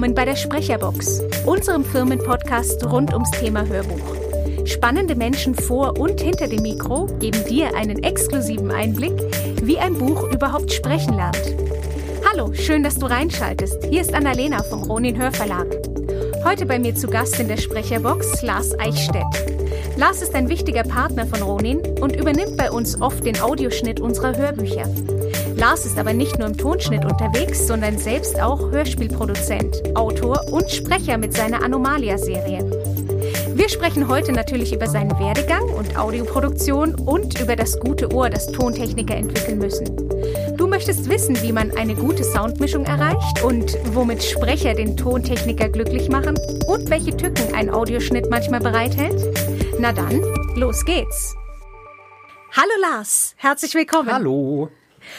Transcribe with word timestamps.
Willkommen 0.00 0.14
bei 0.14 0.24
der 0.24 0.36
Sprecherbox, 0.36 1.20
unserem 1.44 1.84
Firmenpodcast 1.84 2.82
rund 2.86 3.12
ums 3.12 3.30
Thema 3.32 3.66
Hörbuch. 3.66 4.16
Spannende 4.66 5.14
Menschen 5.14 5.54
vor 5.54 5.98
und 5.98 6.22
hinter 6.22 6.48
dem 6.48 6.62
Mikro 6.62 7.04
geben 7.18 7.44
dir 7.44 7.76
einen 7.76 8.02
exklusiven 8.02 8.70
Einblick, 8.70 9.12
wie 9.62 9.78
ein 9.78 9.92
Buch 9.92 10.22
überhaupt 10.32 10.72
sprechen 10.72 11.16
lernt. 11.16 11.54
Hallo, 12.26 12.50
schön, 12.54 12.82
dass 12.82 12.98
du 12.98 13.04
reinschaltest. 13.04 13.84
Hier 13.90 14.00
ist 14.00 14.14
Annalena 14.14 14.62
vom 14.62 14.84
Ronin 14.84 15.18
Hörverlag. 15.18 15.66
Heute 16.44 16.64
bei 16.64 16.78
mir 16.78 16.94
zu 16.94 17.06
Gast 17.06 17.38
in 17.38 17.48
der 17.48 17.58
Sprecherbox 17.58 18.40
Lars 18.40 18.78
Eichstädt. 18.78 19.22
Lars 19.98 20.22
ist 20.22 20.34
ein 20.34 20.48
wichtiger 20.48 20.82
Partner 20.82 21.26
von 21.26 21.42
Ronin 21.42 21.82
und 22.00 22.16
übernimmt 22.16 22.56
bei 22.56 22.70
uns 22.70 22.98
oft 23.02 23.26
den 23.26 23.38
Audioschnitt 23.38 24.00
unserer 24.00 24.34
Hörbücher. 24.34 24.88
Lars 25.60 25.84
ist 25.84 25.98
aber 25.98 26.14
nicht 26.14 26.38
nur 26.38 26.48
im 26.48 26.56
Tonschnitt 26.56 27.04
unterwegs, 27.04 27.66
sondern 27.66 27.98
selbst 27.98 28.40
auch 28.40 28.70
Hörspielproduzent, 28.70 29.94
Autor 29.94 30.42
und 30.50 30.70
Sprecher 30.70 31.18
mit 31.18 31.34
seiner 31.34 31.62
Anomalia-Serie. 31.62 32.64
Wir 33.54 33.68
sprechen 33.68 34.08
heute 34.08 34.32
natürlich 34.32 34.72
über 34.72 34.86
seinen 34.86 35.10
Werdegang 35.18 35.64
und 35.64 35.98
Audioproduktion 35.98 36.94
und 36.94 37.38
über 37.42 37.56
das 37.56 37.78
gute 37.78 38.10
Ohr, 38.10 38.30
das 38.30 38.46
Tontechniker 38.46 39.14
entwickeln 39.14 39.58
müssen. 39.58 39.84
Du 40.56 40.66
möchtest 40.66 41.10
wissen, 41.10 41.36
wie 41.42 41.52
man 41.52 41.76
eine 41.76 41.94
gute 41.94 42.24
Soundmischung 42.24 42.86
erreicht 42.86 43.44
und 43.44 43.76
womit 43.92 44.22
Sprecher 44.22 44.72
den 44.72 44.96
Tontechniker 44.96 45.68
glücklich 45.68 46.08
machen 46.08 46.38
und 46.68 46.88
welche 46.88 47.14
Tücken 47.14 47.54
ein 47.54 47.68
Audioschnitt 47.68 48.30
manchmal 48.30 48.60
bereithält? 48.60 49.22
Na 49.78 49.92
dann, 49.92 50.22
los 50.56 50.86
geht's. 50.86 51.36
Hallo 52.52 52.72
Lars, 52.80 53.34
herzlich 53.36 53.74
willkommen. 53.74 54.10
Hallo. 54.10 54.70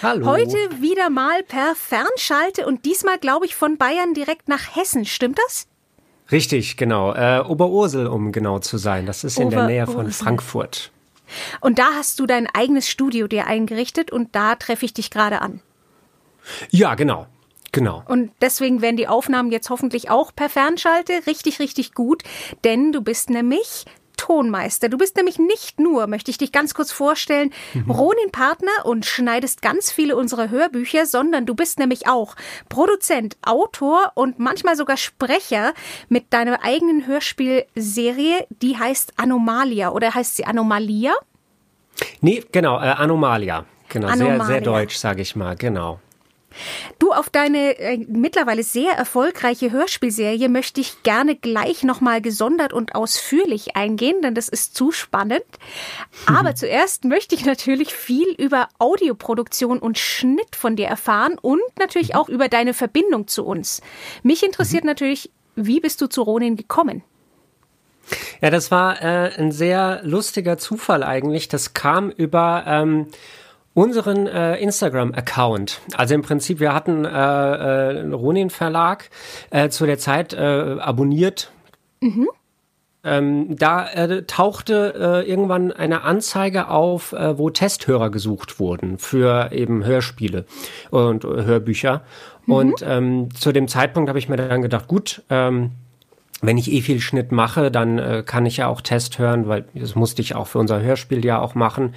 Hallo. 0.02 0.26
Heute 0.26 0.58
wieder 0.80 1.10
mal 1.10 1.44
per 1.44 1.76
Fernschalte 1.76 2.66
und 2.66 2.86
diesmal, 2.86 3.18
glaube 3.18 3.46
ich, 3.46 3.56
von 3.56 3.78
Bayern 3.78 4.14
direkt 4.14 4.48
nach 4.48 4.76
Hessen. 4.76 5.06
Stimmt 5.06 5.40
das? 5.46 5.68
Richtig, 6.32 6.78
genau. 6.78 7.14
Äh, 7.14 7.42
Oberursel, 7.42 8.08
um 8.08 8.32
genau 8.32 8.60
zu 8.60 8.78
sein. 8.78 9.06
Das 9.06 9.24
ist 9.24 9.38
in 9.38 9.50
der 9.50 9.68
Nähe 9.68 9.86
von 9.86 10.12
Frankfurt. 10.12 10.92
Und 11.60 11.80
da 11.80 11.94
hast 11.96 12.20
du 12.20 12.26
dein 12.26 12.48
eigenes 12.48 12.90
Studio 12.90 13.28
dir 13.28 13.48
eingerichtet 13.48 14.12
und 14.12 14.36
da 14.36 14.56
treffe 14.56 14.86
ich 14.86 14.94
dich 14.94 15.12
gerade 15.12 15.42
an. 15.42 15.62
Ja, 16.70 16.96
genau. 16.96 17.28
Genau. 17.72 18.04
Und 18.08 18.32
deswegen 18.42 18.82
werden 18.82 18.98
die 18.98 19.08
Aufnahmen 19.08 19.50
jetzt 19.50 19.70
hoffentlich 19.70 20.10
auch 20.10 20.36
per 20.36 20.50
Fernschalte 20.50 21.26
richtig, 21.26 21.60
richtig 21.60 21.94
gut, 21.94 22.24
denn 22.66 22.92
du 22.92 23.02
bist 23.02 23.30
nämlich 23.30 23.86
Tonmeister. 24.22 24.88
Du 24.88 25.00
bist 25.00 25.18
nämlich 25.18 25.40
nicht 25.40 25.80
nur, 25.80 26.06
möchte 26.06 26.30
ich 26.30 26.38
dich 26.38 26.52
ganz 26.52 26.76
kurz 26.76 26.92
vorstellen, 26.92 27.52
mhm. 27.74 27.90
Ronin-Partner 27.90 28.86
und 28.86 29.04
schneidest 29.04 29.64
ganz 29.64 29.92
viele 29.92 30.16
unserer 30.16 30.52
Hörbücher, 30.52 31.08
sondern 31.08 31.48
du 31.48 31.56
bist 31.56 31.80
nämlich 31.80 32.08
auch 32.08 32.36
Produzent, 32.70 33.36
Autor 33.42 34.12
und 34.14 34.38
manchmal 34.38 34.76
sogar 34.76 34.98
Sprecher 34.98 35.74
mit 36.08 36.32
deiner 36.34 36.64
eigenen 36.64 37.08
Hörspielserie, 37.08 38.46
die 38.62 38.78
heißt 38.78 39.14
Anomalia 39.18 39.90
oder 39.90 40.14
heißt 40.14 40.36
sie 40.36 40.46
Anomalia? 40.46 41.14
Nee, 42.22 42.44
genau, 42.52 42.78
äh, 42.78 42.90
Anomalia. 42.90 43.66
Genau, 43.90 44.08
Anomalia. 44.08 44.46
sehr, 44.46 44.46
sehr 44.46 44.62
deutsch, 44.62 44.98
sage 44.98 45.24
ich 45.24 45.36
mal, 45.36 45.56
genau. 45.56 46.00
Du, 47.00 47.12
auf 47.12 47.30
deine 47.30 47.78
äh, 47.80 47.98
mittlerweile 48.08 48.64
sehr 48.64 48.94
erfolgreiche 48.94 49.72
Hörspielserie 49.72 50.50
möchte 50.50 50.82
ich 50.82 51.04
gerne 51.04 51.36
gleich 51.36 51.84
nochmal 51.84 52.22
gesondert 52.22 52.74
und 52.74 52.96
ausführlich 52.96 53.76
eingehen, 53.76 54.22
denn 54.22 54.36
das 54.36 54.50
ist 54.50 54.76
zu 54.76 54.92
spannend. 54.92 55.44
Aber 56.26 56.56
zuerst 56.56 57.06
möchte 57.06 57.36
ich 57.36 57.46
natürlich 57.46 57.94
viel 57.94 58.30
über 58.38 58.70
Audioproduktion 58.80 59.80
und 59.80 59.98
Schnitt 59.98 60.56
von 60.56 60.76
dir 60.76 60.88
erfahren 60.88 61.38
und 61.42 61.62
natürlich 61.80 62.16
auch 62.16 62.30
über 62.30 62.48
deine 62.48 62.74
Verbindung 62.74 63.28
zu 63.28 63.46
uns. 63.46 63.82
Mich 64.24 64.44
interessiert 64.44 64.84
mhm. 64.84 64.90
natürlich, 64.90 65.32
wie 65.56 65.80
bist 65.80 66.02
du 66.02 66.08
zu 66.08 66.22
Ronin 66.22 66.56
gekommen? 66.56 67.04
Ja, 68.42 68.50
das 68.50 68.72
war 68.72 69.02
äh, 69.02 69.32
ein 69.38 69.52
sehr 69.52 70.02
lustiger 70.04 70.58
Zufall 70.58 71.04
eigentlich. 71.04 71.48
Das 71.48 71.74
kam 71.74 72.10
über 72.10 72.64
ähm, 72.68 73.08
unseren 73.74 74.28
äh, 74.28 74.58
Instagram-Account. 74.58 75.82
Also 75.96 76.16
im 76.16 76.22
Prinzip, 76.22 76.60
wir 76.60 76.74
hatten 76.74 77.06
äh, 77.06 77.10
äh, 77.10 78.02
Ronin 78.12 78.50
Verlag 78.50 79.10
äh, 79.50 79.70
zu 79.70 79.86
der 79.86 79.98
Zeit 79.98 80.34
äh, 80.34 80.78
abonniert. 80.80 81.52
Mhm. 82.02 82.28
Ähm, 83.04 83.56
da 83.56 83.88
äh, 83.88 84.24
tauchte 84.24 84.94
äh, 84.96 85.28
irgendwann 85.28 85.72
eine 85.72 86.04
Anzeige 86.04 86.68
auf, 86.68 87.14
äh, 87.14 87.38
wo 87.38 87.50
Testhörer 87.50 88.12
gesucht 88.12 88.60
wurden 88.60 89.00
für 89.00 89.52
eben 89.52 89.84
Hörspiele 89.84 90.46
und 90.92 91.24
äh, 91.24 91.44
Hörbücher. 91.44 92.04
Mhm. 92.46 92.54
Und 92.54 92.86
ähm, 92.86 93.34
zu 93.34 93.52
dem 93.52 93.68
Zeitpunkt 93.68 94.08
habe 94.08 94.20
ich 94.20 94.30
mir 94.30 94.38
dann 94.38 94.62
gedacht, 94.62 94.88
gut, 94.88 95.24
ähm, 95.32 95.72
wenn 96.42 96.58
ich 96.58 96.72
eh 96.72 96.82
viel 96.82 97.00
Schnitt 97.00 97.32
mache, 97.32 97.70
dann 97.70 98.00
äh, 98.00 98.24
kann 98.26 98.46
ich 98.46 98.58
ja 98.58 98.68
auch 98.68 98.82
Test 98.82 99.20
hören, 99.20 99.48
weil 99.48 99.66
das 99.76 99.96
musste 99.96 100.22
ich 100.22 100.36
auch 100.36 100.48
für 100.48 100.58
unser 100.58 100.82
Hörspiel 100.82 101.24
ja 101.24 101.40
auch 101.40 101.54
machen. 101.54 101.94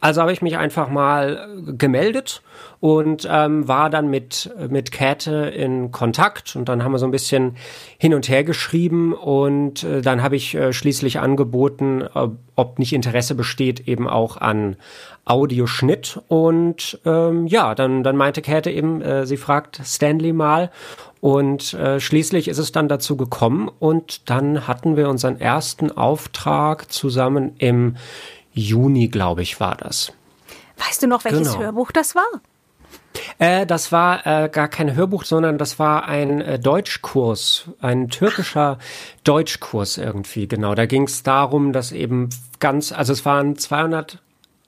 Also 0.00 0.20
habe 0.20 0.32
ich 0.32 0.42
mich 0.42 0.58
einfach 0.58 0.90
mal 0.90 1.48
äh, 1.68 1.72
gemeldet 1.74 2.42
und 2.80 3.26
ähm, 3.30 3.68
war 3.68 3.90
dann 3.90 4.10
mit, 4.10 4.52
mit 4.68 4.90
Käthe 4.90 5.46
in 5.46 5.92
Kontakt 5.92 6.56
und 6.56 6.68
dann 6.68 6.82
haben 6.82 6.92
wir 6.92 6.98
so 6.98 7.06
ein 7.06 7.12
bisschen 7.12 7.56
hin 7.98 8.14
und 8.14 8.28
her 8.28 8.42
geschrieben 8.42 9.12
und 9.12 9.84
äh, 9.84 10.02
dann 10.02 10.22
habe 10.22 10.36
ich 10.36 10.54
äh, 10.54 10.72
schließlich 10.72 11.20
angeboten, 11.20 12.04
ob, 12.12 12.36
ob 12.56 12.78
nicht 12.78 12.92
Interesse 12.92 13.34
besteht 13.34 13.86
eben 13.88 14.08
auch 14.08 14.36
an 14.36 14.76
Audioschnitt 15.24 16.20
und 16.28 16.98
ähm, 17.04 17.46
ja, 17.46 17.74
dann, 17.74 18.02
dann 18.02 18.16
meinte 18.16 18.42
Käthe 18.42 18.70
eben, 18.70 19.00
äh, 19.00 19.26
sie 19.26 19.36
fragt 19.36 19.80
Stanley 19.84 20.32
mal 20.32 20.70
und 21.20 21.72
äh, 21.74 22.00
schließlich 22.00 22.48
ist 22.48 22.58
es 22.58 22.72
dann 22.72 22.88
dazu 22.88 23.16
gekommen 23.16 23.70
und 23.78 24.28
dann 24.28 24.66
hatten 24.66 24.96
wir 24.96 25.08
unseren 25.08 25.40
ersten 25.40 25.90
Auftrag 25.90 26.92
zusammen 26.92 27.54
im 27.58 27.96
Juni, 28.52 29.08
glaube 29.08 29.42
ich, 29.42 29.60
war 29.60 29.76
das. 29.76 30.12
Weißt 30.76 31.02
du 31.02 31.06
noch, 31.06 31.24
welches 31.24 31.52
genau. 31.52 31.64
Hörbuch 31.64 31.92
das 31.92 32.14
war? 32.14 32.26
Äh, 33.38 33.66
das 33.66 33.92
war 33.92 34.26
äh, 34.26 34.48
gar 34.48 34.68
kein 34.68 34.94
Hörbuch, 34.94 35.24
sondern 35.24 35.58
das 35.58 35.78
war 35.78 36.06
ein 36.06 36.40
äh, 36.40 36.58
Deutschkurs, 36.58 37.68
ein 37.80 38.08
türkischer 38.08 38.78
Deutschkurs 39.24 39.98
irgendwie, 39.98 40.48
genau. 40.48 40.74
Da 40.74 40.86
ging 40.86 41.04
es 41.04 41.22
darum, 41.22 41.72
dass 41.72 41.92
eben 41.92 42.28
ganz, 42.60 42.92
also 42.92 43.12
es 43.12 43.24
waren 43.24 43.56
200 43.56 44.18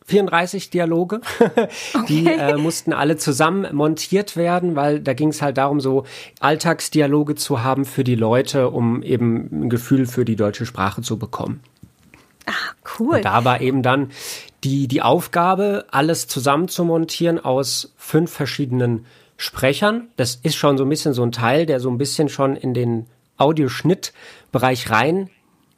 34 0.06 0.70
Dialoge. 0.70 1.20
Die 2.08 2.26
äh, 2.26 2.56
mussten 2.56 2.92
alle 2.92 3.16
zusammen 3.16 3.74
montiert 3.74 4.36
werden, 4.36 4.76
weil 4.76 5.00
da 5.00 5.14
ging 5.14 5.28
es 5.28 5.42
halt 5.42 5.58
darum, 5.58 5.80
so 5.80 6.04
Alltagsdialoge 6.40 7.34
zu 7.34 7.62
haben 7.62 7.84
für 7.84 8.04
die 8.04 8.14
Leute, 8.14 8.70
um 8.70 9.02
eben 9.02 9.48
ein 9.52 9.70
Gefühl 9.70 10.06
für 10.06 10.24
die 10.24 10.36
deutsche 10.36 10.66
Sprache 10.66 11.02
zu 11.02 11.18
bekommen. 11.18 11.60
Ah, 12.46 12.52
cool. 12.98 13.16
Und 13.16 13.24
da 13.24 13.44
war 13.44 13.60
eben 13.60 13.82
dann 13.82 14.10
die, 14.62 14.86
die 14.86 15.02
Aufgabe, 15.02 15.86
alles 15.90 16.28
zusammen 16.28 16.68
zu 16.68 16.84
montieren 16.84 17.44
aus 17.44 17.92
fünf 17.96 18.32
verschiedenen 18.32 19.06
Sprechern. 19.36 20.08
Das 20.16 20.36
ist 20.36 20.54
schon 20.54 20.78
so 20.78 20.84
ein 20.84 20.88
bisschen 20.88 21.12
so 21.12 21.24
ein 21.24 21.32
Teil, 21.32 21.66
der 21.66 21.80
so 21.80 21.90
ein 21.90 21.98
bisschen 21.98 22.28
schon 22.28 22.54
in 22.54 22.72
den 22.72 23.06
Audioschnittbereich 23.36 24.90
rein 24.90 25.30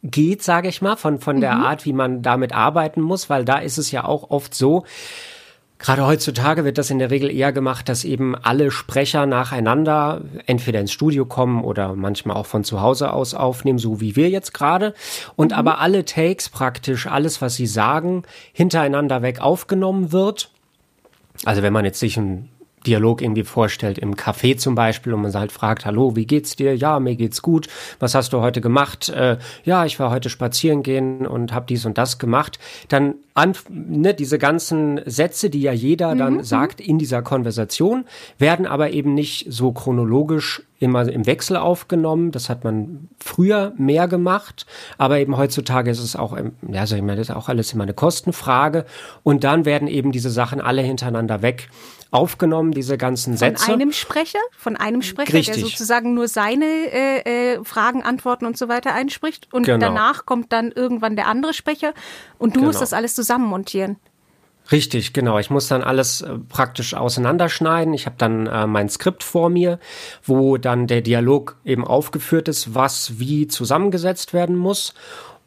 geht, 0.03 0.43
sage 0.43 0.69
ich 0.69 0.83
mal, 0.83 0.97
von, 0.97 1.19
von 1.19 1.41
der 1.41 1.55
mhm. 1.55 1.63
Art, 1.65 1.85
wie 1.85 1.93
man 1.93 2.23
damit 2.23 2.55
arbeiten 2.55 3.01
muss, 3.01 3.29
weil 3.29 3.45
da 3.45 3.59
ist 3.59 3.79
es 3.79 3.91
ja 3.91 4.05
auch 4.05 4.31
oft 4.31 4.55
so, 4.55 4.85
Gerade 5.81 6.05
heutzutage 6.07 6.65
wird 6.65 6.77
das 6.77 6.91
in 6.91 6.99
der 6.99 7.11
Regel 7.13 7.31
eher 7.31 7.53
gemacht, 7.53 7.89
dass 7.89 8.05
eben 8.05 8.35
alle 8.35 8.73
Sprecher 8.73 9.27
nacheinander 9.27 10.23
entweder 10.47 10.81
ins 10.81 10.91
Studio 10.91 11.25
kommen 11.25 11.63
oder 11.63 11.95
manchmal 11.95 12.37
auch 12.37 12.47
von 12.47 12.65
zu 12.65 12.81
Hause 12.81 13.13
aus 13.13 13.33
aufnehmen, 13.33 13.79
so 13.79 14.01
wie 14.01 14.17
wir 14.17 14.29
jetzt 14.29 14.53
gerade. 14.53 14.93
Und 15.37 15.53
mhm. 15.53 15.59
aber 15.59 15.79
alle 15.79 16.05
Takes 16.05 16.49
praktisch, 16.49 17.07
alles, 17.07 17.41
was 17.41 17.55
sie 17.55 17.69
sagen, 17.69 18.25
hintereinander 18.53 19.23
weg 19.23 19.41
aufgenommen 19.41 20.11
wird. 20.11 20.51
Also 21.45 21.63
wenn 21.63 21.73
man 21.73 21.85
jetzt 21.85 22.01
sich 22.01 22.17
ein 22.17 22.49
Dialog 22.89 23.21
irgendwie 23.21 23.45
vorstellt, 23.45 23.99
im 23.99 24.15
Café 24.15 24.57
zum 24.57 24.75
Beispiel, 24.75 25.13
und 25.13 25.23
man 25.23 25.35
halt 25.35 25.53
fragt, 25.53 25.85
hallo, 25.85 26.17
wie 26.17 26.27
geht's 26.27 26.57
dir? 26.57 26.75
Ja, 26.75 26.99
mir 27.01 27.17
geht's 27.17 27.43
gut. 27.43 27.69
Was 28.01 28.15
hast 28.15 28.33
du 28.33 28.41
heute 28.41 28.61
gemacht? 28.61 29.11
Äh, 29.11 29.37
ja, 29.65 29.85
ich 29.85 30.01
war 30.01 30.11
heute 30.11 30.31
spazieren 30.31 30.83
gehen 30.83 31.27
und 31.27 31.53
habe 31.53 31.67
dies 31.69 31.85
und 31.85 31.99
das 31.99 32.19
gemacht. 32.19 32.59
Dann 32.89 33.15
an, 33.35 33.53
ne, 33.69 34.15
diese 34.15 34.39
ganzen 34.39 35.01
Sätze, 35.05 35.51
die 35.51 35.61
ja 35.61 35.73
jeder 35.73 36.15
dann 36.17 36.39
mhm. 36.39 36.43
sagt 36.43 36.81
in 36.81 36.99
dieser 36.99 37.23
Konversation, 37.23 38.05
werden 38.39 38.67
aber 38.67 38.91
eben 38.91 39.15
nicht 39.15 39.47
so 39.49 39.73
chronologisch 39.73 40.63
immer 40.79 41.09
im 41.09 41.27
Wechsel 41.27 41.57
aufgenommen. 41.57 42.31
Das 42.31 42.49
hat 42.49 42.65
man 42.65 43.09
früher 43.19 43.73
mehr 43.77 44.09
gemacht, 44.09 44.67
aber 44.97 45.19
eben 45.19 45.37
heutzutage 45.37 45.91
ist 45.91 46.01
es 46.01 46.17
auch, 46.17 46.37
ja, 46.71 46.87
sag 46.87 46.97
ich 46.97 47.03
mal, 47.03 47.17
das 47.17 47.29
ist 47.29 47.35
auch 47.35 47.49
alles 47.49 47.73
immer 47.73 47.83
eine 47.83 47.95
Kostenfrage. 47.95 48.85
Und 49.23 49.45
dann 49.45 49.65
werden 49.65 49.89
eben 49.89 50.13
diese 50.13 50.31
Sachen 50.31 50.61
alle 50.61 50.83
hintereinander 50.83 51.43
weg 51.43 51.69
aufgenommen, 52.11 52.73
diese 52.73 52.97
ganzen 52.97 53.37
Sätze. 53.37 53.67
Von 53.67 53.75
einem 53.75 53.93
Sprecher? 53.93 54.39
Von 54.57 54.77
einem 54.77 55.03
Sprecher, 55.03 55.35
Richtig. 55.35 55.57
der 55.57 55.65
sozusagen 55.65 56.15
nur 56.15 56.29
seine 56.29 56.65
äh, 56.65 57.55
äh, 57.55 57.65
Fragen, 57.65 58.03
Antworten 58.03 58.47
und 58.47 58.57
so 58.57 58.69
weiter 58.69 58.95
einspricht. 58.95 59.53
Und 59.53 59.65
genau. 59.65 59.87
danach 59.87 60.25
kommt 60.25 60.53
dann 60.53 60.73
irgendwann 60.73 61.17
der 61.17 61.27
andere 61.27 61.53
Sprecher 61.53 61.93
und 62.39 62.51
du 62.57 62.61
genau. 62.61 62.69
musst 62.69 62.81
das 62.81 62.93
alles 62.93 63.15
zusammen 63.15 63.47
montieren. 63.47 63.97
Richtig, 64.71 65.15
genau. 65.15 65.39
Ich 65.39 65.49
muss 65.49 65.69
dann 65.69 65.83
alles 65.83 66.21
äh, 66.21 66.37
praktisch 66.49 66.95
auseinanderschneiden. 66.95 67.95
Ich 67.95 68.05
habe 68.07 68.17
dann 68.19 68.47
äh, 68.47 68.67
mein 68.67 68.89
Skript 68.89 69.23
vor 69.23 69.49
mir, 69.49 69.79
wo 70.23 70.59
dann 70.59 70.87
der 70.87 71.01
Dialog 71.01 71.57
eben 71.65 71.87
aufgeführt 71.87 72.49
ist, 72.49 72.75
was 72.75 73.19
wie 73.19 73.47
zusammengesetzt 73.47 74.35
werden 74.35 74.57
muss. 74.57 74.95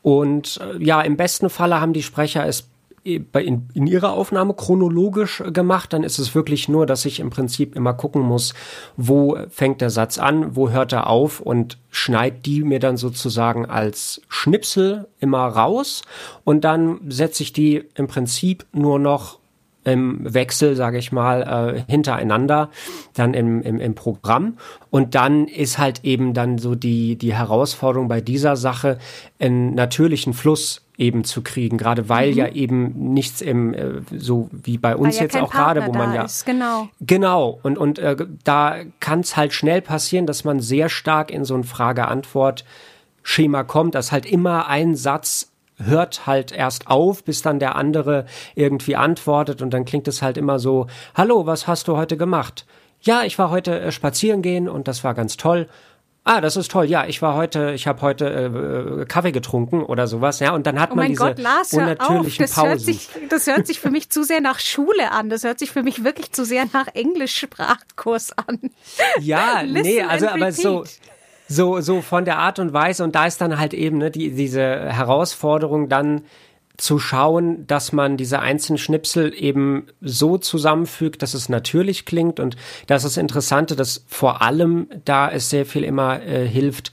Und 0.01 0.59
äh, 0.62 0.83
ja, 0.83 1.01
im 1.01 1.18
besten 1.18 1.50
Falle 1.51 1.79
haben 1.79 1.94
die 1.94 2.01
Sprecher 2.01 2.47
es 2.47 2.70
in, 3.03 3.69
in 3.74 3.88
ihrer 3.88 4.13
Aufnahme 4.13 4.53
chronologisch 4.53 5.44
gemacht, 5.51 5.94
dann 5.94 6.03
ist 6.03 6.19
es 6.19 6.36
wirklich 6.36 6.69
nur, 6.69 6.86
dass 6.86 7.06
ich 7.06 7.19
im 7.19 7.30
Prinzip 7.30 7.75
immer 7.75 7.94
gucken 7.94 8.21
muss, 8.21 8.53
wo 8.95 9.38
fängt 9.50 9.81
der 9.81 9.89
Satz 9.89 10.18
an, 10.18 10.56
wo 10.56 10.69
hört 10.69 10.94
er 10.94 11.07
auf 11.07 11.39
und 11.39 11.77
schneid 11.89 12.45
die 12.45 12.63
mir 12.63 12.80
dann 12.80 12.98
sozusagen 12.98 13.65
als 13.65 14.21
Schnipsel 14.30 15.07
immer 15.19 15.48
raus. 15.48 16.03
Und 16.44 16.63
dann 16.63 17.00
setze 17.09 17.44
ich 17.44 17.53
die 17.53 17.83
im 17.95 18.07
Prinzip 18.07 18.65
nur 18.71 19.00
noch 19.00 19.40
im 19.83 20.33
Wechsel, 20.33 20.75
sage 20.75 20.98
ich 20.98 21.12
mal, 21.12 21.75
äh, 21.75 21.92
hintereinander 21.92 22.69
dann 23.13 23.33
im, 23.33 23.62
im, 23.62 23.80
im 23.80 23.95
Programm. 23.95 24.57
Und 24.89 25.16
dann 25.16 25.48
ist 25.48 25.78
halt 25.78 26.04
eben 26.04 26.33
dann 26.33 26.57
so 26.57 26.75
die, 26.75 27.16
die 27.16 27.33
Herausforderung 27.33 28.07
bei 28.07 28.22
dieser 28.22 28.56
Sache, 28.56 29.00
einen 29.39 29.74
natürlichen 29.74 30.33
Fluss 30.33 30.86
eben 30.98 31.24
zu 31.24 31.42
kriegen, 31.42 31.78
gerade 31.78 32.10
weil 32.10 32.31
mhm. 32.31 32.38
ja 32.38 32.48
eben 32.50 33.13
nichts 33.13 33.42
im 33.42 33.74
äh, 33.74 34.01
so 34.16 34.50
wie 34.51 34.78
bei 34.78 34.95
uns 34.95 35.18
ja 35.18 35.24
jetzt 35.24 35.36
auch 35.36 35.50
gerade, 35.50 35.88
wo 35.88 35.94
man 35.94 36.13
ja 36.13 36.25
ist, 36.25 36.45
genau 36.45 36.89
genau 37.00 37.60
und 37.63 37.80
und 37.80 37.98
äh, 37.98 38.16
da 38.44 38.75
kann 39.00 39.22
es 39.22 39.36
halt 39.36 39.54
schnell 39.54 39.81
passieren, 39.81 40.28
dass 40.28 40.44
man 40.44 40.60
sehr 40.60 40.89
stark 40.89 41.31
in 41.31 41.44
so 41.44 41.56
ein 41.56 41.63
Frage-Antwort-Schema 41.63 43.63
kommt, 43.63 43.95
dass 43.95 44.12
halt 44.12 44.28
immer 44.28 44.68
ein 44.68 44.95
Satz 44.95 45.50
hört 45.86 46.25
halt 46.28 46.51
erst 46.51 46.88
auf, 46.88 47.24
bis 47.24 47.42
dann 47.42 47.60
der 47.60 47.75
andere 47.75 48.25
irgendwie 48.56 48.95
antwortet 48.95 49.62
und 49.62 49.72
dann 49.72 49.86
klingt 49.86 50.07
es 50.07 50.22
halt 50.22 50.38
immer 50.38 50.60
so: 50.60 50.88
Hallo, 51.16 51.45
was 51.45 51.68
hast 51.68 51.88
du 51.88 51.98
heute 51.98 52.18
gemacht? 52.18 52.66
Ja, 53.01 53.24
ich 53.24 53.39
war 53.39 53.50
heute 53.50 53.80
äh, 53.80 53.92
spazieren 53.92 54.42
gehen 54.42 54.69
und 54.69 54.88
das 54.88 55.04
war 55.04 55.13
ganz 55.13 55.38
toll. 55.38 55.68
Ah, 56.24 56.39
das 56.39 56.56
ist 56.56 56.69
toll. 56.69 56.86
Ja, 56.86 57.07
ich 57.07 57.24
war 57.24 57.33
heute, 57.33 57.72
ich 57.72 57.88
habe 57.88 58.01
heute 58.01 59.01
äh, 59.01 59.06
Kaffee 59.06 59.31
getrunken 59.31 59.81
oder 59.81 60.06
sowas. 60.06 60.39
Ja, 60.39 60.54
und 60.54 60.68
dann 60.68 60.80
hat 60.80 60.92
oh 60.92 60.95
man 60.95 61.07
diese 61.07 61.24
Gott, 61.24 61.39
Lars, 61.39 61.74
unnatürlichen 61.74 62.44
das 62.44 62.54
Pausen. 62.54 62.69
Hört 62.69 62.80
sich, 62.80 63.10
das 63.30 63.48
hört 63.48 63.66
sich 63.66 63.80
für 63.80 63.89
mich 63.89 64.12
zu 64.12 64.24
sehr 64.24 64.39
nach 64.39 64.60
Schule 64.60 65.12
an. 65.12 65.30
Das 65.31 65.44
hört 65.44 65.57
sich 65.57 65.72
für 65.72 65.81
mich 65.81 66.04
wirklich 66.04 66.31
zu 66.31 66.45
sehr 66.45 66.66
nach 66.74 66.88
Englischsprachkurs 66.94 68.38
an. 68.38 68.69
Ja, 69.19 69.63
nee, 69.68 70.04
also 70.04 70.28
aber 70.28 70.51
so 70.51 70.83
so 71.51 71.81
so 71.81 72.01
von 72.01 72.25
der 72.25 72.38
Art 72.39 72.59
und 72.59 72.74
Weise. 72.74 73.03
Und 73.03 73.15
da 73.15 73.25
ist 73.25 73.42
dann 73.42 73.59
halt 73.59 73.74
eben 73.74 73.98
ne, 73.98 74.12
die 74.12 74.31
diese 74.31 74.62
Herausforderung 74.62 75.89
dann 75.89 76.21
zu 76.77 76.98
schauen, 76.98 77.68
dass 77.68 77.92
man 77.92 78.18
diese 78.18 78.39
einzelnen 78.39 78.80
Schnipsel 78.80 79.33
eben 79.36 79.88
so 80.01 80.38
zusammenfügt, 80.38 81.21
dass 81.21 81.36
es 81.36 81.48
natürlich 81.48 82.06
klingt. 82.06 82.39
Und 82.39 82.56
das 82.88 83.03
ist 83.03 83.15
das 83.15 83.21
Interessante, 83.21 83.75
dass 83.75 84.03
vor 84.07 84.42
allem 84.42 84.88
da 85.06 85.30
es 85.30 85.50
sehr 85.50 85.65
viel 85.65 85.83
immer 85.83 86.21
äh, 86.24 86.48
hilft, 86.48 86.92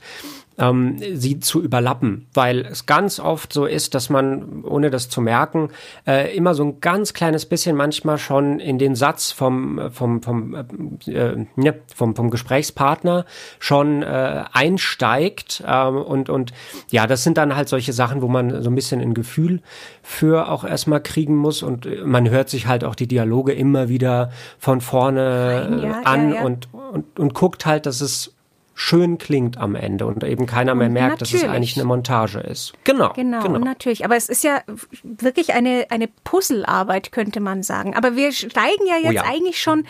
ähm, 0.59 0.97
sie 1.13 1.39
zu 1.39 1.61
überlappen, 1.61 2.27
weil 2.33 2.65
es 2.65 2.85
ganz 2.85 3.19
oft 3.19 3.53
so 3.53 3.65
ist, 3.65 3.95
dass 3.95 4.09
man, 4.09 4.63
ohne 4.63 4.89
das 4.89 5.09
zu 5.09 5.21
merken, 5.21 5.69
äh, 6.05 6.35
immer 6.35 6.53
so 6.53 6.63
ein 6.63 6.81
ganz 6.81 7.13
kleines 7.13 7.45
bisschen 7.45 7.75
manchmal 7.75 8.17
schon 8.17 8.59
in 8.59 8.77
den 8.77 8.95
Satz 8.95 9.31
vom, 9.31 9.89
vom, 9.91 10.21
vom, 10.21 10.55
äh, 11.07 11.45
ja, 11.55 11.73
vom, 11.95 12.15
vom 12.15 12.29
Gesprächspartner 12.29 13.25
schon 13.59 14.03
äh, 14.03 14.43
einsteigt. 14.51 15.63
Äh, 15.65 15.87
und, 15.87 16.29
und 16.29 16.51
ja, 16.91 17.07
das 17.07 17.23
sind 17.23 17.37
dann 17.37 17.55
halt 17.55 17.69
solche 17.69 17.93
Sachen, 17.93 18.21
wo 18.21 18.27
man 18.27 18.61
so 18.61 18.69
ein 18.69 18.75
bisschen 18.75 19.01
ein 19.01 19.13
Gefühl 19.13 19.61
für 20.03 20.49
auch 20.49 20.63
erstmal 20.63 21.01
kriegen 21.01 21.35
muss. 21.35 21.63
Und 21.63 21.87
man 22.05 22.29
hört 22.29 22.49
sich 22.49 22.67
halt 22.67 22.83
auch 22.83 22.95
die 22.95 23.07
Dialoge 23.07 23.53
immer 23.53 23.89
wieder 23.89 24.31
von 24.57 24.81
vorne 24.81 25.81
ja, 25.83 26.01
an 26.03 26.33
ja. 26.33 26.41
Und, 26.41 26.69
und, 26.73 27.19
und 27.19 27.33
guckt 27.33 27.65
halt, 27.65 27.85
dass 27.85 28.01
es 28.01 28.33
schön 28.79 29.17
klingt 29.17 29.57
am 29.57 29.75
Ende 29.75 30.05
und 30.05 30.23
eben 30.23 30.45
keiner 30.45 30.73
mehr 30.73 30.87
merkt, 30.87 31.19
natürlich. 31.19 31.41
dass 31.41 31.49
es 31.49 31.55
eigentlich 31.55 31.75
eine 31.75 31.83
Montage 31.83 32.39
ist. 32.39 32.71
Genau. 32.85 33.11
Genau, 33.11 33.41
genau. 33.41 33.59
natürlich. 33.59 34.05
Aber 34.05 34.15
es 34.15 34.29
ist 34.29 34.41
ja 34.45 34.61
wirklich 35.03 35.53
eine, 35.53 35.87
eine 35.89 36.07
Puzzlearbeit, 36.23 37.11
könnte 37.11 37.41
man 37.41 37.61
sagen. 37.61 37.93
Aber 37.93 38.15
wir 38.15 38.31
steigen 38.31 38.87
ja 38.87 38.95
jetzt 38.95 39.09
oh 39.09 39.11
ja. 39.11 39.23
eigentlich 39.25 39.61
schon 39.61 39.85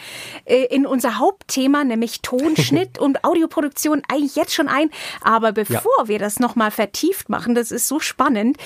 äh, 0.46 0.66
in 0.66 0.88
unser 0.88 1.20
Hauptthema, 1.20 1.84
nämlich 1.84 2.24
Tonschnitt 2.24 2.98
und 3.00 3.24
Audioproduktion 3.24 4.02
eigentlich 4.12 4.36
jetzt 4.36 4.56
schon 4.56 4.68
ein. 4.68 4.90
Aber 5.22 5.52
bevor 5.52 5.92
ja. 6.00 6.08
wir 6.08 6.18
das 6.18 6.40
nochmal 6.40 6.72
vertieft 6.72 7.30
machen, 7.30 7.54
das 7.54 7.70
ist 7.72 7.88
so 7.88 8.00
spannend, 8.00 8.58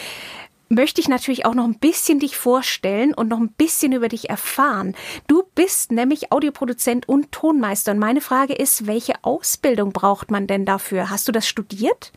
möchte 0.73 1.01
ich 1.01 1.07
natürlich 1.07 1.45
auch 1.45 1.53
noch 1.53 1.65
ein 1.65 1.79
bisschen 1.79 2.19
dich 2.19 2.37
vorstellen 2.37 3.13
und 3.13 3.29
noch 3.29 3.39
ein 3.39 3.53
bisschen 3.53 3.91
über 3.91 4.09
dich 4.09 4.29
erfahren. 4.29 4.95
Du 5.27 5.43
bist 5.55 5.91
nämlich 5.91 6.31
Audioproduzent 6.31 7.07
und 7.07 7.31
Tonmeister. 7.31 7.91
Und 7.91 7.99
meine 7.99 8.21
Frage 8.21 8.53
ist, 8.53 8.87
welche 8.87 9.13
Ausbildung 9.23 9.91
braucht 9.91 10.31
man 10.31 10.47
denn 10.47 10.65
dafür? 10.65 11.09
Hast 11.09 11.27
du 11.27 11.31
das 11.31 11.47
studiert? 11.47 12.11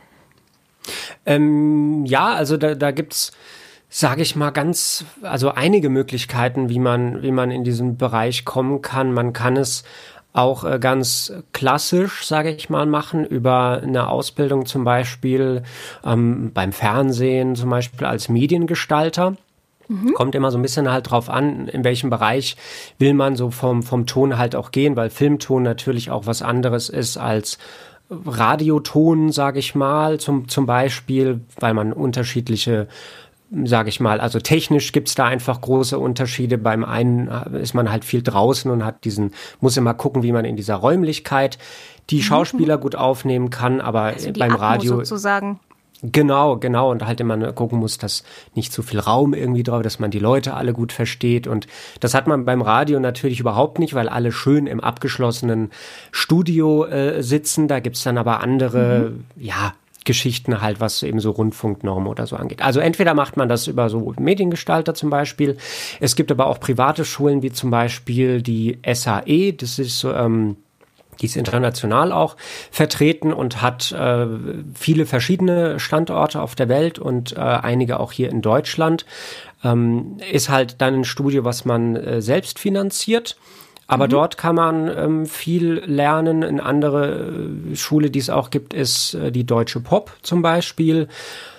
Ähm, 1.25 2.05
ja, 2.07 2.35
also 2.35 2.57
da, 2.57 2.75
da 2.75 2.91
gibt's 2.91 3.33
sage 3.89 4.23
ich 4.23 4.37
mal 4.37 4.51
ganz, 4.51 5.05
also 5.23 5.51
einige 5.51 5.89
Möglichkeiten, 5.89 6.69
wie 6.69 6.79
man, 6.79 7.23
wie 7.23 7.31
man 7.31 7.51
in 7.51 7.65
diesen 7.65 7.97
Bereich 7.97 8.45
kommen 8.45 8.83
kann. 8.83 9.13
Man 9.13 9.33
kann 9.33 9.57
es 9.57 9.85
auch 10.37 10.65
äh, 10.65 10.79
ganz 10.79 11.33
klassisch, 11.53 12.27
sage 12.27 12.51
ich 12.51 12.69
mal, 12.69 12.87
machen, 12.87 13.25
über 13.25 13.81
eine 13.83 14.09
Ausbildung 14.09 14.67
zum 14.67 14.85
Beispiel 14.85 15.63
ähm, 16.05 16.53
beim 16.53 16.73
Fernsehen, 16.73 17.57
zum 17.57 17.71
Beispiel 17.71 18.07
als 18.07 18.29
Mediengestalter. 18.29 19.37
Mhm. 19.89 20.15
Kommt 20.15 20.35
immer 20.35 20.51
so 20.51 20.59
ein 20.59 20.63
bisschen 20.63 20.91
halt 20.91 21.11
drauf 21.11 21.31
an, 21.31 21.69
in 21.69 21.85
welchem 21.85 22.11
Bereich 22.11 22.57
will 22.99 23.15
man 23.15 23.37
so 23.37 23.51
vom, 23.51 23.83
vom 23.83 24.07
Ton 24.07 24.37
halt 24.37 24.57
auch 24.57 24.73
gehen, 24.73 24.97
weil 24.97 25.11
Filmton 25.11 25.63
natürlich 25.63 26.11
auch 26.11 26.27
was 26.27 26.43
anderes 26.43 26.89
ist 26.89 27.17
als 27.17 27.59
Radioton, 28.11 29.33
sage 29.33 29.59
ich 29.59 29.75
mal, 29.75 30.19
zum, 30.19 30.49
zum 30.49 30.67
Beispiel, 30.67 31.41
weil 31.59 31.75
man 31.75 31.93
unterschiedliche 31.93 32.89
sage 33.65 33.89
ich 33.89 34.01
mal. 34.01 34.21
Also 34.21 34.41
technisch 34.41 34.93
gibt's 34.93 35.15
da 35.15 35.27
einfach 35.27 35.61
große 35.61 35.99
Unterschiede. 35.99 36.59
Beim 36.59 36.85
einen 36.85 37.29
ist 37.61 37.75
man 37.75 37.91
halt 37.91 38.05
viel 38.05 38.23
draußen 38.23 38.71
und 38.71 38.85
hat 38.85 39.05
diesen, 39.05 39.33
muss 39.61 39.77
immer 39.77 39.95
gucken, 39.95 40.23
wie 40.23 40.33
man 40.33 40.45
in 40.45 40.57
dieser 40.57 40.77
Räumlichkeit 40.77 41.59
die 42.11 42.17
mhm. 42.17 42.23
Schauspieler 42.23 42.79
gut 42.79 42.97
aufnehmen 42.97 43.51
kann, 43.51 43.81
aber 43.81 44.03
also 44.03 44.33
beim 44.33 44.53
Atmo 44.53 44.65
Radio 44.65 44.97
sozusagen. 44.97 45.61
Genau, 46.03 46.57
genau. 46.57 46.91
Und 46.91 47.07
halt 47.07 47.21
immer 47.21 47.53
gucken 47.53 47.79
muss, 47.79 47.97
dass 47.99 48.23
nicht 48.55 48.73
zu 48.73 48.83
viel 48.83 49.01
Raum 49.01 49.33
irgendwie 49.33 49.63
drauf, 49.63 49.83
dass 49.83 49.99
man 49.99 50.11
die 50.11 50.19
Leute 50.19 50.55
alle 50.55 50.73
gut 50.73 50.93
versteht. 50.93 51.47
Und 51.47 51.67
das 52.01 52.15
hat 52.15 52.27
man 52.27 52.45
beim 52.45 52.61
Radio 52.61 53.01
natürlich 53.01 53.41
überhaupt 53.41 53.79
nicht, 53.79 53.95
weil 53.95 54.09
alle 54.09 54.31
schön 54.31 54.67
im 54.67 54.81
abgeschlossenen 54.81 55.71
Studio 56.13 56.85
äh, 56.85 57.23
sitzen. 57.23 57.67
Da 57.67 57.81
gibt's 57.81 58.03
dann 58.03 58.19
aber 58.19 58.41
andere, 58.41 59.11
mhm. 59.11 59.25
ja, 59.37 59.73
Geschichten 60.07 60.63
halt, 60.63 60.81
was 60.81 61.03
eben 61.03 61.21
so 61.21 61.31
Rundfunknormen 61.33 62.09
oder 62.09 62.27
so 62.27 62.37
angeht. 62.37 62.63
Also 62.63 62.81
entweder 62.81 63.13
macht 63.13 63.37
man 63.37 63.51
das 63.51 63.67
über 63.67 63.91
so 63.91 64.15
Mediengestalter 64.19 64.95
zum 64.95 65.11
Beispiel. 65.11 65.59
Es 66.01 66.17
gibt 66.17 66.31
aber 66.31 66.47
auch 66.47 66.59
private 66.59 67.05
Schulen 67.05 67.43
wie 67.43 67.53
zum 67.53 67.71
Beispiel 67.71 68.41
die 68.41 68.79
SAE. 68.91 69.53
Das 69.53 69.79
ist 69.79 69.99
so, 69.99 70.13
ähm, 70.13 70.57
die 71.21 71.27
ist 71.27 71.37
international 71.37 72.13
auch 72.13 72.37
vertreten 72.71 73.33
und 73.33 73.61
hat 73.61 73.93
äh, 73.93 74.27
viele 74.75 75.05
verschiedene 75.05 75.79
Standorte 75.79 76.41
auf 76.41 76.55
der 76.55 76.69
Welt 76.69 76.99
und 76.99 77.37
äh, 77.37 77.41
einige 77.41 78.01
auch 78.01 78.13
hier 78.13 78.31
in 78.31 78.41
Deutschland. 78.41 79.05
Ähm, 79.65 80.19
ist 80.33 80.49
halt 80.49 80.81
dann 80.81 80.95
ein 80.95 81.05
Studio, 81.05 81.45
was 81.45 81.65
man 81.65 81.97
äh, 81.97 82.23
selbst 82.23 82.59
finanziert 82.59 83.37
aber 83.87 84.07
mhm. 84.07 84.11
dort 84.11 84.39
kann 84.39 84.57
man 84.57 84.89
ähm, 84.89 85.27
viel 85.27 85.83
lernen. 85.85 86.43
Eine 86.43 86.63
andere 86.63 87.33
äh, 87.73 87.77
Schule, 87.77 88.11
die 88.11 88.19
es 88.19 88.31
auch 88.31 88.51
gibt, 88.51 88.75
ist 88.75 89.15
äh, 89.15 89.31
die 89.31 89.45
Deutsche 89.45 89.81
Pop 89.81 90.13
zum 90.23 90.43
Beispiel. 90.43 91.09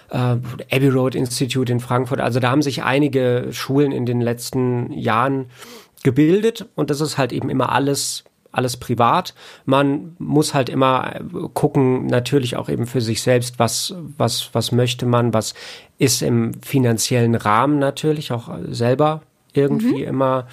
Äh, 0.09 0.17
Abbey 0.17 0.89
Road 0.89 1.15
Institute 1.15 1.71
in 1.71 1.79
Frankfurt. 1.79 2.19
Also 2.19 2.39
da 2.39 2.49
haben 2.51 2.61
sich 2.61 2.83
einige 2.83 3.47
Schulen 3.51 3.91
in 3.91 4.05
den 4.05 4.21
letzten 4.21 4.91
Jahren 4.93 5.47
gebildet 6.03 6.65
und 6.75 6.89
das 6.89 7.01
ist 7.01 7.17
halt 7.17 7.33
eben 7.33 7.49
immer 7.49 7.71
alles 7.71 8.23
alles 8.53 8.77
privat. 8.77 9.35
Man 9.65 10.15
muss 10.17 10.53
halt 10.53 10.69
immer 10.69 11.15
äh, 11.15 11.19
gucken, 11.53 12.07
natürlich 12.07 12.55
auch 12.55 12.69
eben 12.69 12.87
für 12.87 13.01
sich 13.01 13.21
selbst, 13.21 13.59
was, 13.59 13.93
was, 14.17 14.49
was 14.53 14.71
möchte 14.71 15.05
man, 15.05 15.33
was 15.33 15.53
ist 15.99 16.23
im 16.23 16.53
finanziellen 16.63 17.35
Rahmen 17.35 17.77
natürlich 17.77 18.31
auch 18.31 18.49
selber 18.69 19.21
irgendwie 19.53 20.01
mhm. 20.01 20.09
immer 20.09 20.47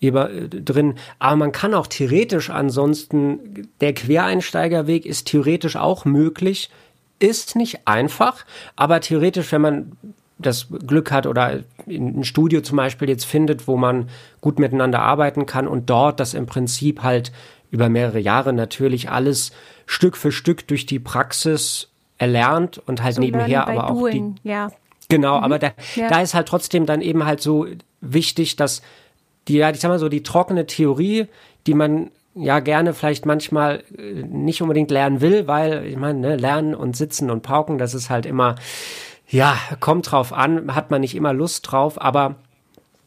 drin. 0.00 0.94
Aber 1.18 1.36
man 1.36 1.52
kann 1.52 1.74
auch 1.74 1.86
theoretisch 1.86 2.50
ansonsten, 2.50 3.68
der 3.80 3.94
Quereinsteigerweg 3.94 5.06
ist 5.06 5.26
theoretisch 5.26 5.76
auch 5.76 6.04
möglich, 6.04 6.70
ist 7.18 7.56
nicht 7.56 7.86
einfach, 7.86 8.44
aber 8.76 9.00
theoretisch, 9.00 9.50
wenn 9.52 9.62
man 9.62 9.92
das 10.38 10.66
Glück 10.86 11.10
hat 11.10 11.26
oder 11.26 11.60
ein 11.88 12.24
Studio 12.24 12.60
zum 12.60 12.76
Beispiel 12.76 13.08
jetzt 13.08 13.24
findet, 13.24 13.66
wo 13.66 13.76
man 13.76 14.10
gut 14.42 14.58
miteinander 14.58 15.00
arbeiten 15.00 15.46
kann 15.46 15.66
und 15.66 15.88
dort 15.88 16.20
das 16.20 16.34
im 16.34 16.46
Prinzip 16.46 17.02
halt 17.02 17.32
über 17.70 17.88
mehrere 17.88 18.18
Jahre 18.18 18.52
natürlich 18.52 19.10
alles 19.10 19.52
Stück 19.86 20.16
für 20.16 20.32
Stück 20.32 20.68
durch 20.68 20.84
die 20.84 20.98
Praxis 20.98 21.88
erlernt 22.18 22.78
und 22.86 23.02
halt 23.02 23.14
so 23.14 23.20
nebenher 23.20 23.66
aber 23.66 23.90
auch 23.90 23.98
doing, 23.98 24.36
die 24.44 24.48
ja. 24.48 24.70
genau, 25.08 25.38
mhm. 25.38 25.44
aber 25.44 25.58
da, 25.58 25.72
ja. 25.94 26.08
da 26.08 26.20
ist 26.20 26.34
halt 26.34 26.48
trotzdem 26.48 26.86
dann 26.86 27.00
eben 27.00 27.24
halt 27.24 27.40
so 27.40 27.66
wichtig, 28.00 28.56
dass 28.56 28.82
die, 29.48 29.56
ja, 29.56 29.70
ich 29.70 29.80
sag 29.80 29.88
mal 29.88 29.98
so, 29.98 30.08
die 30.08 30.22
trockene 30.22 30.66
Theorie, 30.66 31.26
die 31.66 31.74
man 31.74 32.10
ja 32.34 32.60
gerne 32.60 32.92
vielleicht 32.92 33.26
manchmal 33.26 33.82
äh, 33.96 34.22
nicht 34.22 34.62
unbedingt 34.62 34.90
lernen 34.90 35.20
will, 35.20 35.46
weil 35.46 35.86
ich 35.86 35.96
meine, 35.96 36.18
ne, 36.18 36.36
lernen 36.36 36.74
und 36.74 36.96
sitzen 36.96 37.30
und 37.30 37.42
pauken, 37.42 37.78
das 37.78 37.94
ist 37.94 38.10
halt 38.10 38.26
immer, 38.26 38.56
ja, 39.28 39.56
kommt 39.80 40.10
drauf 40.10 40.32
an, 40.32 40.74
hat 40.74 40.90
man 40.90 41.00
nicht 41.00 41.14
immer 41.14 41.32
Lust 41.32 41.70
drauf, 41.70 42.00
aber 42.00 42.36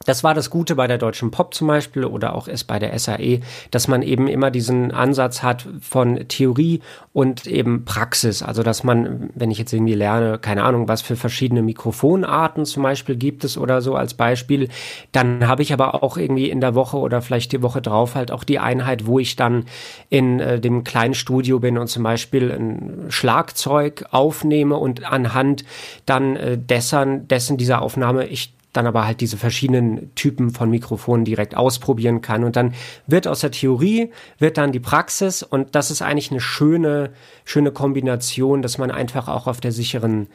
das 0.06 0.24
war 0.24 0.34
das 0.34 0.50
Gute 0.50 0.76
bei 0.76 0.88
der 0.88 0.98
Deutschen 0.98 1.30
Pop 1.30 1.54
zum 1.54 1.68
Beispiel 1.68 2.06
oder 2.06 2.34
auch 2.34 2.48
es 2.48 2.64
bei 2.64 2.80
der 2.80 2.98
SAE, 2.98 3.42
dass 3.70 3.90
man 3.90 4.02
eben 4.02 4.28
immer 4.28 4.50
diesen 4.50 4.92
Ansatz 4.92 5.44
hat 5.44 5.68
von 5.82 6.28
Theorie 6.30 6.80
und 7.12 7.46
eben 7.48 7.84
Praxis. 7.84 8.42
Also, 8.42 8.64
dass 8.64 8.86
man, 8.86 9.30
wenn 9.36 9.52
ich 9.52 9.58
jetzt 9.58 9.74
irgendwie 9.74 9.96
lerne, 9.96 10.40
keine 10.40 10.64
Ahnung, 10.64 10.88
was 10.88 11.02
für 11.02 11.18
verschiedene 11.18 11.62
Mikrofonarten 11.62 12.66
zum 12.66 12.84
Beispiel 12.84 13.18
gibt 13.18 13.44
es 13.44 13.58
oder 13.58 13.82
so 13.82 13.96
als 13.96 14.14
Beispiel, 14.14 14.70
dann 15.12 15.48
habe 15.48 15.64
ich 15.64 15.74
aber 15.74 16.02
auch 16.02 16.16
irgendwie 16.16 16.50
in 16.50 16.62
der 16.62 16.76
Woche 16.76 16.98
oder 16.98 17.22
vielleicht 17.22 17.52
die 17.52 17.62
Woche 17.62 17.82
drauf 17.82 18.16
halt 18.16 18.32
auch 18.32 18.46
die 18.46 18.60
Einheit, 18.60 19.06
wo 19.06 19.20
ich 19.20 19.36
dann 19.36 19.66
in 20.10 20.40
äh, 20.40 20.62
dem 20.62 20.86
kleinen 20.86 21.14
Studio 21.14 21.60
bin 21.60 21.78
und 21.78 21.88
zum 21.88 22.04
Beispiel 22.04 22.52
ein 22.52 23.06
Schlagzeug 23.10 24.06
aufnehme 24.12 24.78
und 24.78 25.04
anhand 25.12 25.66
dann 26.06 26.38
äh, 26.38 26.58
dessen, 26.58 27.28
dessen 27.28 27.58
dieser 27.58 27.82
Aufnahme 27.82 28.26
ich 28.26 28.54
dann 28.74 28.86
aber 28.86 29.06
halt 29.06 29.22
diese 29.22 29.38
verschiedenen 29.38 30.14
Typen 30.16 30.52
von 30.52 30.70
Mikrofonen 30.70 31.26
direkt 31.26 31.56
ausprobieren 31.56 32.22
kann. 32.22 32.44
Und 32.44 32.56
dann 32.56 32.74
wird 33.08 33.28
aus 33.28 33.40
der 33.40 33.52
Theorie, 33.52 34.12
wird 34.38 34.58
dann 34.58 34.72
die 34.72 34.80
Praxis 34.80 35.42
und 35.44 35.76
das 35.76 35.90
ist 35.90 36.02
eigentlich 36.02 36.32
eine 36.32 36.40
schöne, 36.40 37.12
schöne 37.46 37.72
Kombination, 37.72 38.62
dass 38.62 38.78
man 38.78 38.92
einfach 38.92 39.28
auch 39.28 39.48
auf 39.48 39.60
der 39.60 39.72
sicheren 39.72 40.28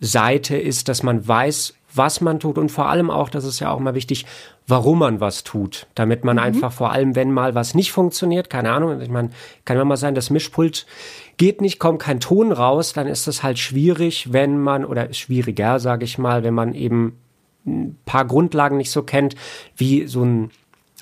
Seite 0.00 0.56
ist, 0.56 0.88
dass 0.88 1.04
man 1.04 1.26
weiß, 1.26 1.74
was 1.94 2.20
man 2.20 2.40
tut 2.40 2.58
und 2.58 2.70
vor 2.70 2.88
allem 2.88 3.10
auch, 3.10 3.28
das 3.28 3.44
ist 3.44 3.60
ja 3.60 3.70
auch 3.70 3.78
mal 3.78 3.94
wichtig, 3.94 4.26
warum 4.66 4.98
man 4.98 5.20
was 5.20 5.44
tut, 5.44 5.86
damit 5.94 6.24
man 6.24 6.36
mhm. 6.36 6.42
einfach 6.42 6.72
vor 6.72 6.90
allem, 6.90 7.14
wenn 7.14 7.30
mal 7.30 7.54
was 7.54 7.74
nicht 7.74 7.92
funktioniert, 7.92 8.50
keine 8.50 8.72
Ahnung, 8.72 9.00
ich 9.00 9.10
meine, 9.10 9.30
kann 9.64 9.76
immer 9.76 9.84
mal 9.84 9.96
sein, 9.96 10.16
das 10.16 10.30
Mischpult 10.30 10.86
geht 11.36 11.60
nicht, 11.60 11.78
kommt 11.78 12.00
kein 12.00 12.18
Ton 12.18 12.50
raus, 12.50 12.92
dann 12.92 13.06
ist 13.06 13.28
es 13.28 13.44
halt 13.44 13.58
schwierig, 13.58 14.32
wenn 14.32 14.58
man 14.58 14.84
oder 14.84 15.12
schwieriger, 15.12 15.78
sage 15.78 16.04
ich 16.04 16.18
mal, 16.18 16.42
wenn 16.42 16.54
man 16.54 16.74
eben 16.74 17.18
ein 17.66 17.98
paar 18.04 18.24
Grundlagen 18.24 18.76
nicht 18.76 18.90
so 18.90 19.02
kennt, 19.02 19.34
wie 19.76 20.06
so 20.06 20.24
ein 20.24 20.50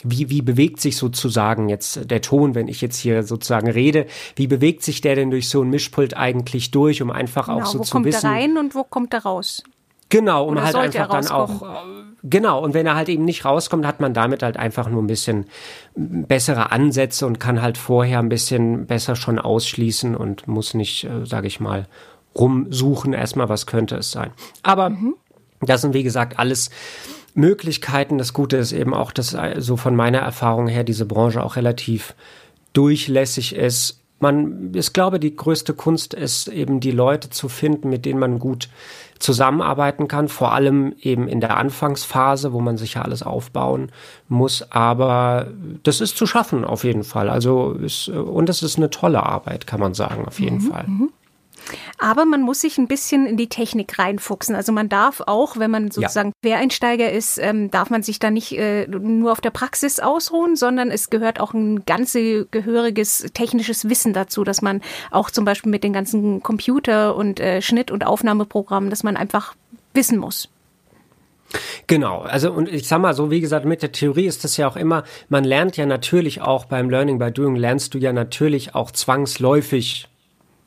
wie, 0.02 0.30
wie 0.30 0.40
bewegt 0.42 0.80
sich 0.80 0.96
sozusagen 0.96 1.68
jetzt 1.68 2.10
der 2.10 2.22
Ton, 2.22 2.54
wenn 2.54 2.68
ich 2.68 2.80
jetzt 2.80 2.96
hier 2.96 3.22
sozusagen 3.22 3.68
rede? 3.68 4.06
Wie 4.34 4.46
bewegt 4.46 4.82
sich 4.82 5.02
der 5.02 5.14
denn 5.14 5.30
durch 5.30 5.48
so 5.48 5.62
ein 5.62 5.68
Mischpult 5.68 6.16
eigentlich 6.16 6.70
durch, 6.70 7.02
um 7.02 7.10
einfach 7.10 7.48
genau, 7.48 7.60
auch 7.60 7.66
so 7.66 7.80
zu 7.80 7.82
wissen? 7.82 7.92
Wo 7.92 8.02
kommt 8.02 8.24
er 8.24 8.30
rein 8.30 8.56
und 8.56 8.74
wo 8.74 8.84
kommt 8.84 9.12
er 9.12 9.22
raus? 9.24 9.62
Genau, 10.08 10.44
um 10.46 10.52
Oder 10.52 10.64
halt 10.64 10.76
einfach 10.76 11.08
dann 11.08 11.28
auch, 11.28 11.84
genau, 12.24 12.60
und 12.64 12.74
wenn 12.74 12.84
er 12.84 12.96
halt 12.96 13.08
eben 13.08 13.24
nicht 13.24 13.44
rauskommt, 13.44 13.86
hat 13.86 14.00
man 14.00 14.12
damit 14.12 14.42
halt 14.42 14.56
einfach 14.56 14.90
nur 14.90 15.00
ein 15.00 15.06
bisschen 15.06 15.46
bessere 15.94 16.72
Ansätze 16.72 17.26
und 17.26 17.38
kann 17.38 17.62
halt 17.62 17.78
vorher 17.78 18.18
ein 18.18 18.28
bisschen 18.28 18.86
besser 18.86 19.14
schon 19.14 19.38
ausschließen 19.38 20.16
und 20.16 20.48
muss 20.48 20.74
nicht, 20.74 21.04
äh, 21.04 21.24
sage 21.26 21.46
ich 21.46 21.60
mal, 21.60 21.86
rumsuchen 22.36 23.12
erstmal, 23.12 23.48
was 23.48 23.66
könnte 23.66 23.96
es 23.96 24.10
sein. 24.10 24.32
Aber 24.64 24.90
mhm. 24.90 25.14
Das 25.60 25.82
sind, 25.82 25.94
wie 25.94 26.02
gesagt, 26.02 26.38
alles 26.38 26.70
Möglichkeiten. 27.34 28.18
Das 28.18 28.32
Gute 28.32 28.56
ist 28.56 28.72
eben 28.72 28.94
auch, 28.94 29.12
dass 29.12 29.34
äh, 29.34 29.56
so 29.58 29.76
von 29.76 29.94
meiner 29.94 30.18
Erfahrung 30.18 30.68
her 30.68 30.84
diese 30.84 31.06
Branche 31.06 31.42
auch 31.42 31.56
relativ 31.56 32.14
durchlässig 32.72 33.54
ist. 33.54 34.00
Man, 34.22 34.72
ich 34.74 34.92
glaube, 34.92 35.18
die 35.18 35.34
größte 35.34 35.72
Kunst 35.72 36.12
ist 36.12 36.48
eben 36.48 36.80
die 36.80 36.90
Leute 36.90 37.30
zu 37.30 37.48
finden, 37.48 37.88
mit 37.88 38.04
denen 38.04 38.18
man 38.18 38.38
gut 38.38 38.68
zusammenarbeiten 39.18 40.08
kann, 40.08 40.28
vor 40.28 40.52
allem 40.52 40.94
eben 41.00 41.26
in 41.26 41.40
der 41.40 41.56
Anfangsphase, 41.56 42.52
wo 42.52 42.60
man 42.60 42.76
sich 42.76 42.94
ja 42.94 43.02
alles 43.02 43.22
aufbauen 43.22 43.90
muss. 44.28 44.70
Aber 44.70 45.48
das 45.82 46.02
ist 46.02 46.18
zu 46.18 46.26
schaffen 46.26 46.64
auf 46.64 46.84
jeden 46.84 47.04
Fall. 47.04 47.30
Also 47.30 47.72
ist, 47.72 48.08
und 48.08 48.48
es 48.50 48.62
ist 48.62 48.76
eine 48.76 48.90
tolle 48.90 49.22
Arbeit, 49.22 49.66
kann 49.66 49.80
man 49.80 49.94
sagen, 49.94 50.26
auf 50.26 50.38
jeden 50.38 50.56
mhm, 50.56 50.70
Fall. 50.70 50.84
Mhm. 50.86 51.10
Aber 51.98 52.24
man 52.24 52.42
muss 52.42 52.60
sich 52.60 52.78
ein 52.78 52.88
bisschen 52.88 53.26
in 53.26 53.36
die 53.36 53.48
Technik 53.48 53.98
reinfuchsen. 53.98 54.54
Also 54.54 54.72
man 54.72 54.88
darf 54.88 55.22
auch, 55.26 55.56
wenn 55.56 55.70
man 55.70 55.90
sozusagen 55.90 56.32
ja. 56.42 56.50
Quereinsteiger 56.50 57.10
ist, 57.10 57.38
ähm, 57.38 57.70
darf 57.70 57.90
man 57.90 58.02
sich 58.02 58.18
da 58.18 58.30
nicht 58.30 58.52
äh, 58.56 58.86
nur 58.86 59.32
auf 59.32 59.40
der 59.40 59.50
Praxis 59.50 60.00
ausruhen, 60.00 60.56
sondern 60.56 60.90
es 60.90 61.10
gehört 61.10 61.40
auch 61.40 61.54
ein 61.54 61.84
ganz 61.84 62.12
gehöriges 62.12 63.26
technisches 63.34 63.88
Wissen 63.88 64.12
dazu, 64.12 64.44
dass 64.44 64.62
man 64.62 64.80
auch 65.10 65.30
zum 65.30 65.44
Beispiel 65.44 65.70
mit 65.70 65.84
den 65.84 65.92
ganzen 65.92 66.42
Computer- 66.42 67.14
und 67.14 67.40
äh, 67.40 67.62
Schnitt- 67.62 67.90
und 67.90 68.06
Aufnahmeprogrammen, 68.06 68.90
dass 68.90 69.02
man 69.02 69.16
einfach 69.16 69.54
wissen 69.94 70.18
muss. 70.18 70.48
Genau, 71.86 72.20
also 72.20 72.52
und 72.52 72.68
ich 72.68 72.86
sag 72.86 73.00
mal 73.00 73.14
so, 73.14 73.30
wie 73.30 73.40
gesagt, 73.40 73.64
mit 73.64 73.82
der 73.82 73.92
Theorie 73.92 74.26
ist 74.26 74.44
das 74.44 74.56
ja 74.56 74.68
auch 74.68 74.76
immer, 74.76 75.04
man 75.28 75.44
lernt 75.44 75.76
ja 75.76 75.86
natürlich 75.86 76.40
auch 76.40 76.64
beim 76.64 76.90
Learning 76.90 77.18
by 77.18 77.32
Doing, 77.32 77.56
lernst 77.56 77.94
du 77.94 77.98
ja 77.98 78.12
natürlich 78.12 78.74
auch 78.74 78.90
zwangsläufig 78.92 80.09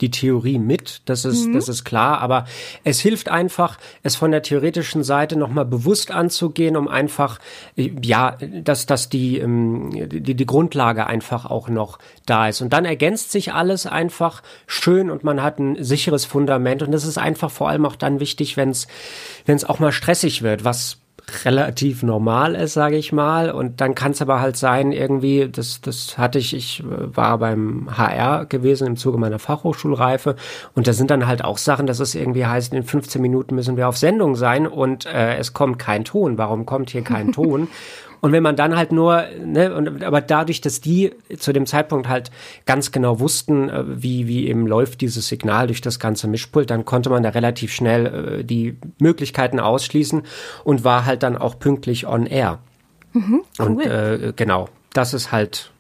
die 0.01 0.12
Theorie 0.12 0.59
mit, 0.59 1.01
das 1.05 1.25
ist, 1.25 1.47
mhm. 1.47 1.53
das 1.53 1.69
ist 1.69 1.83
klar, 1.83 2.19
aber 2.19 2.45
es 2.83 3.00
hilft 3.00 3.29
einfach, 3.29 3.77
es 4.01 4.15
von 4.15 4.31
der 4.31 4.41
theoretischen 4.41 5.03
Seite 5.03 5.35
nochmal 5.35 5.65
bewusst 5.65 6.12
anzugehen, 6.12 6.75
um 6.75 6.88
einfach, 6.88 7.39
ja, 7.75 8.38
dass, 8.63 8.85
dass 8.85 9.09
die, 9.09 9.38
ähm, 9.38 9.91
die, 10.09 10.35
die 10.35 10.45
Grundlage 10.45 11.07
einfach 11.07 11.45
auch 11.45 11.69
noch 11.69 12.00
da 12.25 12.47
ist. 12.50 12.62
Und 12.62 12.73
dann 12.73 12.85
ergänzt 12.85 13.31
sich 13.31 13.53
alles 13.53 13.85
einfach 13.85 14.41
schön 14.67 15.09
und 15.09 15.23
man 15.23 15.41
hat 15.41 15.59
ein 15.59 15.83
sicheres 15.83 16.25
Fundament 16.25 16.81
und 16.83 16.91
das 16.91 17.05
ist 17.05 17.17
einfach 17.17 17.51
vor 17.51 17.69
allem 17.69 17.85
auch 17.85 17.95
dann 17.95 18.19
wichtig, 18.19 18.57
wenn 18.57 18.69
es, 18.69 18.88
wenn 19.45 19.55
es 19.55 19.65
auch 19.65 19.79
mal 19.79 19.91
stressig 19.91 20.41
wird, 20.41 20.65
was 20.65 20.97
relativ 21.46 22.03
normal 22.03 22.56
ist, 22.56 22.74
sage 22.74 22.98
ich 22.98 23.12
mal. 23.12 23.51
Und 23.51 23.82
dann 23.82 23.96
kann 23.96 24.12
es 24.12 24.22
aber 24.22 24.39
halt 24.39 24.58
sein, 24.58 24.92
irgendwie, 24.92 25.50
das, 25.50 25.82
das 25.82 26.18
hatte 26.18 26.39
ich, 26.39 26.53
ich 26.56 26.82
äh, 26.82 27.15
war 27.15 27.38
beim 27.38 27.89
HR 27.98 28.46
gewesen 28.46 28.88
im 28.88 28.98
Zuge 28.98 29.18
meiner 29.18 29.39
Fachhochschulreife 29.39 30.36
und 30.75 30.88
da 30.88 30.94
sind 30.94 31.12
dann 31.12 31.27
halt 31.27 31.44
auch 31.44 31.58
Sachen, 31.58 31.88
dass 31.88 32.00
es 32.00 32.15
irgendwie 32.15 32.46
heißt, 32.46 32.74
in 32.74 32.84
15 32.84 33.22
Minuten 33.22 33.56
müssen 33.56 33.77
wir 33.77 33.88
auf 33.88 33.98
Sendung 33.98 34.36
sein 34.36 34.68
und 34.68 35.06
äh, 35.06 35.38
es 35.38 35.53
kommt 35.53 35.80
kein 35.80 36.03
Ton. 36.06 36.38
Warum 36.38 36.65
kommt 36.65 36.89
hier 36.89 37.03
kein 37.03 37.32
Ton? 37.34 37.68
Und 38.24 38.32
wenn 38.32 38.42
man 38.42 38.56
dann 38.56 38.77
halt 38.77 38.94
nur, 38.94 39.25
ne, 39.44 39.75
und, 39.75 40.01
aber 40.01 40.22
dadurch, 40.22 40.62
dass 40.62 40.80
die 40.80 41.12
zu 41.38 41.51
dem 41.51 41.65
Zeitpunkt 41.65 42.08
halt 42.08 42.32
ganz 42.65 42.94
genau 42.94 43.20
wussten, 43.20 43.68
äh, 43.68 43.84
wie, 43.86 44.30
wie 44.30 44.48
eben 44.48 44.65
läuft 44.65 45.01
dieses 45.01 45.27
Signal 45.27 45.68
durch 45.68 45.82
das 45.82 46.00
ganze 46.00 46.30
Mischpult, 46.30 46.70
dann 46.70 46.86
konnte 46.86 47.10
man 47.10 47.22
da 47.22 47.30
relativ 47.32 47.74
schnell 47.74 48.06
äh, 48.39 48.44
die 48.46 48.77
Möglichkeiten 48.98 49.60
ausschließen 49.60 50.22
und 50.63 50.86
war 50.86 51.06
halt 51.06 51.22
dann 51.22 51.36
auch 51.36 51.60
pünktlich 51.60 52.08
on 52.08 52.25
air. 52.25 52.60
Mhm, 53.12 53.44
cool. 53.60 53.65
Und 53.65 53.82
äh, 53.82 54.32
genau, 54.34 54.70
das 54.94 55.13
ist 55.13 55.34
halt 55.34 55.74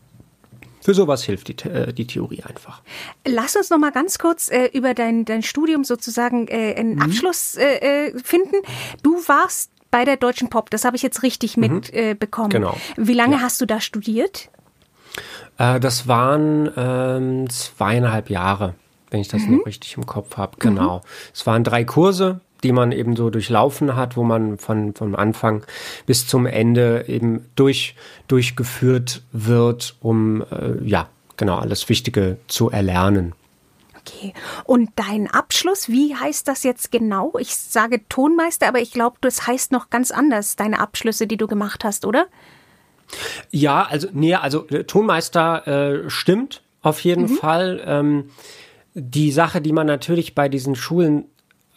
für 0.83 0.93
sowas 0.93 1.23
hilft 1.23 1.47
die, 1.47 1.69
äh, 1.69 1.93
die 1.93 2.05
Theorie 2.05 2.43
einfach. 2.43 2.81
Lass 3.25 3.55
uns 3.55 3.69
noch 3.69 3.77
mal 3.77 3.93
ganz 3.93 4.19
kurz 4.19 4.49
äh, 4.49 4.65
über 4.73 4.93
dein, 4.93 5.23
dein 5.23 5.41
Studium 5.41 5.85
sozusagen 5.85 6.49
äh, 6.49 6.75
einen 6.75 6.95
mhm. 6.95 7.03
Abschluss 7.03 7.55
äh, 7.55 8.09
äh 8.09 8.19
finden. 8.21 8.57
Du 9.01 9.15
warst 9.27 9.71
bei 9.93 10.05
der 10.05 10.17
Deutschen 10.17 10.49
Pop. 10.49 10.71
Das 10.71 10.85
habe 10.85 10.95
ich 10.95 11.03
jetzt 11.03 11.21
richtig 11.21 11.55
mhm. 11.55 11.75
mitbekommen. 11.75 12.49
Äh, 12.49 12.55
genau. 12.55 12.75
Wie 12.97 13.13
lange 13.13 13.35
ja. 13.35 13.41
hast 13.41 13.61
du 13.61 13.67
da 13.67 13.79
studiert? 13.79 14.49
Äh, 15.59 15.79
das 15.79 16.07
waren 16.07 16.67
ähm, 16.75 17.47
zweieinhalb 17.47 18.31
Jahre, 18.31 18.73
wenn 19.11 19.21
ich 19.21 19.27
das 19.27 19.43
mhm. 19.43 19.57
noch 19.57 19.67
richtig 19.67 19.95
im 19.95 20.07
Kopf 20.07 20.35
habe. 20.35 20.57
Genau. 20.57 20.97
Mhm. 20.97 21.01
Es 21.31 21.45
waren 21.45 21.63
drei 21.63 21.83
Kurse, 21.83 22.41
die 22.63 22.71
man 22.71 22.91
eben 22.91 23.15
so 23.15 23.29
durchlaufen 23.29 23.95
hat, 23.95 24.17
wo 24.17 24.23
man 24.23 24.57
von 24.57 24.95
vom 24.95 25.13
Anfang 25.13 25.63
bis 26.07 26.25
zum 26.25 26.47
Ende 26.47 27.05
eben 27.07 27.45
durch 27.55 27.95
durchgeführt 28.27 29.21
wird, 29.31 29.95
um 30.01 30.41
äh, 30.41 30.83
ja 30.83 31.07
genau 31.37 31.57
alles 31.57 31.87
Wichtige 31.87 32.37
zu 32.47 32.71
erlernen. 32.71 33.35
Okay. 34.05 34.33
Und 34.65 34.89
dein 34.95 35.29
Abschluss, 35.29 35.87
wie 35.87 36.15
heißt 36.15 36.47
das 36.47 36.63
jetzt 36.63 36.91
genau? 36.91 37.33
Ich 37.39 37.55
sage 37.55 38.01
Tonmeister, 38.09 38.67
aber 38.67 38.79
ich 38.79 38.91
glaube, 38.91 39.17
das 39.21 39.47
heißt 39.47 39.71
noch 39.71 39.89
ganz 39.89 40.11
anders, 40.11 40.55
deine 40.55 40.79
Abschlüsse, 40.79 41.25
die 41.25 41.37
du 41.37 41.47
gemacht 41.47 41.85
hast, 41.85 42.05
oder? 42.05 42.27
Ja, 43.51 43.83
also, 43.83 44.07
nee, 44.11 44.35
also 44.35 44.67
äh, 44.67 44.83
Tonmeister 44.83 45.67
äh, 45.67 46.09
stimmt 46.09 46.63
auf 46.81 46.99
jeden 47.01 47.23
mhm. 47.23 47.35
Fall. 47.35 47.81
Ähm, 47.85 48.29
die 48.93 49.31
Sache, 49.31 49.61
die 49.61 49.71
man 49.71 49.87
natürlich 49.87 50.35
bei 50.35 50.49
diesen 50.49 50.75
Schulen 50.75 51.25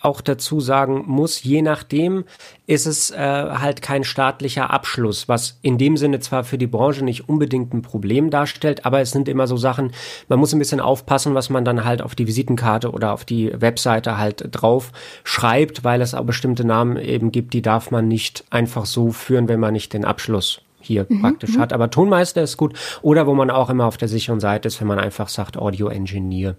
auch 0.07 0.21
dazu 0.21 0.61
sagen 0.61 1.03
muss, 1.07 1.43
je 1.43 1.63
nachdem 1.63 2.25
ist 2.67 2.87
es 2.87 3.11
äh, 3.11 3.17
halt 3.19 3.83
kein 3.83 4.05
staatlicher 4.05 4.71
Abschluss, 4.71 5.29
was 5.29 5.59
in 5.63 5.79
dem 5.79 5.97
Sinne 5.97 6.21
zwar 6.21 6.45
für 6.45 6.59
die 6.59 6.69
Branche 6.69 7.05
nicht 7.05 7.29
unbedingt 7.29 7.75
ein 7.75 7.83
Problem 7.83 8.31
darstellt, 8.31 8.87
aber 8.87 9.01
es 9.01 9.11
sind 9.11 9.29
immer 9.29 9.47
so 9.47 9.57
Sachen, 9.57 9.93
man 10.29 10.39
muss 10.39 10.53
ein 10.53 10.61
bisschen 10.61 10.81
aufpassen, 10.81 11.35
was 11.35 11.51
man 11.51 11.65
dann 11.65 11.85
halt 11.85 12.03
auf 12.03 12.15
die 12.15 12.27
Visitenkarte 12.27 12.93
oder 12.93 13.13
auf 13.13 13.25
die 13.25 13.53
Webseite 13.61 14.17
halt 14.17 14.49
drauf 14.53 14.93
schreibt, 15.25 15.83
weil 15.83 16.01
es 16.01 16.15
auch 16.15 16.25
bestimmte 16.25 16.65
Namen 16.65 16.97
eben 16.97 17.33
gibt, 17.33 17.53
die 17.53 17.63
darf 17.63 17.91
man 17.91 18.07
nicht 18.07 18.45
einfach 18.51 18.87
so 18.87 19.11
führen, 19.11 19.49
wenn 19.49 19.61
man 19.61 19.73
nicht 19.73 19.93
den 19.93 20.05
Abschluss 20.05 20.61
hier 20.79 21.07
mhm, 21.09 21.21
praktisch 21.21 21.57
mhm. 21.57 21.61
hat. 21.61 21.73
Aber 21.73 21.91
Tonmeister 21.91 22.43
ist 22.43 22.57
gut. 22.57 22.79
Oder 23.03 23.27
wo 23.27 23.35
man 23.35 23.51
auch 23.51 23.71
immer 23.71 23.87
auf 23.87 23.97
der 23.97 24.09
sicheren 24.09 24.39
Seite 24.39 24.69
ist, 24.69 24.81
wenn 24.81 24.87
man 24.87 25.01
einfach 25.01 25.29
sagt 25.29 25.57
Audio 25.57 25.89
Engineer. 25.89 26.57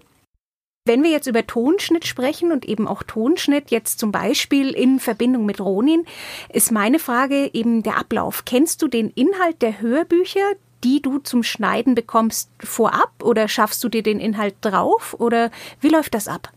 Wenn 0.88 1.02
wir 1.02 1.10
jetzt 1.10 1.26
über 1.26 1.46
Tonschnitt 1.46 2.06
sprechen 2.06 2.50
und 2.50 2.64
eben 2.64 2.88
auch 2.88 3.02
Tonschnitt 3.02 3.70
jetzt 3.70 3.98
zum 3.98 4.10
Beispiel 4.10 4.70
in 4.70 5.00
Verbindung 5.00 5.44
mit 5.44 5.60
Ronin, 5.60 6.06
ist 6.50 6.72
meine 6.72 6.98
Frage 6.98 7.50
eben 7.52 7.82
der 7.82 7.98
Ablauf. 7.98 8.46
Kennst 8.46 8.80
du 8.80 8.88
den 8.88 9.10
Inhalt 9.10 9.60
der 9.60 9.82
Hörbücher, 9.82 10.54
die 10.82 11.02
du 11.02 11.18
zum 11.18 11.42
Schneiden 11.42 11.94
bekommst, 11.94 12.50
vorab 12.60 13.12
oder 13.22 13.48
schaffst 13.48 13.84
du 13.84 13.90
dir 13.90 14.02
den 14.02 14.18
Inhalt 14.18 14.54
drauf 14.62 15.14
oder 15.18 15.50
wie 15.82 15.90
läuft 15.90 16.14
das 16.14 16.26
ab? 16.26 16.50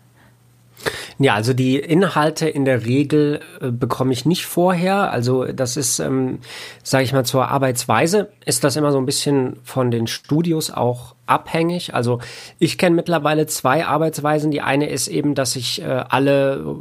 Ja, 1.19 1.35
also 1.35 1.53
die 1.53 1.77
Inhalte 1.77 2.50
in 2.50 2.65
der 2.65 2.85
Regel 2.85 3.41
äh, 3.59 3.71
bekomme 3.71 4.13
ich 4.13 4.25
nicht 4.25 4.45
vorher. 4.45 5.11
Also 5.11 5.45
das 5.45 5.77
ist, 5.77 6.00
ähm, 6.00 6.39
sage 6.83 7.03
ich 7.03 7.13
mal, 7.13 7.25
zur 7.25 7.47
Arbeitsweise 7.50 8.31
ist 8.45 8.63
das 8.63 8.75
immer 8.75 8.91
so 8.91 8.97
ein 8.97 9.05
bisschen 9.05 9.57
von 9.63 9.91
den 9.91 10.07
Studios 10.07 10.71
auch 10.71 11.15
abhängig. 11.25 11.93
Also 11.93 12.19
ich 12.59 12.77
kenne 12.77 12.95
mittlerweile 12.95 13.45
zwei 13.47 13.85
Arbeitsweisen. 13.85 14.51
Die 14.51 14.61
eine 14.61 14.89
ist 14.89 15.07
eben, 15.07 15.35
dass 15.35 15.55
ich 15.55 15.81
äh, 15.81 15.85
alle 15.85 16.75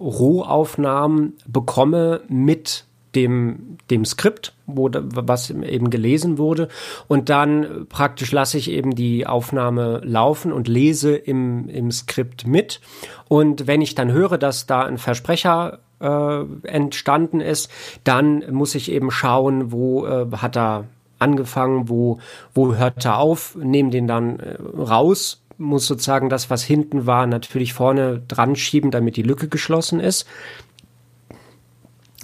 Rohaufnahmen 0.00 1.34
bekomme 1.46 2.20
mit 2.28 2.87
dem, 3.14 3.78
dem 3.90 4.04
Skript, 4.04 4.54
wo, 4.66 4.90
was 4.92 5.50
eben 5.50 5.90
gelesen 5.90 6.38
wurde. 6.38 6.68
Und 7.06 7.28
dann 7.28 7.86
praktisch 7.88 8.32
lasse 8.32 8.58
ich 8.58 8.70
eben 8.70 8.94
die 8.94 9.26
Aufnahme 9.26 10.00
laufen 10.04 10.52
und 10.52 10.68
lese 10.68 11.16
im, 11.16 11.68
im 11.68 11.90
Skript 11.90 12.46
mit. 12.46 12.80
Und 13.28 13.66
wenn 13.66 13.80
ich 13.80 13.94
dann 13.94 14.12
höre, 14.12 14.38
dass 14.38 14.66
da 14.66 14.82
ein 14.82 14.98
Versprecher 14.98 15.80
äh, 16.00 16.44
entstanden 16.62 17.40
ist, 17.40 17.70
dann 18.04 18.44
muss 18.52 18.74
ich 18.74 18.90
eben 18.90 19.10
schauen, 19.10 19.72
wo 19.72 20.06
äh, 20.06 20.26
hat 20.36 20.56
er 20.56 20.84
angefangen, 21.18 21.88
wo, 21.88 22.18
wo 22.54 22.76
hört 22.76 23.04
er 23.04 23.18
auf, 23.18 23.56
nehme 23.56 23.90
den 23.90 24.06
dann 24.06 24.38
äh, 24.38 24.56
raus, 24.78 25.42
muss 25.58 25.86
sozusagen 25.86 26.28
das, 26.28 26.50
was 26.50 26.62
hinten 26.62 27.06
war, 27.06 27.26
natürlich 27.26 27.72
vorne 27.72 28.22
dran 28.28 28.54
schieben, 28.54 28.90
damit 28.90 29.16
die 29.16 29.22
Lücke 29.22 29.48
geschlossen 29.48 29.98
ist. 29.98 30.26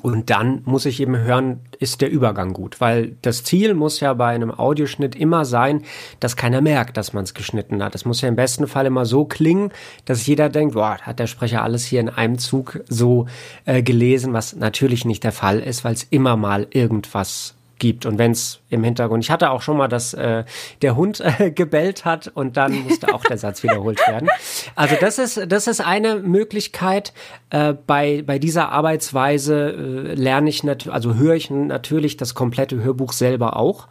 Und 0.04 0.28
dann 0.28 0.60
muss 0.66 0.84
ich 0.84 1.00
eben 1.00 1.16
hören, 1.16 1.60
ist 1.78 2.02
der 2.02 2.10
Übergang 2.10 2.52
gut? 2.52 2.78
Weil 2.78 3.16
das 3.22 3.42
Ziel 3.42 3.72
muss 3.72 4.00
ja 4.00 4.12
bei 4.12 4.34
einem 4.34 4.50
Audioschnitt 4.50 5.16
immer 5.16 5.46
sein, 5.46 5.80
dass 6.20 6.36
keiner 6.36 6.60
merkt, 6.60 6.98
dass 6.98 7.14
man 7.14 7.24
es 7.24 7.32
geschnitten 7.32 7.82
hat. 7.82 7.94
Es 7.94 8.04
muss 8.04 8.20
ja 8.20 8.28
im 8.28 8.36
besten 8.36 8.66
Fall 8.66 8.84
immer 8.84 9.06
so 9.06 9.24
klingen, 9.24 9.70
dass 10.04 10.26
jeder 10.26 10.50
denkt, 10.50 10.74
boah, 10.74 10.98
hat 11.00 11.20
der 11.20 11.26
Sprecher 11.26 11.62
alles 11.62 11.86
hier 11.86 12.00
in 12.00 12.10
einem 12.10 12.36
Zug 12.36 12.80
so 12.86 13.28
äh, 13.64 13.82
gelesen, 13.82 14.34
was 14.34 14.54
natürlich 14.54 15.06
nicht 15.06 15.24
der 15.24 15.32
Fall 15.32 15.58
ist, 15.58 15.84
weil 15.84 15.94
es 15.94 16.02
immer 16.02 16.36
mal 16.36 16.66
irgendwas 16.68 17.54
gibt. 17.84 18.06
Und 18.06 18.16
wenn 18.16 18.30
es 18.30 18.60
im 18.70 18.82
Hintergrund, 18.82 19.22
ich 19.22 19.30
hatte 19.30 19.50
auch 19.50 19.60
schon 19.60 19.76
mal, 19.76 19.88
dass 19.88 20.14
äh, 20.14 20.44
der 20.80 20.96
Hund 20.96 21.20
äh, 21.20 21.50
gebellt 21.54 22.06
hat 22.06 22.28
und 22.28 22.56
dann 22.56 22.72
musste 22.84 23.12
auch 23.12 23.22
der 23.22 23.36
Satz 23.36 23.62
wiederholt 23.62 24.00
werden. 24.08 24.30
Also 24.74 24.96
das 24.98 25.18
ist, 25.18 25.52
das 25.52 25.66
ist 25.66 25.82
eine 25.82 26.16
Möglichkeit. 26.16 27.12
Äh, 27.50 27.74
bei, 27.74 28.22
bei 28.26 28.38
dieser 28.38 28.72
Arbeitsweise 28.72 29.72
äh, 29.72 30.14
lerne 30.14 30.48
ich 30.48 30.64
natürlich, 30.64 30.94
also 30.94 31.14
höre 31.16 31.34
ich 31.34 31.50
natürlich 31.50 32.16
das 32.16 32.34
komplette 32.34 32.82
Hörbuch 32.82 33.12
selber 33.12 33.58
auch. 33.58 33.88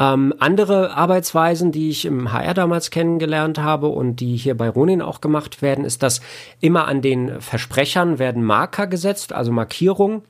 Ähm, 0.00 0.34
andere 0.40 0.96
Arbeitsweisen, 0.96 1.70
die 1.70 1.90
ich 1.90 2.06
im 2.06 2.32
HR 2.32 2.54
damals 2.54 2.90
kennengelernt 2.90 3.58
habe 3.58 3.86
und 3.86 4.16
die 4.16 4.36
hier 4.36 4.56
bei 4.56 4.68
Ronin 4.68 5.00
auch 5.00 5.20
gemacht 5.20 5.62
werden, 5.62 5.84
ist, 5.84 6.02
dass 6.02 6.22
immer 6.58 6.88
an 6.88 7.02
den 7.02 7.40
Versprechern 7.40 8.18
werden 8.18 8.42
Marker 8.42 8.88
gesetzt, 8.88 9.32
also 9.32 9.52
Markierungen. 9.52 10.22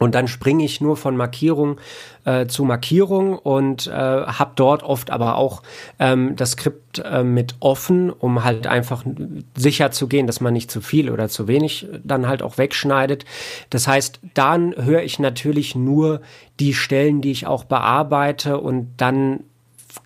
Und 0.00 0.14
dann 0.14 0.28
springe 0.28 0.64
ich 0.64 0.80
nur 0.80 0.96
von 0.96 1.14
Markierung 1.14 1.78
äh, 2.24 2.46
zu 2.46 2.64
Markierung 2.64 3.38
und 3.38 3.86
äh, 3.86 3.90
habe 3.92 4.52
dort 4.56 4.82
oft 4.82 5.10
aber 5.10 5.36
auch 5.36 5.62
ähm, 5.98 6.36
das 6.36 6.52
Skript 6.52 7.00
äh, 7.04 7.22
mit 7.22 7.56
offen, 7.60 8.10
um 8.10 8.42
halt 8.42 8.66
einfach 8.66 9.04
sicher 9.54 9.90
zu 9.90 10.08
gehen, 10.08 10.26
dass 10.26 10.40
man 10.40 10.54
nicht 10.54 10.70
zu 10.70 10.80
viel 10.80 11.10
oder 11.10 11.28
zu 11.28 11.48
wenig 11.48 11.86
dann 12.02 12.26
halt 12.26 12.42
auch 12.42 12.56
wegschneidet. 12.56 13.26
Das 13.68 13.86
heißt, 13.86 14.20
dann 14.32 14.74
höre 14.74 15.02
ich 15.02 15.18
natürlich 15.18 15.74
nur 15.74 16.22
die 16.60 16.72
Stellen, 16.72 17.20
die 17.20 17.32
ich 17.32 17.46
auch 17.46 17.64
bearbeite 17.64 18.58
und 18.58 18.94
dann 18.96 19.40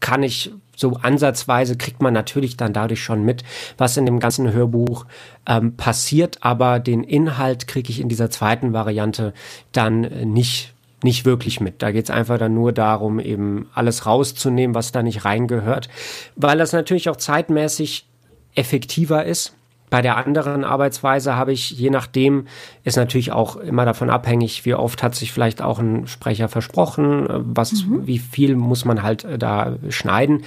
kann 0.00 0.24
ich 0.24 0.50
so 0.76 0.94
ansatzweise 1.02 1.76
kriegt 1.76 2.02
man 2.02 2.14
natürlich 2.14 2.56
dann 2.56 2.72
dadurch 2.72 3.02
schon 3.02 3.24
mit, 3.24 3.44
was 3.78 3.96
in 3.96 4.06
dem 4.06 4.20
ganzen 4.20 4.52
Hörbuch 4.52 5.06
ähm, 5.46 5.76
passiert, 5.76 6.38
aber 6.40 6.80
den 6.80 7.04
Inhalt 7.04 7.66
kriege 7.66 7.90
ich 7.90 8.00
in 8.00 8.08
dieser 8.08 8.30
zweiten 8.30 8.72
Variante 8.72 9.32
dann 9.72 10.02
nicht 10.32 10.72
nicht 11.02 11.26
wirklich 11.26 11.60
mit. 11.60 11.82
Da 11.82 11.92
geht 11.92 12.04
es 12.04 12.10
einfach 12.10 12.38
dann 12.38 12.54
nur 12.54 12.72
darum, 12.72 13.20
eben 13.20 13.68
alles 13.74 14.06
rauszunehmen, 14.06 14.74
was 14.74 14.90
da 14.90 15.02
nicht 15.02 15.26
reingehört, 15.26 15.90
weil 16.34 16.56
das 16.56 16.72
natürlich 16.72 17.10
auch 17.10 17.16
zeitmäßig 17.16 18.06
effektiver 18.54 19.24
ist 19.24 19.54
bei 19.94 20.02
der 20.02 20.16
anderen 20.16 20.64
Arbeitsweise 20.64 21.36
habe 21.36 21.52
ich, 21.52 21.70
je 21.70 21.88
nachdem, 21.88 22.48
ist 22.82 22.96
natürlich 22.96 23.30
auch 23.30 23.54
immer 23.54 23.84
davon 23.84 24.10
abhängig, 24.10 24.64
wie 24.64 24.74
oft 24.74 25.04
hat 25.04 25.14
sich 25.14 25.32
vielleicht 25.32 25.62
auch 25.62 25.78
ein 25.78 26.08
Sprecher 26.08 26.48
versprochen, 26.48 27.28
was, 27.30 27.84
mhm. 27.84 28.04
wie 28.04 28.18
viel 28.18 28.56
muss 28.56 28.84
man 28.84 29.04
halt 29.04 29.22
äh, 29.22 29.38
da 29.38 29.76
schneiden. 29.90 30.42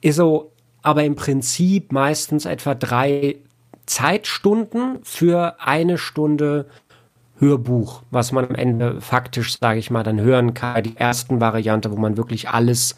Ist 0.00 0.16
so, 0.16 0.50
aber 0.82 1.04
im 1.04 1.14
Prinzip 1.14 1.92
meistens 1.92 2.44
etwa 2.44 2.74
drei 2.74 3.36
Zeitstunden 3.86 4.98
für 5.04 5.54
eine 5.60 5.96
Stunde 5.96 6.66
Hörbuch, 7.38 8.02
was 8.10 8.32
man 8.32 8.46
am 8.46 8.56
Ende 8.56 9.00
faktisch, 9.00 9.60
sage 9.60 9.78
ich 9.78 9.92
mal, 9.92 10.02
dann 10.02 10.20
hören 10.20 10.54
kann. 10.54 10.82
Die 10.82 10.96
ersten 10.96 11.40
Variante, 11.40 11.92
wo 11.92 11.96
man 11.98 12.16
wirklich 12.16 12.48
alles 12.48 12.96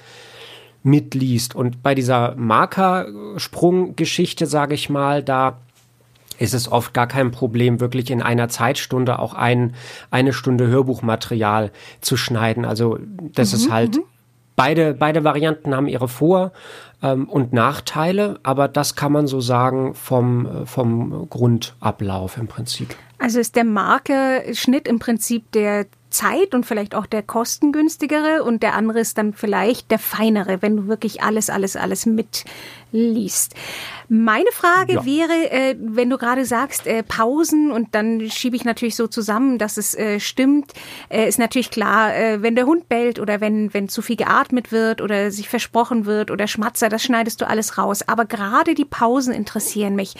mitliest. 0.83 1.55
Und 1.55 1.83
bei 1.83 1.95
dieser 1.95 2.35
Markersprunggeschichte, 2.37 4.47
sage 4.47 4.75
ich 4.75 4.89
mal, 4.89 5.23
da 5.23 5.59
ist 6.41 6.55
es 6.55 6.73
oft 6.73 6.95
gar 6.95 7.07
kein 7.07 7.31
Problem, 7.31 7.81
wirklich 7.81 8.11
in 8.11 8.23
einer 8.23 8.49
Zeitstunde 8.49 9.19
auch 9.19 9.35
ein, 9.35 9.75
eine 10.11 10.33
Stunde 10.33 10.67
Hörbuchmaterial 10.67 11.71
zu 12.01 12.17
schneiden. 12.17 12.65
Also 12.65 12.99
das 13.35 13.53
mhm, 13.53 13.59
ist 13.59 13.71
halt, 13.71 13.97
mhm. 13.97 14.03
beide, 14.57 14.95
beide 14.95 15.23
Varianten 15.23 15.77
haben 15.77 15.87
ihre 15.87 16.09
Vor- 16.09 16.53
ähm, 17.03 17.29
und 17.29 17.53
Nachteile, 17.53 18.41
aber 18.43 18.69
das 18.69 18.97
kann 18.97 19.13
man 19.13 19.27
so 19.27 19.41
sagen 19.41 19.95
vom, 19.95 20.67
vom 20.67 21.29
Grundablauf 21.29 22.39
im 22.39 22.49
Prinzip. 22.49 22.97
Also 23.19 23.39
ist 23.39 23.55
der 23.55 23.65
Markerschnitt 23.65 24.89
im 24.89 24.99
Prinzip 24.99 25.53
der 25.53 25.87
Zeit 26.11 26.55
und 26.55 26.67
vielleicht 26.67 26.95
auch 26.95 27.07
der 27.07 27.23
kostengünstigere 27.23 28.43
und 28.43 28.63
der 28.63 28.75
andere 28.75 29.01
ist 29.01 29.19
dann 29.19 29.33
vielleicht 29.33 29.91
der 29.91 29.99
feinere, 29.99 30.63
wenn 30.63 30.77
du 30.77 30.87
wirklich 30.87 31.23
alles, 31.23 31.51
alles, 31.51 31.77
alles 31.77 32.07
mitliest. 32.07 33.55
Meine 34.09 34.51
Frage 34.53 34.95
ja. 34.95 35.05
wäre, 35.05 35.51
äh, 35.53 35.77
wenn 35.79 36.11
du 36.11 36.19
gerade 36.19 36.45
sagst, 36.45 36.87
äh, 36.89 37.05
Pausen 37.05 37.71
und 37.71 37.95
dann 37.95 38.29
schiebe 38.29 38.57
ich 38.57 38.65
natürlich 38.65 38.97
so 38.97 39.07
zusammen, 39.07 39.57
dass 39.57 39.77
es 39.77 39.95
äh, 39.95 40.19
stimmt, 40.19 40.73
äh, 41.09 41.29
ist 41.29 41.39
natürlich 41.39 41.71
klar, 41.71 42.15
äh, 42.15 42.43
wenn 42.43 42.57
der 42.57 42.67
Hund 42.67 42.89
bellt 42.89 43.21
oder 43.21 43.41
wenn, 43.41 43.73
wenn 43.73 43.89
zu 43.89 44.03
viel 44.03 44.17
geatmet 44.17 44.73
wird 44.73 45.01
oder 45.01 45.31
sich 45.31 45.49
versprochen 45.49 46.07
wird 46.07 46.33
oder 46.33 46.49
Schmatzer, 46.49 46.89
das 46.89 47.05
schneidest 47.05 47.41
du 47.41 47.47
alles 47.47 47.79
raus. 47.79 48.03
Aber 48.07 48.25
gerade 48.25 48.75
die 48.75 48.85
Pausen 48.85 49.33
interessieren 49.33 49.95
mich. 49.95 50.15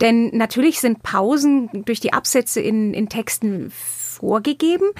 Denn 0.00 0.30
natürlich 0.32 0.80
sind 0.80 1.02
Pausen 1.02 1.68
durch 1.84 1.98
die 1.98 2.12
Absätze 2.12 2.60
in, 2.60 2.94
in 2.94 3.08
Texten 3.08 3.72
vorgegeben, 4.14 4.90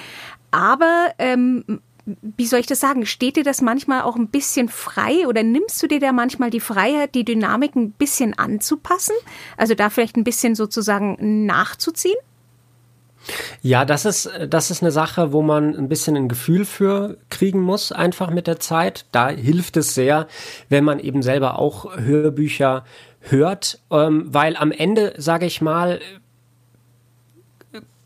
aber 0.51 1.11
ähm, 1.19 1.81
wie 2.05 2.45
soll 2.45 2.59
ich 2.59 2.67
das 2.67 2.79
sagen? 2.79 3.05
Steht 3.05 3.35
dir 3.35 3.43
das 3.43 3.61
manchmal 3.61 4.03
auch 4.03 4.15
ein 4.15 4.27
bisschen 4.27 4.69
frei 4.69 5.27
oder 5.27 5.43
nimmst 5.43 5.81
du 5.81 5.87
dir 5.87 5.99
da 5.99 6.11
manchmal 6.11 6.51
die 6.51 6.59
Freiheit, 6.59 7.15
die 7.15 7.25
Dynamik 7.25 7.75
ein 7.75 7.91
bisschen 7.91 8.37
anzupassen? 8.37 9.15
Also 9.57 9.73
da 9.73 9.89
vielleicht 9.89 10.15
ein 10.15 10.23
bisschen 10.23 10.55
sozusagen 10.55 11.45
nachzuziehen? 11.45 12.17
Ja, 13.63 13.85
das 13.85 14.05
ist, 14.05 14.29
das 14.47 14.69
ist 14.69 14.83
eine 14.83 14.91
Sache, 14.91 15.33
wo 15.33 15.41
man 15.41 15.75
ein 15.75 15.89
bisschen 15.89 16.15
ein 16.15 16.29
Gefühl 16.29 16.63
für 16.63 17.17
kriegen 17.31 17.59
muss, 17.59 17.91
einfach 17.91 18.29
mit 18.29 18.45
der 18.45 18.59
Zeit. 18.59 19.07
Da 19.11 19.29
hilft 19.29 19.77
es 19.77 19.95
sehr, 19.95 20.27
wenn 20.69 20.83
man 20.83 20.99
eben 20.99 21.23
selber 21.23 21.57
auch 21.57 21.97
Hörbücher 21.97 22.85
hört, 23.21 23.79
ähm, 23.89 24.25
weil 24.27 24.55
am 24.55 24.71
Ende, 24.71 25.15
sage 25.17 25.47
ich 25.47 25.59
mal, 25.59 25.99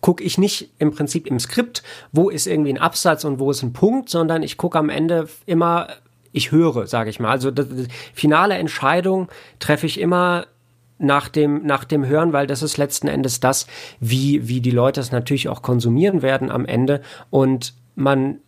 gucke 0.02 0.24
ich 0.24 0.38
nicht 0.38 0.70
im 0.80 0.92
Prinzip 0.92 1.28
im 1.28 1.40
Skript, 1.40 1.84
wo 2.12 2.30
ist 2.30 2.48
irgendwie 2.48 2.72
ein 2.72 2.78
Absatz 2.78 3.26
und 3.26 3.40
wo 3.40 3.52
ist 3.52 3.64
ein 3.64 3.74
Punkt, 3.74 4.10
sondern 4.10 4.44
ich 4.44 4.58
gucke 4.58 4.78
am 4.78 4.90
Ende 4.90 5.28
immer, 5.46 5.88
ich 6.32 6.52
höre, 6.52 6.88
sage 6.88 7.10
ich 7.10 7.20
mal. 7.20 7.32
Also 7.32 7.52
die 7.52 7.88
finale 8.14 8.56
Entscheidung 8.56 9.30
treffe 9.60 9.86
ich 9.86 10.00
immer 10.00 10.48
nach 11.00 11.30
dem, 11.30 11.66
nach 11.66 11.86
dem 11.86 12.06
Hören, 12.06 12.34
weil 12.34 12.46
das 12.46 12.62
ist 12.62 12.78
letzten 12.78 13.08
Endes 13.08 13.40
das, 13.40 13.68
wie, 14.00 14.48
wie 14.48 14.62
die 14.62 14.72
Leute 14.72 15.00
es 15.00 15.12
natürlich 15.12 15.48
auch 15.48 15.62
konsumieren 15.62 16.22
werden 16.22 16.52
am 16.52 16.66
Ende. 16.66 17.02
Und 17.30 17.74
man 17.96 18.40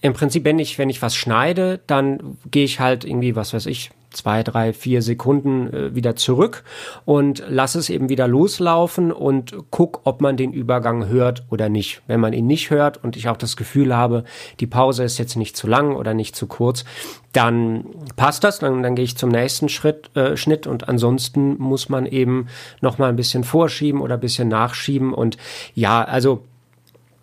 im 0.00 0.12
Prinzip, 0.12 0.44
wenn 0.44 0.58
ich, 0.58 0.78
wenn 0.78 0.90
ich 0.90 1.02
was 1.02 1.16
schneide, 1.16 1.80
dann 1.86 2.38
gehe 2.50 2.64
ich 2.64 2.78
halt 2.78 3.04
irgendwie, 3.04 3.36
was 3.36 3.54
weiß 3.54 3.66
ich, 3.66 3.90
zwei, 4.16 4.42
drei, 4.42 4.72
vier 4.72 5.02
Sekunden 5.02 5.72
äh, 5.72 5.94
wieder 5.94 6.16
zurück 6.16 6.64
und 7.04 7.42
lasse 7.48 7.78
es 7.78 7.90
eben 7.90 8.08
wieder 8.08 8.28
loslaufen 8.28 9.12
und 9.12 9.54
guck, 9.70 10.00
ob 10.04 10.20
man 10.20 10.36
den 10.36 10.52
Übergang 10.52 11.08
hört 11.08 11.44
oder 11.50 11.68
nicht. 11.68 12.02
Wenn 12.06 12.20
man 12.20 12.32
ihn 12.32 12.46
nicht 12.46 12.70
hört 12.70 13.02
und 13.02 13.16
ich 13.16 13.28
auch 13.28 13.36
das 13.36 13.56
Gefühl 13.56 13.94
habe, 13.94 14.24
die 14.60 14.66
Pause 14.66 15.04
ist 15.04 15.18
jetzt 15.18 15.36
nicht 15.36 15.56
zu 15.56 15.66
lang 15.66 15.96
oder 15.96 16.14
nicht 16.14 16.36
zu 16.36 16.46
kurz, 16.46 16.84
dann 17.32 17.86
passt 18.16 18.44
das, 18.44 18.60
dann, 18.60 18.82
dann 18.82 18.94
gehe 18.94 19.04
ich 19.04 19.16
zum 19.16 19.30
nächsten 19.30 19.68
Schritt, 19.68 20.14
äh, 20.16 20.36
Schnitt 20.36 20.66
und 20.66 20.88
ansonsten 20.88 21.58
muss 21.58 21.88
man 21.88 22.06
eben 22.06 22.46
noch 22.80 22.98
mal 22.98 23.08
ein 23.08 23.16
bisschen 23.16 23.44
vorschieben 23.44 24.00
oder 24.00 24.14
ein 24.14 24.20
bisschen 24.20 24.48
nachschieben 24.48 25.12
und 25.12 25.36
ja, 25.74 26.04
also 26.04 26.44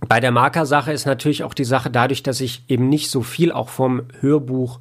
bei 0.08 0.19
der 0.19 0.32
Markersache 0.32 0.91
ist 0.91 1.06
natürlich 1.06 1.43
auch 1.43 1.54
die 1.54 1.63
Sache 1.63 1.89
dadurch, 1.89 2.23
dass 2.23 2.41
ich 2.41 2.63
eben 2.67 2.89
nicht 2.89 3.10
so 3.10 3.21
viel 3.21 3.51
auch 3.51 3.69
vom 3.69 4.04
Hörbuch 4.19 4.80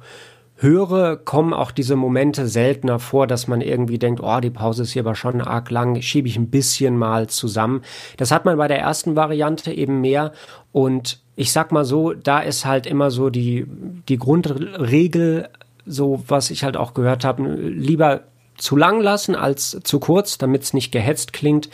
höre, 0.61 1.17
kommen 1.17 1.53
auch 1.53 1.71
diese 1.71 1.95
Momente 1.95 2.47
seltener 2.47 2.99
vor, 2.99 3.25
dass 3.25 3.47
man 3.47 3.61
irgendwie 3.61 3.97
denkt, 3.97 4.21
oh, 4.21 4.39
die 4.39 4.51
Pause 4.51 4.83
ist 4.83 4.91
hier 4.91 5.01
aber 5.01 5.15
schon 5.15 5.41
arg 5.41 5.71
lang, 5.71 6.01
schiebe 6.01 6.27
ich 6.27 6.37
ein 6.37 6.51
bisschen 6.51 6.97
mal 6.97 7.27
zusammen. 7.27 7.81
Das 8.17 8.31
hat 8.31 8.45
man 8.45 8.57
bei 8.57 8.67
der 8.67 8.79
ersten 8.79 9.15
Variante 9.15 9.73
eben 9.73 10.01
mehr 10.01 10.33
und 10.71 11.19
ich 11.35 11.51
sag 11.51 11.71
mal 11.71 11.85
so, 11.85 12.13
da 12.13 12.39
ist 12.39 12.65
halt 12.65 12.85
immer 12.85 13.09
so 13.09 13.31
die, 13.31 13.65
die 14.07 14.17
Grundregel, 14.17 15.49
so 15.87 16.23
was 16.27 16.51
ich 16.51 16.63
halt 16.63 16.77
auch 16.77 16.93
gehört 16.93 17.25
habe, 17.25 17.43
lieber 17.43 18.21
zu 18.57 18.77
lang 18.77 19.01
lassen 19.01 19.33
als 19.33 19.79
zu 19.83 19.99
kurz, 19.99 20.37
damit 20.37 20.61
es 20.61 20.73
nicht 20.73 20.91
gehetzt 20.91 21.33
klingt. 21.33 21.69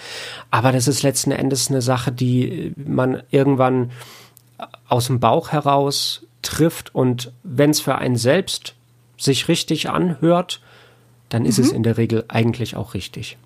Aber 0.51 0.71
das 0.71 0.87
ist 0.87 1.03
letzten 1.03 1.31
Endes 1.31 1.69
eine 1.69 1.81
Sache, 1.81 2.13
die 2.13 2.71
man 2.77 3.23
irgendwann 3.29 3.91
aus 4.87 5.07
dem 5.07 5.19
Bauch 5.19 5.51
heraus 5.51 6.25
trifft 6.41 6.95
und 6.95 7.33
wenn 7.43 7.71
es 7.71 7.81
für 7.81 7.95
einen 7.95 8.15
selbst 8.15 8.76
sich 9.17 9.47
richtig 9.47 9.89
anhört, 9.89 10.61
dann 11.29 11.45
ist 11.45 11.57
mhm. 11.57 11.63
es 11.65 11.71
in 11.71 11.83
der 11.83 11.97
Regel 11.97 12.25
eigentlich 12.27 12.75
auch 12.75 12.93
richtig. 12.93 13.37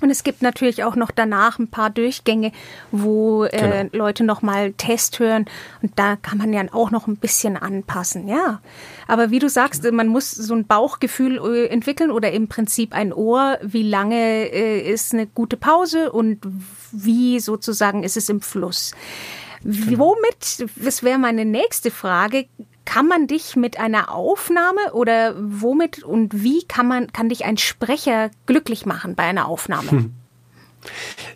Und 0.00 0.10
es 0.10 0.22
gibt 0.22 0.42
natürlich 0.42 0.84
auch 0.84 0.94
noch 0.94 1.10
danach 1.10 1.58
ein 1.58 1.68
paar 1.68 1.90
Durchgänge, 1.90 2.52
wo 2.92 3.44
äh, 3.44 3.88
genau. 3.90 4.04
Leute 4.04 4.22
nochmal 4.22 4.72
Test 4.74 5.18
hören. 5.18 5.46
Und 5.82 5.92
da 5.96 6.16
kann 6.16 6.38
man 6.38 6.52
ja 6.52 6.62
auch 6.72 6.90
noch 6.90 7.08
ein 7.08 7.16
bisschen 7.16 7.56
anpassen, 7.56 8.28
ja. 8.28 8.60
Aber 9.08 9.30
wie 9.30 9.40
du 9.40 9.48
sagst, 9.48 9.90
man 9.90 10.06
muss 10.06 10.30
so 10.30 10.54
ein 10.54 10.66
Bauchgefühl 10.66 11.38
äh, 11.38 11.66
entwickeln 11.66 12.10
oder 12.10 12.30
im 12.30 12.46
Prinzip 12.46 12.94
ein 12.94 13.12
Ohr. 13.12 13.58
Wie 13.62 13.82
lange 13.82 14.52
äh, 14.52 14.88
ist 14.88 15.14
eine 15.14 15.26
gute 15.26 15.56
Pause 15.56 16.12
und 16.12 16.46
wie 16.92 17.40
sozusagen 17.40 18.04
ist 18.04 18.16
es 18.16 18.28
im 18.28 18.40
Fluss? 18.40 18.92
Genau. 19.64 19.98
Womit, 19.98 20.68
das 20.76 21.02
wäre 21.02 21.18
meine 21.18 21.44
nächste 21.44 21.90
Frage, 21.90 22.46
kann 22.88 23.06
man 23.06 23.26
dich 23.26 23.54
mit 23.54 23.78
einer 23.78 24.14
Aufnahme 24.14 24.94
oder 24.94 25.34
womit 25.38 26.02
und 26.02 26.42
wie 26.42 26.64
kann 26.66 26.88
man, 26.88 27.12
kann 27.12 27.28
dich 27.28 27.44
ein 27.44 27.58
Sprecher 27.58 28.30
glücklich 28.46 28.86
machen 28.86 29.14
bei 29.14 29.24
einer 29.24 29.46
Aufnahme? 29.46 29.90
Hm. 29.90 30.14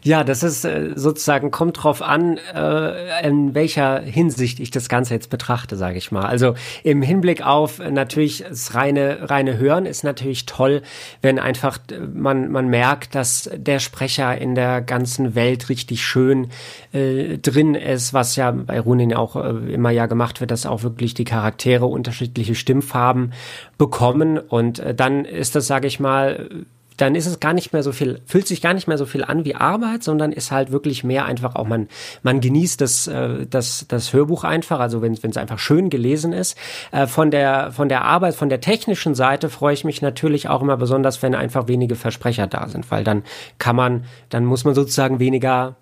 Ja, 0.03 0.25
das 0.25 0.43
ist 0.43 0.65
äh, 0.65 0.91
sozusagen, 0.95 1.51
kommt 1.51 1.83
drauf 1.83 2.03
an, 2.03 2.39
äh, 2.55 3.27
in 3.27 3.55
welcher 3.55 4.01
Hinsicht 4.01 4.59
ich 4.61 4.71
das 4.71 4.89
Ganze 4.89 5.15
jetzt 5.15 5.31
betrachte, 5.31 5.77
sage 5.77 5.99
ich 5.99 6.11
mal. 6.11 6.25
Also 6.25 6.55
im 6.83 7.03
Hinblick 7.03 7.47
auf 7.47 7.79
natürlich 7.79 8.45
das 8.49 8.75
reine, 8.75 9.31
reine 9.31 9.59
Hören 9.59 9.87
ist 9.87 10.03
natürlich 10.03 10.47
toll, 10.47 10.83
wenn 11.21 11.39
einfach 11.39 11.79
man, 12.13 12.51
man 12.51 12.69
merkt, 12.69 13.15
dass 13.15 13.51
der 13.55 13.79
Sprecher 13.79 14.37
in 14.39 14.55
der 14.55 14.81
ganzen 14.81 15.35
Welt 15.35 15.69
richtig 15.69 16.05
schön 16.05 16.49
äh, 16.93 17.39
drin 17.39 17.75
ist, 17.75 18.13
was 18.13 18.37
ja 18.37 18.51
bei 18.51 18.81
Runin 18.81 19.15
auch 19.15 19.37
äh, 19.37 19.73
immer 19.73 19.91
ja 19.91 20.07
gemacht 20.07 20.41
wird, 20.41 20.51
dass 20.51 20.67
auch 20.67 20.83
wirklich 20.83 21.15
die 21.15 21.25
Charaktere 21.25 21.87
unterschiedliche 21.87 22.55
Stimmfarben 22.55 23.33
bekommen. 23.79 24.39
Und 24.39 24.79
äh, 24.79 24.95
dann 24.95 25.25
ist 25.25 25.55
das, 25.55 25.67
sage 25.67 25.87
ich 25.87 26.01
mal, 26.01 26.49
dann 26.97 27.15
ist 27.15 27.27
es 27.27 27.41
gar 27.41 27.53
nicht 27.53 27.73
mehr 27.73 27.83
so 27.83 27.93
viel, 27.93 28.21
fühlt 28.27 28.47
sich 28.47 28.61
gar 28.61 28.75
nicht 28.75 28.89
mehr 28.89 28.99
so 28.99 29.07
viel 29.07 29.25
an 29.25 29.45
wie 29.45 29.55
Arbeit, 29.55 30.03
sondern 30.03 30.33
ist 30.33 30.51
halt 30.51 30.73
wirklich 30.73 31.05
mehr 31.05 31.25
einfach 31.25 31.55
auch 31.55 31.67
man, 31.67 31.89
man 32.23 32.41
genießt 32.41 32.81
das, 32.81 33.07
äh, 33.07 33.47
das, 33.49 33.87
das 33.89 34.13
Hörbuch 34.13 34.45
einfach, 34.45 34.81
also 34.81 35.03
wenn 35.03 35.13
es 35.13 35.37
einfach 35.37 35.59
schön 35.59 35.91
gelesen 35.91 36.33
ist. 36.33 36.57
Äh, 36.91 37.07
von 37.07 37.31
der, 37.31 37.73
von 37.73 37.89
der 37.89 38.05
Arbeit, 38.05 38.35
von 38.35 38.49
der 38.49 38.61
technischen 38.61 39.15
Seite 39.15 39.49
freue 39.49 39.75
ich 39.75 39.85
mich 39.85 40.03
natürlich 40.03 40.49
auch 40.49 40.63
immer 40.63 40.77
besonders, 40.77 41.23
wenn 41.23 41.35
einfach 41.35 41.69
wenige 41.69 41.97
Versprecher 41.97 42.47
da 42.47 42.69
sind, 42.69 42.91
weil 42.91 43.05
dann 43.05 43.23
kann 43.59 43.77
man, 43.77 44.05
dann 44.29 44.45
muss 44.45 44.65
man 44.65 44.75
sozusagen 44.75 45.19
weniger 45.19 45.77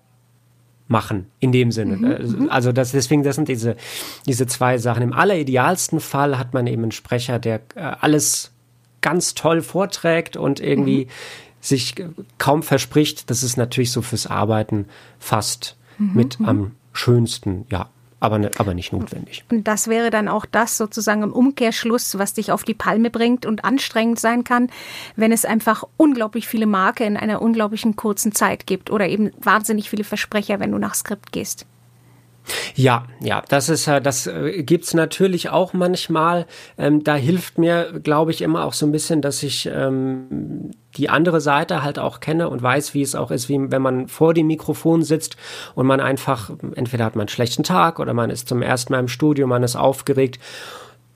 machen 0.87 1.27
in 1.39 1.51
dem 1.51 1.71
Sinne. 1.71 1.97
Mhm, 1.97 2.11
äh, 2.11 2.19
mhm. 2.19 2.49
also 2.49 2.71
das 2.71 2.91
deswegen 2.91 3.23
das 3.23 3.35
sind 3.37 3.47
diese 3.47 3.75
diese 4.27 4.45
zwei 4.45 4.77
Sachen. 4.77 5.01
Im 5.01 5.13
alleridealsten 5.13 5.99
Fall 6.01 6.37
hat 6.37 6.53
man 6.53 6.67
eben 6.67 6.83
einen 6.83 6.91
Sprecher, 6.91 7.39
der 7.39 7.61
äh, 7.75 7.79
alles 8.01 8.51
ganz 9.01 9.33
toll 9.33 9.61
vorträgt 9.61 10.37
und 10.37 10.59
irgendwie 10.59 11.05
mhm. 11.05 11.09
sich 11.59 11.95
kaum 12.37 12.63
verspricht, 12.63 13.29
das 13.29 13.43
ist 13.43 13.57
natürlich 13.57 13.91
so 13.91 14.01
fürs 14.01 14.27
Arbeiten 14.27 14.85
fast 15.19 15.77
mhm. 15.97 16.11
mit 16.13 16.39
mhm. 16.39 16.45
am 16.45 16.71
schönsten, 16.93 17.65
ja. 17.69 17.89
Aber, 18.23 18.37
ne, 18.37 18.51
aber 18.59 18.75
nicht 18.75 18.93
notwendig. 18.93 19.43
Und 19.49 19.67
das 19.67 19.87
wäre 19.87 20.11
dann 20.11 20.27
auch 20.27 20.45
das 20.45 20.77
sozusagen 20.77 21.23
im 21.23 21.33
Umkehrschluss, 21.33 22.19
was 22.19 22.35
dich 22.35 22.51
auf 22.51 22.63
die 22.63 22.75
Palme 22.75 23.09
bringt 23.09 23.47
und 23.47 23.65
anstrengend 23.65 24.19
sein 24.19 24.43
kann, 24.43 24.69
wenn 25.15 25.31
es 25.31 25.43
einfach 25.43 25.85
unglaublich 25.97 26.47
viele 26.47 26.67
Marke 26.67 27.03
in 27.03 27.17
einer 27.17 27.41
unglaublichen 27.41 27.95
kurzen 27.95 28.31
Zeit 28.31 28.67
gibt 28.67 28.91
oder 28.91 29.09
eben 29.09 29.31
wahnsinnig 29.41 29.89
viele 29.89 30.03
Versprecher, 30.03 30.59
wenn 30.59 30.71
du 30.71 30.77
nach 30.77 30.93
Skript 30.93 31.31
gehst. 31.31 31.65
Ja, 32.75 33.05
ja, 33.19 33.43
das 33.47 33.69
ist 33.69 33.87
äh, 33.87 34.01
das 34.01 34.27
äh, 34.27 34.63
gibt's 34.63 34.93
natürlich 34.93 35.49
auch 35.49 35.73
manchmal. 35.73 36.45
Ähm, 36.77 37.03
da 37.03 37.15
hilft 37.15 37.57
mir, 37.57 37.99
glaube 38.01 38.31
ich, 38.31 38.41
immer 38.41 38.65
auch 38.65 38.73
so 38.73 38.85
ein 38.85 38.91
bisschen, 38.91 39.21
dass 39.21 39.43
ich 39.43 39.69
ähm, 39.71 40.71
die 40.97 41.09
andere 41.09 41.41
Seite 41.41 41.83
halt 41.83 41.99
auch 41.99 42.19
kenne 42.19 42.49
und 42.49 42.61
weiß, 42.61 42.93
wie 42.93 43.01
es 43.01 43.15
auch 43.15 43.31
ist, 43.31 43.49
wie 43.49 43.71
wenn 43.71 43.81
man 43.81 44.07
vor 44.07 44.33
dem 44.33 44.47
Mikrofon 44.47 45.03
sitzt 45.03 45.37
und 45.75 45.85
man 45.85 45.99
einfach 45.99 46.51
entweder 46.75 47.05
hat 47.05 47.15
man 47.15 47.23
einen 47.23 47.29
schlechten 47.29 47.63
Tag 47.63 47.99
oder 47.99 48.13
man 48.13 48.29
ist 48.29 48.49
zum 48.49 48.61
ersten 48.61 48.93
Mal 48.93 48.99
im 48.99 49.07
Studio, 49.07 49.47
man 49.47 49.63
ist 49.63 49.75
aufgeregt 49.75 50.39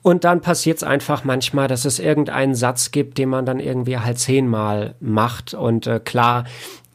und 0.06 0.22
dann 0.22 0.40
passiert 0.40 0.76
es 0.76 0.84
einfach 0.84 1.24
manchmal, 1.24 1.66
dass 1.66 1.84
es 1.84 1.98
irgendeinen 1.98 2.54
Satz 2.54 2.92
gibt, 2.92 3.18
den 3.18 3.28
man 3.28 3.44
dann 3.44 3.58
irgendwie 3.58 3.98
halt 3.98 4.20
zehnmal 4.20 4.94
macht. 5.00 5.52
Und 5.52 5.88
äh, 5.88 5.98
klar, 5.98 6.44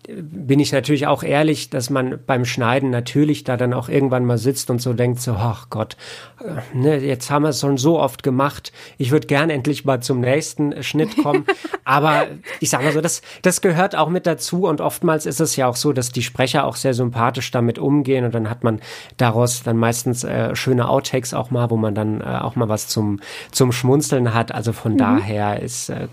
bin 0.08 0.60
ich 0.60 0.72
natürlich 0.72 1.08
auch 1.08 1.24
ehrlich, 1.24 1.70
dass 1.70 1.90
man 1.90 2.20
beim 2.26 2.46
Schneiden 2.46 2.90
natürlich 2.90 3.44
da 3.44 3.58
dann 3.58 3.74
auch 3.74 3.88
irgendwann 3.88 4.26
mal 4.26 4.38
sitzt 4.38 4.70
und 4.70 4.82
so 4.82 4.94
denkt, 4.94 5.22
so, 5.22 5.34
ach 5.34 5.70
Gott, 5.70 5.96
äh, 6.40 6.78
ne, 6.78 6.98
jetzt 6.98 7.30
haben 7.30 7.44
wir 7.44 7.50
es 7.50 7.60
schon 7.60 7.78
so 7.78 8.00
oft 8.00 8.24
gemacht. 8.24 8.72
Ich 8.98 9.12
würde 9.12 9.28
gern 9.28 9.50
endlich 9.50 9.86
mal 9.86 10.02
zum 10.02 10.22
nächsten 10.22 10.82
Schnitt 10.84 11.18
kommen. 11.22 11.46
Aber 11.84 12.28
ich 12.60 12.70
sage 12.70 12.86
mal 12.86 12.94
so, 12.94 13.02
das, 13.02 13.22
das 13.42 13.62
gehört 13.62 13.96
auch 13.96 14.10
mit 14.10 14.26
dazu 14.26 14.66
und 14.68 14.82
oftmals 14.82 15.26
ist 15.26 15.40
es 15.40 15.56
ja 15.56 15.68
auch 15.68 15.76
so, 15.76 15.94
dass 15.94 16.12
die 16.12 16.24
Sprecher 16.24 16.66
auch 16.66 16.76
sehr 16.76 16.94
sympathisch 16.94 17.52
damit 17.52 17.78
umgehen 17.78 18.26
und 18.26 18.34
dann 18.34 18.50
hat 18.50 18.64
man 18.64 18.80
daraus 19.18 19.64
dann 19.64 19.78
meistens 19.78 20.24
äh, 20.24 20.56
schöne 20.56 20.90
Outtakes 20.90 21.34
auch 21.34 21.52
mal, 21.52 21.70
wo 21.70 21.78
man 21.78 21.94
dann 21.94 22.22
äh, 22.22 22.40
auch 22.42 22.56
mal 22.56 22.70
was 22.70 22.88
zum, 22.88 23.20
zum 23.52 23.72
Schmunzeln 23.72 24.34
hat. 24.34 24.52
Also 24.52 24.74
von 24.74 24.94
mhm. 24.94 24.98
daher 24.98 25.62
ist, 25.62 25.90
äh, 25.90 26.08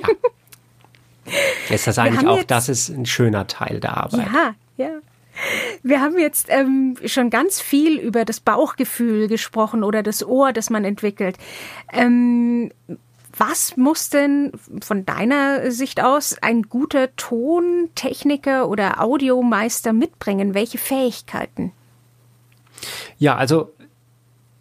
ja. 0.00 0.08
Ist 1.70 1.86
das 1.86 1.98
eigentlich 1.98 2.26
auch, 2.26 2.38
jetzt, 2.38 2.50
das 2.50 2.68
ist 2.68 2.88
ein 2.88 3.06
schöner 3.06 3.46
Teil 3.46 3.80
der 3.80 3.96
Arbeit. 3.96 4.26
Ja, 4.32 4.54
ja. 4.76 4.90
Wir 5.82 6.00
haben 6.00 6.18
jetzt 6.18 6.46
ähm, 6.48 6.96
schon 7.06 7.30
ganz 7.30 7.60
viel 7.60 7.98
über 7.98 8.24
das 8.24 8.40
Bauchgefühl 8.40 9.28
gesprochen 9.28 9.82
oder 9.82 10.02
das 10.02 10.24
Ohr, 10.24 10.52
das 10.52 10.70
man 10.70 10.84
entwickelt. 10.84 11.36
Ähm, 11.92 12.70
was 13.36 13.76
muss 13.76 14.10
denn 14.10 14.52
von 14.80 15.04
deiner 15.04 15.72
Sicht 15.72 16.00
aus 16.00 16.36
ein 16.40 16.62
guter 16.62 17.14
Tontechniker 17.16 18.68
oder 18.68 19.02
Audiomeister 19.02 19.92
mitbringen? 19.92 20.54
Welche 20.54 20.78
Fähigkeiten? 20.78 21.72
Ja, 23.18 23.36
also 23.36 23.72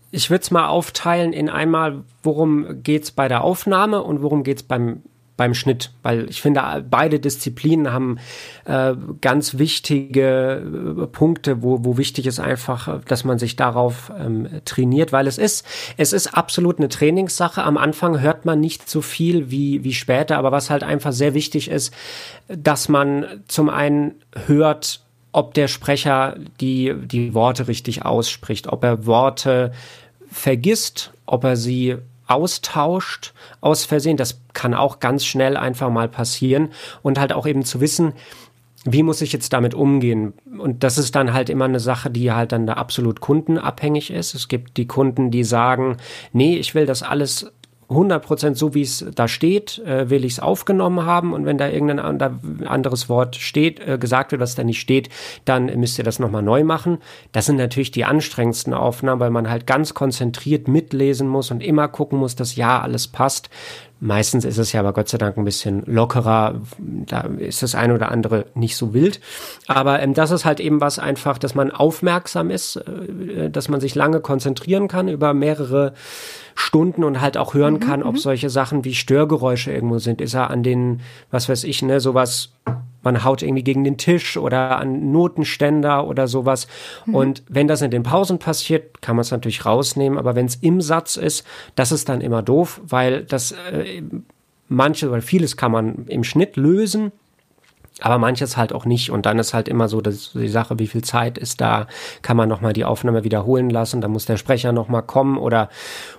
ich 0.09 0.29
würde 0.29 0.41
es 0.41 0.51
mal 0.51 0.67
aufteilen 0.67 1.33
in 1.33 1.49
einmal, 1.49 2.03
worum 2.23 2.81
geht 2.81 3.03
es 3.03 3.11
bei 3.11 3.27
der 3.27 3.43
Aufnahme 3.43 4.01
und 4.01 4.21
worum 4.21 4.43
geht 4.43 4.57
es 4.57 4.63
beim 4.63 5.03
beim 5.35 5.55
Schnitt, 5.55 5.91
weil 6.03 6.29
ich 6.29 6.41
finde, 6.41 6.85
beide 6.89 7.19
Disziplinen 7.19 7.91
haben 7.91 8.19
äh, 8.65 8.93
ganz 9.21 9.57
wichtige 9.57 10.61
äh, 11.01 11.07
Punkte, 11.07 11.63
wo, 11.63 11.83
wo 11.83 11.97
wichtig 11.97 12.27
ist 12.27 12.39
einfach, 12.39 13.01
dass 13.05 13.23
man 13.23 13.39
sich 13.39 13.55
darauf 13.55 14.11
ähm, 14.17 14.47
trainiert, 14.65 15.11
weil 15.11 15.25
es 15.25 15.39
ist, 15.39 15.65
es 15.97 16.13
ist 16.13 16.35
absolut 16.35 16.77
eine 16.77 16.89
Trainingssache. 16.89 17.63
Am 17.63 17.77
Anfang 17.77 18.21
hört 18.21 18.45
man 18.45 18.59
nicht 18.59 18.87
so 18.87 19.01
viel 19.01 19.49
wie, 19.49 19.83
wie 19.83 19.93
später, 19.93 20.37
aber 20.37 20.51
was 20.51 20.69
halt 20.69 20.83
einfach 20.83 21.13
sehr 21.13 21.33
wichtig 21.33 21.69
ist, 21.69 21.93
dass 22.47 22.87
man 22.87 23.25
zum 23.47 23.69
einen 23.69 24.15
hört, 24.45 25.01
ob 25.31 25.55
der 25.55 25.67
Sprecher 25.67 26.35
die, 26.61 26.93
die 27.05 27.33
Worte 27.33 27.67
richtig 27.67 28.05
ausspricht, 28.05 28.67
ob 28.67 28.83
er 28.83 29.07
Worte 29.07 29.71
vergisst, 30.31 31.11
ob 31.25 31.43
er 31.43 31.55
sie 31.55 31.97
austauscht 32.33 33.33
aus 33.61 33.85
Versehen. 33.85 34.17
Das 34.17 34.41
kann 34.53 34.73
auch 34.73 34.99
ganz 34.99 35.25
schnell 35.25 35.57
einfach 35.57 35.89
mal 35.89 36.07
passieren. 36.07 36.69
Und 37.01 37.19
halt 37.19 37.33
auch 37.33 37.45
eben 37.45 37.63
zu 37.63 37.79
wissen, 37.81 38.13
wie 38.85 39.03
muss 39.03 39.21
ich 39.21 39.31
jetzt 39.31 39.53
damit 39.53 39.73
umgehen? 39.73 40.33
Und 40.57 40.83
das 40.83 40.97
ist 40.97 41.15
dann 41.15 41.33
halt 41.33 41.49
immer 41.49 41.65
eine 41.65 41.79
Sache, 41.79 42.09
die 42.09 42.31
halt 42.31 42.51
dann 42.51 42.67
da 42.67 42.73
absolut 42.73 43.21
kundenabhängig 43.21 44.11
ist. 44.11 44.35
Es 44.35 44.47
gibt 44.47 44.77
die 44.77 44.87
Kunden, 44.87 45.31
die 45.31 45.43
sagen, 45.43 45.97
nee, 46.33 46.57
ich 46.57 46.75
will 46.75 46.85
das 46.85 47.01
alles 47.01 47.51
100% 47.89 48.55
so, 48.55 48.73
wie 48.73 48.81
es 48.81 49.05
da 49.15 49.27
steht, 49.27 49.79
äh, 49.79 50.09
will 50.09 50.25
ich 50.25 50.33
es 50.33 50.39
aufgenommen 50.39 51.05
haben 51.05 51.33
und 51.33 51.45
wenn 51.45 51.57
da 51.57 51.67
irgendein 51.69 51.99
ander, 51.99 52.39
anderes 52.65 53.09
Wort 53.09 53.35
steht, 53.35 53.79
äh, 53.85 53.97
gesagt 53.97 54.31
wird, 54.31 54.41
was 54.41 54.55
da 54.55 54.63
nicht 54.63 54.79
steht, 54.79 55.09
dann 55.45 55.65
müsst 55.79 55.97
ihr 55.97 56.03
das 56.03 56.19
nochmal 56.19 56.43
neu 56.43 56.63
machen. 56.63 56.99
Das 57.31 57.45
sind 57.45 57.57
natürlich 57.57 57.91
die 57.91 58.05
anstrengendsten 58.05 58.73
Aufnahmen, 58.73 59.19
weil 59.19 59.31
man 59.31 59.49
halt 59.49 59.67
ganz 59.67 59.93
konzentriert 59.93 60.67
mitlesen 60.67 61.27
muss 61.27 61.51
und 61.51 61.61
immer 61.61 61.87
gucken 61.87 62.19
muss, 62.19 62.35
dass 62.35 62.55
ja 62.55 62.81
alles 62.81 63.07
passt. 63.07 63.49
Meistens 64.03 64.43
ist 64.43 64.57
es 64.57 64.73
ja 64.73 64.81
aber 64.81 64.91
Gott 64.91 65.07
sei 65.07 65.17
Dank 65.17 65.37
ein 65.37 65.45
bisschen 65.45 65.81
lockerer. 65.85 66.59
Da 66.77 67.21
ist 67.21 67.63
das 67.63 67.73
eine 67.73 67.95
oder 67.95 68.11
andere 68.11 68.47
nicht 68.53 68.75
so 68.75 68.93
wild. 68.93 69.21
Aber 69.67 70.01
ähm, 70.01 70.13
das 70.13 70.31
ist 70.31 70.43
halt 70.43 70.59
eben 70.59 70.81
was 70.81 70.99
einfach, 70.99 71.37
dass 71.37 71.55
man 71.55 71.71
aufmerksam 71.71 72.49
ist, 72.49 72.75
äh, 72.75 73.49
dass 73.49 73.69
man 73.69 73.79
sich 73.79 73.95
lange 73.95 74.19
konzentrieren 74.19 74.89
kann 74.89 75.07
über 75.07 75.33
mehrere 75.33 75.93
Stunden 76.53 77.05
und 77.05 77.21
halt 77.21 77.37
auch 77.37 77.53
hören 77.53 77.75
mhm, 77.75 77.79
kann, 77.79 78.03
ob 78.03 78.15
mhm. 78.15 78.19
solche 78.19 78.49
Sachen 78.49 78.83
wie 78.83 78.93
Störgeräusche 78.93 79.71
irgendwo 79.71 79.99
sind. 79.99 80.19
Ist 80.19 80.33
er 80.33 80.49
an 80.49 80.63
den, 80.63 80.99
was 81.31 81.47
weiß 81.47 81.63
ich, 81.63 81.81
ne, 81.81 82.01
sowas 82.01 82.51
man 83.03 83.23
haut 83.23 83.41
irgendwie 83.41 83.63
gegen 83.63 83.83
den 83.83 83.97
Tisch 83.97 84.37
oder 84.37 84.77
an 84.77 85.11
Notenständer 85.11 86.07
oder 86.07 86.27
sowas. 86.27 86.67
Mhm. 87.05 87.15
Und 87.15 87.43
wenn 87.47 87.67
das 87.67 87.81
in 87.81 87.91
den 87.91 88.03
Pausen 88.03 88.39
passiert, 88.39 89.01
kann 89.01 89.15
man 89.15 89.21
es 89.21 89.31
natürlich 89.31 89.65
rausnehmen. 89.65 90.17
Aber 90.17 90.35
wenn 90.35 90.45
es 90.45 90.55
im 90.55 90.81
Satz 90.81 91.15
ist, 91.15 91.45
das 91.75 91.91
ist 91.91 92.09
dann 92.09 92.21
immer 92.21 92.41
doof, 92.41 92.81
weil 92.87 93.23
das 93.23 93.51
äh, 93.51 94.01
manche 94.67 95.09
oder 95.09 95.21
vieles 95.21 95.57
kann 95.57 95.71
man 95.71 96.05
im 96.07 96.23
Schnitt 96.23 96.57
lösen 96.57 97.11
aber 98.03 98.17
manches 98.17 98.57
halt 98.57 98.73
auch 98.73 98.83
nicht. 98.83 99.11
Und 99.11 99.25
dann 99.25 99.39
ist 99.39 99.53
halt 99.53 99.69
immer 99.69 99.87
so 99.87 100.01
dass 100.01 100.33
die 100.33 100.49
Sache, 100.49 100.77
wie 100.77 100.87
viel 100.87 101.05
Zeit 101.05 101.37
ist 101.37 101.61
da, 101.61 101.87
kann 102.21 102.35
man 102.35 102.49
nochmal 102.49 102.73
die 102.73 102.83
Aufnahme 102.83 103.23
wiederholen 103.23 103.69
lassen, 103.69 104.01
dann 104.01 104.11
muss 104.11 104.25
der 104.25 104.35
Sprecher 104.35 104.73
nochmal 104.73 105.03
kommen 105.03 105.37
oder 105.37 105.69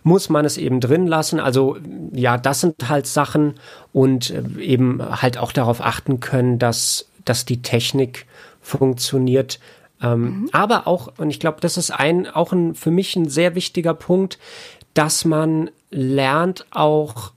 muss 0.02 0.30
man 0.30 0.46
es 0.46 0.56
eben 0.56 0.80
drin 0.80 1.06
lassen. 1.06 1.40
Also 1.40 1.76
ja, 2.12 2.38
das 2.38 2.62
sind 2.62 2.88
halt 2.88 3.06
Sachen 3.06 3.56
und 3.92 4.30
äh, 4.30 4.42
eben 4.60 5.02
halt 5.02 5.36
auch 5.36 5.52
darauf 5.52 5.82
achten 5.82 6.20
können, 6.20 6.58
dass, 6.58 7.06
dass 7.26 7.44
die 7.44 7.60
Technik 7.60 8.24
funktioniert. 8.62 9.60
Ähm, 10.02 10.22
mhm. 10.22 10.48
Aber 10.52 10.86
auch, 10.86 11.12
und 11.18 11.28
ich 11.28 11.38
glaube, 11.38 11.58
das 11.60 11.76
ist 11.76 11.90
ein, 11.90 12.26
auch 12.26 12.52
ein, 12.52 12.74
für 12.74 12.90
mich 12.90 13.14
ein 13.14 13.28
sehr 13.28 13.54
wichtiger 13.54 13.92
Punkt, 13.92 14.38
dass 14.94 15.26
man 15.26 15.68
lernt 15.90 16.64
auch, 16.70 17.32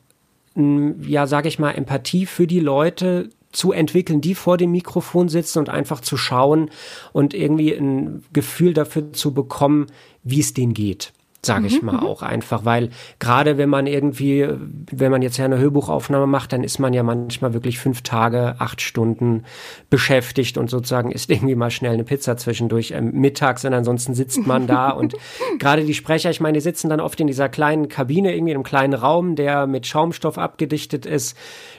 ja, 0.56 1.28
sage 1.28 1.50
ich 1.50 1.60
mal, 1.60 1.72
Empathie 1.72 2.26
für 2.26 2.48
die 2.48 2.62
Leute 2.62 3.30
zu 3.52 3.72
entwickeln, 3.72 4.22
die 4.22 4.36
vor 4.36 4.58
dem 4.58 4.72
Mikrofon 4.72 5.30
sitzen 5.30 5.60
und 5.60 5.70
einfach 5.70 6.02
zu 6.02 6.18
schauen 6.18 6.70
und 7.14 7.34
irgendwie 7.34 7.74
ein 7.74 8.24
Gefühl 8.34 8.74
dafür 8.74 9.14
zu 9.14 9.34
bekommen, 9.34 9.88
wie 10.24 10.40
es 10.40 10.54
denen 10.54 10.74
geht 10.74 11.14
sage 11.48 11.68
ich 11.68 11.82
mhm, 11.82 11.88
mal 11.88 11.98
mhm. 11.98 12.06
auch 12.06 12.22
einfach, 12.22 12.66
weil 12.66 12.90
gerade 13.20 13.58
wenn 13.58 13.70
man 13.70 13.88
irgendwie, 13.88 14.48
wenn 14.92 15.12
man 15.12 15.22
jetzt 15.22 15.38
ja 15.38 15.46
eine 15.46 15.58
Hörbuchaufnahme 15.58 16.28
macht, 16.28 16.52
dann 16.52 16.64
ist 16.64 16.80
man 16.80 16.94
ja 16.94 17.04
manchmal 17.04 17.54
wirklich 17.54 17.80
fünf 17.80 18.02
Tage, 18.02 18.56
acht 18.60 18.82
Stunden 18.82 19.44
beschäftigt 19.90 20.58
und 20.58 20.70
sozusagen 20.70 21.12
isst 21.12 21.30
irgendwie 21.32 21.56
mal 21.56 21.72
schnell 21.72 21.94
eine 21.94 22.04
Pizza 22.04 22.38
zwischendurch 22.38 22.92
ähm, 22.92 23.12
mittags 23.14 23.66
und 23.66 23.74
ansonsten 23.74 24.14
sitzt 24.14 24.46
man 24.46 24.68
da. 24.68 24.90
Und 24.98 25.14
gerade 25.60 25.86
die 25.86 25.94
Sprecher, 25.94 26.30
ich 26.32 26.42
meine, 26.42 26.58
die 26.58 26.62
sitzen 26.62 26.90
dann 26.90 27.00
oft 27.00 27.20
in 27.20 27.28
dieser 27.28 27.50
kleinen 27.50 27.88
Kabine, 27.88 28.34
irgendwie 28.34 28.52
in 28.52 28.58
einem 28.58 28.64
kleinen 28.64 28.94
Raum, 28.94 29.36
der 29.36 29.68
mit 29.68 29.86
Schaumstoff 29.86 30.38
abgedichtet 30.38 31.06
ist, 31.06 31.38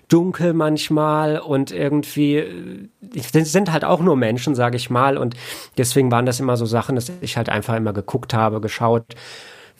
dunkel 0.08 0.54
manchmal 0.54 1.38
und 1.38 1.70
irgendwie 1.70 2.36
äh, 2.36 2.88
sind 3.22 3.72
halt 3.72 3.84
auch 3.84 4.00
nur 4.00 4.16
Menschen, 4.16 4.54
sage 4.54 4.76
ich 4.76 4.90
mal 4.90 5.16
und 5.16 5.36
deswegen 5.76 6.10
waren 6.10 6.26
das 6.26 6.40
immer 6.40 6.56
so 6.56 6.66
Sachen, 6.66 6.96
dass 6.96 7.12
ich 7.20 7.36
halt 7.36 7.48
einfach 7.48 7.76
immer 7.76 7.92
geguckt 7.92 8.34
habe, 8.34 8.60
geschaut 8.60 9.14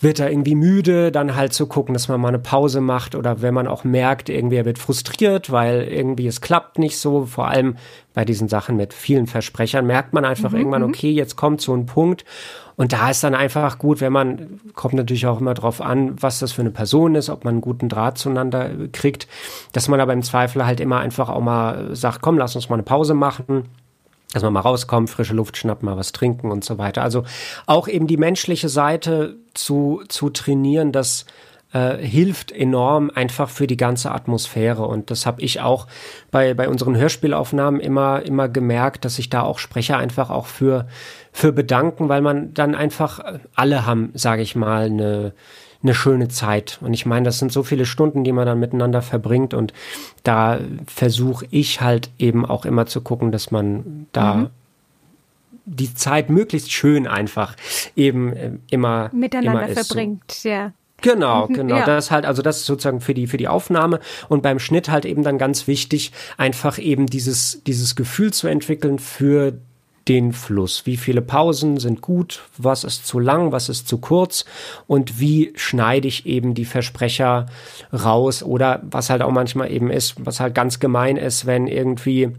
wird 0.00 0.20
er 0.20 0.30
irgendwie 0.30 0.54
müde, 0.54 1.10
dann 1.10 1.34
halt 1.34 1.52
zu 1.52 1.66
gucken, 1.66 1.92
dass 1.92 2.08
man 2.08 2.20
mal 2.20 2.28
eine 2.28 2.38
Pause 2.38 2.80
macht 2.80 3.14
oder 3.14 3.42
wenn 3.42 3.54
man 3.54 3.66
auch 3.66 3.84
merkt, 3.84 4.28
irgendwie 4.28 4.56
er 4.56 4.64
wird 4.64 4.78
frustriert, 4.78 5.50
weil 5.50 5.82
irgendwie 5.82 6.26
es 6.26 6.40
klappt 6.40 6.78
nicht 6.78 6.98
so, 6.98 7.26
vor 7.26 7.48
allem 7.48 7.76
bei 8.14 8.24
diesen 8.24 8.48
Sachen 8.48 8.76
mit 8.76 8.94
vielen 8.94 9.26
Versprechern, 9.26 9.86
merkt 9.86 10.12
man 10.12 10.24
einfach 10.24 10.52
mhm, 10.52 10.58
irgendwann, 10.58 10.82
mhm. 10.82 10.88
okay, 10.88 11.10
jetzt 11.10 11.36
kommt 11.36 11.60
so 11.60 11.74
ein 11.74 11.86
Punkt 11.86 12.24
und 12.78 12.92
da 12.92 13.10
ist 13.10 13.24
dann 13.24 13.34
einfach 13.34 13.78
gut, 13.78 14.00
wenn 14.00 14.12
man, 14.12 14.60
kommt 14.74 14.94
natürlich 14.94 15.26
auch 15.26 15.40
immer 15.40 15.52
drauf 15.52 15.80
an, 15.80 16.14
was 16.22 16.38
das 16.38 16.52
für 16.52 16.62
eine 16.62 16.70
Person 16.70 17.16
ist, 17.16 17.28
ob 17.28 17.44
man 17.44 17.54
einen 17.54 17.60
guten 17.60 17.88
Draht 17.88 18.18
zueinander 18.18 18.70
kriegt, 18.92 19.26
dass 19.72 19.88
man 19.88 20.00
aber 20.00 20.12
im 20.12 20.22
Zweifel 20.22 20.64
halt 20.64 20.78
immer 20.78 21.00
einfach 21.00 21.28
auch 21.28 21.40
mal 21.40 21.94
sagt, 21.96 22.22
komm, 22.22 22.38
lass 22.38 22.54
uns 22.54 22.68
mal 22.68 22.76
eine 22.76 22.84
Pause 22.84 23.14
machen 23.14 23.64
dass 24.32 24.42
man 24.42 24.52
mal 24.52 24.60
rauskommt, 24.60 25.08
frische 25.08 25.32
Luft 25.32 25.56
schnappen, 25.56 25.86
mal 25.86 25.96
was 25.96 26.12
trinken 26.12 26.50
und 26.50 26.62
so 26.62 26.76
weiter. 26.76 27.02
Also 27.02 27.24
auch 27.64 27.88
eben 27.88 28.06
die 28.06 28.18
menschliche 28.18 28.68
Seite 28.68 29.36
zu, 29.54 30.02
zu 30.08 30.28
trainieren, 30.28 30.92
das 30.92 31.24
äh, 31.72 31.96
hilft 31.96 32.52
enorm 32.52 33.10
einfach 33.14 33.48
für 33.48 33.66
die 33.66 33.76
ganze 33.76 34.10
Atmosphäre. 34.10 34.86
Und 34.86 35.10
das 35.10 35.26
habe 35.26 35.42
ich 35.42 35.60
auch 35.60 35.86
bei, 36.30 36.54
bei 36.54 36.68
unseren 36.68 36.96
Hörspielaufnahmen 36.96 37.80
immer, 37.80 38.22
immer 38.22 38.48
gemerkt, 38.48 39.04
dass 39.04 39.16
sich 39.16 39.28
da 39.28 39.42
auch 39.42 39.58
Sprecher 39.58 39.98
einfach 39.98 40.30
auch 40.30 40.46
für, 40.46 40.86
für 41.32 41.52
bedanken, 41.52 42.08
weil 42.08 42.22
man 42.22 42.54
dann 42.54 42.74
einfach, 42.74 43.20
alle 43.54 43.86
haben, 43.86 44.10
sage 44.14 44.42
ich 44.42 44.56
mal, 44.56 44.86
eine 44.86 45.32
eine 45.82 45.94
schöne 45.94 46.28
Zeit. 46.28 46.78
Und 46.80 46.92
ich 46.92 47.06
meine, 47.06 47.24
das 47.24 47.38
sind 47.38 47.52
so 47.52 47.62
viele 47.62 47.86
Stunden, 47.86 48.24
die 48.24 48.32
man 48.32 48.46
dann 48.46 48.58
miteinander 48.58 49.02
verbringt. 49.02 49.54
Und 49.54 49.72
da 50.24 50.58
versuche 50.86 51.46
ich 51.50 51.80
halt 51.80 52.10
eben 52.18 52.44
auch 52.44 52.64
immer 52.64 52.86
zu 52.86 53.00
gucken, 53.00 53.30
dass 53.30 53.50
man 53.50 54.06
da 54.12 54.34
mhm. 54.34 54.50
die 55.66 55.94
Zeit 55.94 56.30
möglichst 56.30 56.72
schön 56.72 57.06
einfach 57.06 57.54
eben 57.94 58.32
äh, 58.32 58.52
immer 58.70 59.10
miteinander 59.12 59.68
immer 59.68 59.84
verbringt, 59.84 60.42
ja. 60.42 60.72
Genau, 61.00 61.46
mhm, 61.46 61.54
genau. 61.54 61.76
Ja. 61.76 61.86
Das 61.86 62.06
ist 62.06 62.10
halt, 62.10 62.26
also 62.26 62.42
das 62.42 62.58
ist 62.58 62.66
sozusagen 62.66 63.00
für 63.00 63.14
die, 63.14 63.26
für 63.26 63.36
die 63.36 63.48
Aufnahme 63.48 64.00
und 64.28 64.42
beim 64.42 64.58
Schnitt 64.58 64.88
halt 64.88 65.04
eben 65.04 65.22
dann 65.22 65.38
ganz 65.38 65.66
wichtig, 65.66 66.12
einfach 66.36 66.78
eben 66.78 67.06
dieses, 67.06 67.62
dieses 67.64 67.94
Gefühl 67.94 68.32
zu 68.32 68.48
entwickeln 68.48 68.98
für 68.98 69.54
den 70.08 70.32
Fluss. 70.32 70.86
Wie 70.86 70.96
viele 70.96 71.20
Pausen 71.20 71.78
sind 71.78 72.00
gut, 72.00 72.42
was 72.56 72.82
ist 72.82 73.06
zu 73.06 73.18
lang, 73.18 73.52
was 73.52 73.68
ist 73.68 73.86
zu 73.86 73.98
kurz 73.98 74.44
und 74.86 75.20
wie 75.20 75.52
schneide 75.54 76.08
ich 76.08 76.26
eben 76.26 76.54
die 76.54 76.64
Versprecher 76.64 77.46
raus 77.92 78.42
oder 78.42 78.82
was 78.90 79.10
halt 79.10 79.22
auch 79.22 79.30
manchmal 79.30 79.70
eben 79.70 79.90
ist, 79.90 80.14
was 80.18 80.40
halt 80.40 80.54
ganz 80.54 80.80
gemein 80.80 81.16
ist, 81.16 81.46
wenn 81.46 81.66
irgendwie 81.66 82.32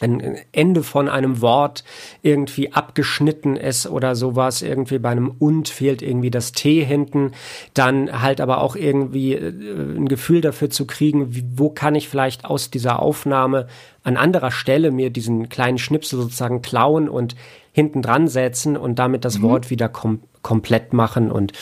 ein 0.00 0.38
Ende 0.52 0.82
von 0.82 1.08
einem 1.08 1.40
Wort 1.40 1.84
irgendwie 2.22 2.72
abgeschnitten 2.72 3.56
ist 3.56 3.86
oder 3.86 4.16
sowas, 4.16 4.62
irgendwie 4.62 4.98
bei 4.98 5.10
einem 5.10 5.30
und 5.38 5.68
fehlt 5.68 6.02
irgendwie 6.02 6.30
das 6.30 6.52
T 6.52 6.84
hinten, 6.84 7.32
dann 7.74 8.22
halt 8.22 8.40
aber 8.40 8.60
auch 8.62 8.76
irgendwie 8.76 9.34
äh, 9.34 9.48
ein 9.48 10.08
Gefühl 10.08 10.40
dafür 10.40 10.70
zu 10.70 10.86
kriegen, 10.86 11.34
wie, 11.34 11.44
wo 11.54 11.70
kann 11.70 11.94
ich 11.94 12.08
vielleicht 12.08 12.44
aus 12.44 12.70
dieser 12.70 13.00
Aufnahme 13.00 13.66
an 14.02 14.16
anderer 14.16 14.50
Stelle 14.50 14.90
mir 14.90 15.10
diesen 15.10 15.48
kleinen 15.48 15.78
Schnipsel 15.78 16.18
sozusagen 16.18 16.62
klauen 16.62 17.08
und 17.08 17.36
hinten 17.72 18.02
dran 18.02 18.28
setzen 18.28 18.76
und 18.76 18.98
damit 18.98 19.24
das 19.24 19.38
mhm. 19.38 19.42
Wort 19.42 19.70
wieder 19.70 19.88
kom 19.88 20.20
komplett 20.42 20.94
machen 20.94 21.30
und 21.30 21.52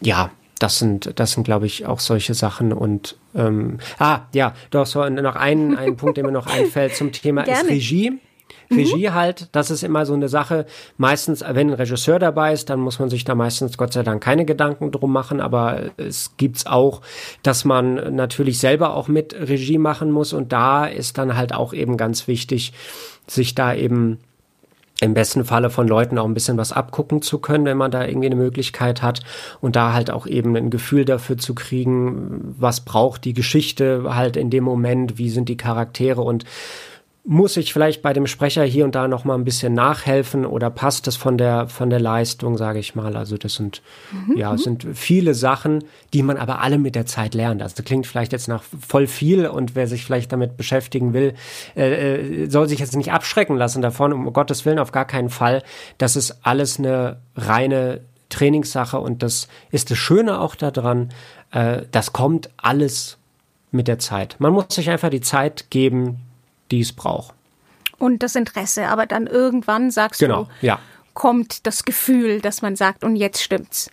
ja, 0.00 0.32
das 0.58 0.78
sind, 0.78 1.18
das 1.18 1.32
sind, 1.32 1.44
glaube 1.44 1.66
ich, 1.66 1.86
auch 1.86 2.00
solche 2.00 2.34
Sachen. 2.34 2.72
Und 2.72 3.16
ähm, 3.34 3.78
ah, 3.98 4.22
ja, 4.32 4.54
doch 4.70 4.86
so 4.86 5.08
noch 5.08 5.36
ein, 5.36 5.76
ein 5.76 5.96
Punkt, 5.96 6.16
der 6.16 6.24
mir 6.24 6.32
noch 6.32 6.46
einfällt 6.46 6.96
zum 6.96 7.12
Thema 7.12 7.44
Gerne. 7.44 7.62
ist 7.62 7.70
Regie. 7.70 8.18
Regie 8.70 9.08
mhm. 9.08 9.14
halt, 9.14 9.48
das 9.52 9.70
ist 9.70 9.82
immer 9.82 10.04
so 10.04 10.14
eine 10.14 10.28
Sache. 10.28 10.66
Meistens, 10.96 11.42
wenn 11.42 11.70
ein 11.70 11.74
Regisseur 11.74 12.18
dabei 12.18 12.52
ist, 12.52 12.68
dann 12.68 12.80
muss 12.80 12.98
man 12.98 13.08
sich 13.08 13.24
da 13.24 13.34
meistens 13.34 13.78
Gott 13.78 13.92
sei 13.92 14.02
Dank 14.02 14.22
keine 14.22 14.44
Gedanken 14.44 14.90
drum 14.90 15.12
machen. 15.12 15.40
Aber 15.40 15.90
es 15.96 16.36
gibt's 16.36 16.66
auch, 16.66 17.00
dass 17.42 17.64
man 17.64 18.14
natürlich 18.14 18.58
selber 18.58 18.94
auch 18.94 19.08
mit 19.08 19.34
Regie 19.34 19.78
machen 19.78 20.10
muss. 20.10 20.32
Und 20.32 20.52
da 20.52 20.86
ist 20.86 21.18
dann 21.18 21.36
halt 21.36 21.54
auch 21.54 21.72
eben 21.72 21.96
ganz 21.96 22.28
wichtig, 22.28 22.72
sich 23.26 23.54
da 23.54 23.74
eben 23.74 24.18
im 25.00 25.14
besten 25.14 25.44
Falle 25.44 25.70
von 25.70 25.86
Leuten 25.86 26.18
auch 26.18 26.24
ein 26.24 26.34
bisschen 26.34 26.58
was 26.58 26.72
abgucken 26.72 27.22
zu 27.22 27.38
können, 27.38 27.64
wenn 27.64 27.76
man 27.76 27.90
da 27.90 28.04
irgendwie 28.04 28.26
eine 28.26 28.36
Möglichkeit 28.36 29.00
hat 29.02 29.20
und 29.60 29.76
da 29.76 29.92
halt 29.92 30.10
auch 30.10 30.26
eben 30.26 30.56
ein 30.56 30.70
Gefühl 30.70 31.04
dafür 31.04 31.38
zu 31.38 31.54
kriegen, 31.54 32.54
was 32.58 32.80
braucht 32.80 33.24
die 33.24 33.34
Geschichte 33.34 34.14
halt 34.14 34.36
in 34.36 34.50
dem 34.50 34.64
Moment, 34.64 35.18
wie 35.18 35.30
sind 35.30 35.48
die 35.48 35.56
Charaktere 35.56 36.22
und 36.22 36.44
muss 37.24 37.58
ich 37.58 37.74
vielleicht 37.74 38.00
bei 38.00 38.14
dem 38.14 38.26
Sprecher 38.26 38.64
hier 38.64 38.86
und 38.86 38.94
da 38.94 39.06
noch 39.06 39.24
mal 39.24 39.34
ein 39.34 39.44
bisschen 39.44 39.74
nachhelfen 39.74 40.46
oder 40.46 40.70
passt 40.70 41.06
das 41.06 41.16
von 41.16 41.36
der 41.36 41.68
von 41.68 41.90
der 41.90 42.00
Leistung, 42.00 42.56
sage 42.56 42.78
ich 42.78 42.94
mal. 42.94 43.16
Also 43.16 43.36
das 43.36 43.54
sind 43.54 43.82
mhm. 44.12 44.38
ja 44.38 44.52
mhm. 44.52 44.58
sind 44.58 44.86
viele 44.94 45.34
Sachen, 45.34 45.84
die 46.14 46.22
man 46.22 46.38
aber 46.38 46.62
alle 46.62 46.78
mit 46.78 46.94
der 46.94 47.04
Zeit 47.04 47.34
lernt. 47.34 47.60
Also 47.60 47.76
das 47.76 47.84
klingt 47.84 48.06
vielleicht 48.06 48.32
jetzt 48.32 48.48
nach 48.48 48.62
voll 48.62 49.06
viel 49.06 49.46
und 49.46 49.74
wer 49.74 49.86
sich 49.86 50.04
vielleicht 50.04 50.32
damit 50.32 50.56
beschäftigen 50.56 51.12
will, 51.12 51.34
äh, 51.76 52.44
äh, 52.44 52.48
soll 52.48 52.66
sich 52.68 52.78
jetzt 52.78 52.96
nicht 52.96 53.12
abschrecken 53.12 53.56
lassen 53.56 53.82
davon. 53.82 54.14
Um 54.14 54.32
Gottes 54.32 54.64
Willen 54.64 54.78
auf 54.78 54.92
gar 54.92 55.04
keinen 55.04 55.28
Fall. 55.30 55.62
Das 55.98 56.16
ist 56.16 56.38
alles 56.42 56.78
eine 56.78 57.18
reine 57.36 58.00
Trainingssache 58.30 58.98
und 58.98 59.22
das 59.22 59.48
ist 59.70 59.90
das 59.90 59.98
Schöne 59.98 60.40
auch 60.40 60.54
daran. 60.54 61.10
Äh, 61.50 61.82
das 61.90 62.12
kommt 62.14 62.48
alles 62.56 63.18
mit 63.70 63.88
der 63.88 63.98
Zeit. 63.98 64.36
Man 64.38 64.52
muss 64.52 64.66
sich 64.70 64.88
einfach 64.88 65.10
die 65.10 65.20
Zeit 65.20 65.70
geben, 65.70 66.20
die 66.70 66.80
es 66.80 66.92
braucht. 66.92 67.34
Und 67.98 68.22
das 68.22 68.36
Interesse, 68.36 68.86
aber 68.88 69.06
dann 69.06 69.26
irgendwann 69.26 69.90
sagst 69.90 70.20
genau, 70.20 70.44
du, 70.60 70.66
ja. 70.66 70.78
kommt 71.14 71.66
das 71.66 71.84
Gefühl, 71.84 72.40
dass 72.40 72.62
man 72.62 72.76
sagt, 72.76 73.02
und 73.02 73.16
jetzt 73.16 73.42
stimmt's. 73.42 73.90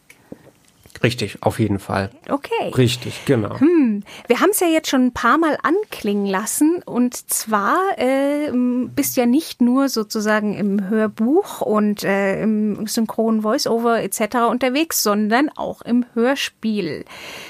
Richtig, 1.03 1.38
auf 1.41 1.60
jeden 1.60 1.79
Fall. 1.79 2.10
Okay. 2.29 2.69
Richtig, 2.75 3.25
genau. 3.25 3.60
Hm. 3.60 4.03
Wir 4.27 4.39
haben 4.39 4.51
es 4.51 4.60
ja 4.60 4.67
jetzt 4.67 4.89
schon 4.89 5.08
ein 5.08 5.13
paar 5.13 5.38
Mal 5.38 5.58
anklingen 5.62 6.25
lassen 6.25 6.81
und 6.86 7.15
zwar 7.29 7.77
äh, 7.97 8.51
bist 8.53 9.17
ja 9.17 9.25
nicht 9.25 9.62
nur 9.62 9.89
sozusagen 9.89 10.55
im 10.55 10.89
Hörbuch 10.89 11.62
und 11.62 12.03
äh, 12.03 12.41
im 12.41 12.88
synchronen 12.88 13.43
Voiceover 13.43 14.01
etc. 14.01 14.49
unterwegs, 14.49 15.03
sondern 15.03 15.49
auch 15.55 15.81
im 15.81 16.05
Hörspiel. 16.13 17.05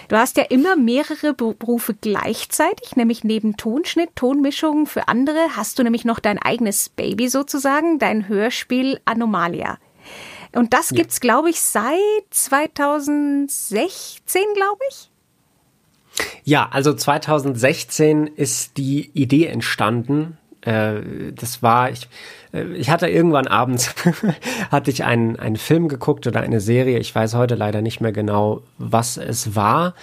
Du 0.08 0.17
hast 0.17 0.38
ja 0.38 0.43
immer 0.43 0.75
mehrere 0.75 1.34
Berufe 1.34 1.93
gleichzeitig, 1.93 2.95
nämlich 2.95 3.23
neben 3.23 3.58
Tonschnitt, 3.58 4.10
Tonmischung 4.15 4.86
für 4.86 5.08
andere 5.08 5.55
hast 5.55 5.79
du 5.79 5.84
nämlich 5.84 6.05
noch 6.05 6.19
dein 6.19 6.39
eigenes 6.39 6.89
Baby 6.89 7.29
sozusagen, 7.29 7.99
dein 7.99 8.27
Hörspiel 8.27 8.99
Anomalia. 9.05 9.77
Und 10.55 10.73
das 10.73 10.91
ja. 10.91 10.97
gibt's, 10.97 11.19
glaube 11.19 11.49
ich, 11.49 11.59
seit 11.59 11.95
2016, 12.29 14.43
glaube 14.55 14.79
ich. 14.89 15.09
Ja, 16.43 16.69
also 16.71 16.93
2016 16.93 18.27
ist 18.27 18.77
die 18.77 19.09
Idee 19.13 19.47
entstanden. 19.47 20.37
Äh, 20.61 21.33
das 21.33 21.61
war, 21.61 21.91
ich, 21.91 22.07
äh, 22.53 22.63
ich 22.73 22.89
hatte 22.89 23.07
irgendwann 23.07 23.47
abends, 23.47 23.93
hatte 24.71 24.91
ich 24.91 25.03
einen, 25.03 25.37
einen 25.37 25.57
Film 25.57 25.89
geguckt 25.89 26.25
oder 26.25 26.39
eine 26.41 26.61
Serie. 26.61 26.99
Ich 26.99 27.13
weiß 27.13 27.35
heute 27.35 27.55
leider 27.55 27.81
nicht 27.81 27.99
mehr 27.99 28.13
genau, 28.13 28.61
was 28.77 29.17
es 29.17 29.55
war. 29.55 29.93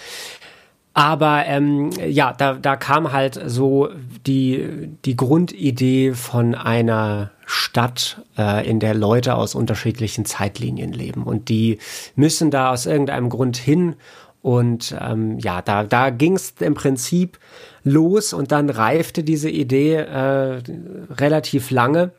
Aber 0.93 1.45
ähm, 1.47 1.89
ja, 2.07 2.33
da, 2.33 2.53
da 2.53 2.75
kam 2.75 3.11
halt 3.11 3.39
so 3.45 3.89
die, 4.27 4.89
die 5.05 5.15
Grundidee 5.15 6.13
von 6.13 6.53
einer 6.53 7.31
Stadt, 7.45 8.21
äh, 8.37 8.67
in 8.69 8.79
der 8.79 8.93
Leute 8.93 9.35
aus 9.35 9.55
unterschiedlichen 9.55 10.25
Zeitlinien 10.25 10.93
leben. 10.93 11.23
Und 11.23 11.49
die 11.49 11.79
müssen 12.15 12.51
da 12.51 12.71
aus 12.71 12.85
irgendeinem 12.85 13.29
Grund 13.29 13.57
hin. 13.57 13.95
Und 14.43 14.95
ähm, 14.99 15.39
ja, 15.39 15.61
da, 15.61 15.83
da 15.83 16.09
ging 16.09 16.35
es 16.35 16.53
im 16.59 16.75
Prinzip 16.75 17.39
los 17.83 18.33
und 18.33 18.51
dann 18.51 18.69
reifte 18.69 19.23
diese 19.23 19.49
Idee 19.49 19.95
äh, 19.95 20.61
relativ 21.09 21.71
lange. 21.71 22.11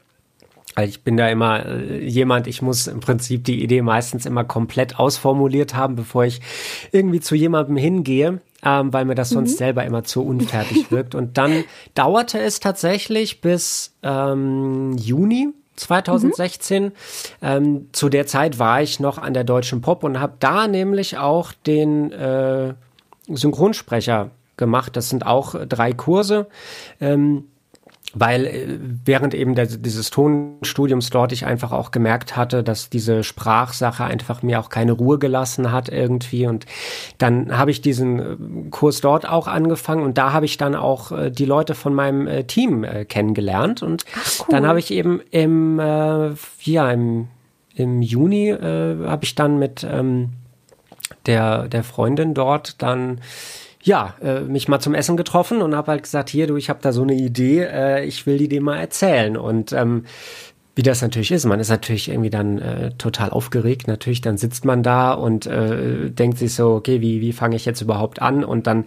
Also 0.75 0.89
ich 0.89 1.03
bin 1.03 1.17
da 1.17 1.29
immer 1.29 1.67
äh, 1.67 2.05
jemand, 2.07 2.47
ich 2.47 2.63
muss 2.63 2.87
im 2.87 3.01
Prinzip 3.01 3.45
die 3.45 3.63
Idee 3.63 3.83
meistens 3.83 4.27
immer 4.27 4.45
komplett 4.45 4.99
ausformuliert 4.99 5.75
haben, 5.75 5.95
bevor 5.95 6.25
ich 6.25 6.41
irgendwie 6.93 7.21
zu 7.21 7.35
jemandem 7.35 7.77
hingehe 7.77 8.41
ähm, 8.65 8.93
weil 8.93 9.05
mir 9.05 9.15
das 9.15 9.31
sonst 9.31 9.53
mhm. 9.53 9.57
selber 9.59 9.85
immer 9.85 10.05
zu 10.05 10.25
unfertig 10.25 10.87
wirkt. 10.91 11.15
Und 11.15 11.37
dann 11.39 11.65
dauerte 11.95 12.41
es 12.41 12.61
tatsächlich 12.61 13.41
bis 13.41 13.95
ähm, 14.03 14.97
Juni 14.97 15.53
2016. 15.77 16.85
Mhm. 16.85 16.93
Ähm, 17.43 17.89
zu 17.93 18.09
der 18.09 18.27
Zeit 18.27 18.59
war 18.59 18.81
ich 18.81 19.01
noch 19.01 19.19
an 19.19 19.35
der 19.35 19.45
Deutschen 19.45 19.83
Pop 19.83 20.03
und 20.03 20.19
habe 20.19 20.35
da 20.41 20.67
nämlich 20.67 21.19
auch 21.19 21.53
den 21.53 22.13
äh, 22.13 22.75
Synchronsprecher 23.29 24.31
gemacht. 24.57 24.97
Das 24.97 25.11
sind 25.11 25.27
auch 25.27 25.55
drei 25.67 25.93
Kurse. 25.93 26.47
Ähm, 27.01 27.45
weil 28.15 28.47
äh, 28.47 28.79
während 29.05 29.35
eben 29.35 29.55
der, 29.55 29.67
dieses 29.67 30.11
Tonstudiums 30.11 31.11
dort 31.11 31.33
ich 31.33 31.45
einfach 31.45 31.73
auch 31.73 31.91
gemerkt 31.91 32.37
hatte, 32.37 32.63
dass 32.63 32.89
diese 32.89 33.25
Sprachsache 33.25 34.05
einfach 34.05 34.43
mir 34.43 34.61
auch 34.61 34.69
keine 34.69 34.93
Ruhe 34.93 35.19
gelassen 35.19 35.73
hat 35.73 35.89
irgendwie 35.89 36.47
und 36.47 36.67
dann 37.19 37.57
habe 37.57 37.71
ich 37.71 37.83
diesen 37.83 38.19
äh, 38.19 38.71
Kurs 38.71 39.01
dort 39.01 39.29
auch 39.29 39.49
angefangen 39.49 40.05
und 40.05 40.17
da 40.17 40.33
habe 40.33 40.47
ich 40.47 40.57
dann 40.57 40.75
auch 40.75 41.13
äh, 41.13 41.31
die 41.31 41.45
Leute 41.45 41.75
von 41.75 41.95
meinem 41.95 42.27
äh, 42.27 42.45
Team 42.45 42.85
äh, 42.85 43.05
kennengelernt 43.05 43.83
und 43.83 44.05
Ach, 44.15 44.41
cool. 44.41 44.47
dann 44.51 44.67
habe 44.67 44.79
ich 44.79 44.91
eben 44.91 45.21
im 45.31 45.81
ja 46.61 46.91
im 46.91 47.29
im 47.77 48.03
Juni 48.03 48.55
habe 48.57 49.25
ich 49.25 49.35
dann 49.35 49.59
mit 49.59 49.85
ähm, 49.89 50.31
der 51.27 51.69
der 51.69 51.83
Freundin 51.83 52.35
dort 52.35 52.81
dann 52.83 53.21
ja, 53.85 54.15
äh, 54.23 54.41
mich 54.41 54.67
mal 54.67 54.81
zum 54.81 54.95
Essen 54.95 55.17
getroffen 55.17 55.61
und 55.61 55.77
habe 55.77 55.93
halt 55.93 56.03
gesagt, 56.03 56.31
hier, 56.31 56.47
du, 56.47 56.57
ich 56.57 56.71
habe 56.71 56.81
da 56.83 56.93
so 56.93 57.03
eine 57.03 57.15
Idee, 57.15 57.61
äh, 57.65 58.05
ich 58.05 58.27
will 58.27 58.39
die 58.39 58.49
dir 58.49 58.63
mal 58.63 58.79
erzählen. 58.79 59.37
Und 59.37 59.73
ähm, 59.73 60.07
wie 60.75 60.83
das 60.83 61.03
natürlich 61.03 61.31
ist, 61.31 61.45
man 61.45 61.61
ist 61.61 61.69
natürlich 61.69 62.09
irgendwie 62.09 62.31
dann 62.31 62.59
äh, 62.59 62.91
total 62.93 63.31
aufgeregt. 63.31 63.87
Natürlich, 63.87 64.23
dann 64.23 64.39
sitzt 64.39 64.65
man 64.65 64.83
da 64.83 65.13
und 65.13 65.47
äh, 65.47 66.11
denkt 66.11 66.39
sich 66.39 66.55
so, 66.55 66.75
okay, 66.75 67.03
wie, 67.03 67.21
wie 67.21 67.35
fange 67.35 67.57
ich 67.57 67.67
jetzt 67.67 67.83
überhaupt 67.83 68.23
an? 68.23 68.43
Und 68.43 68.67
dann 68.67 68.87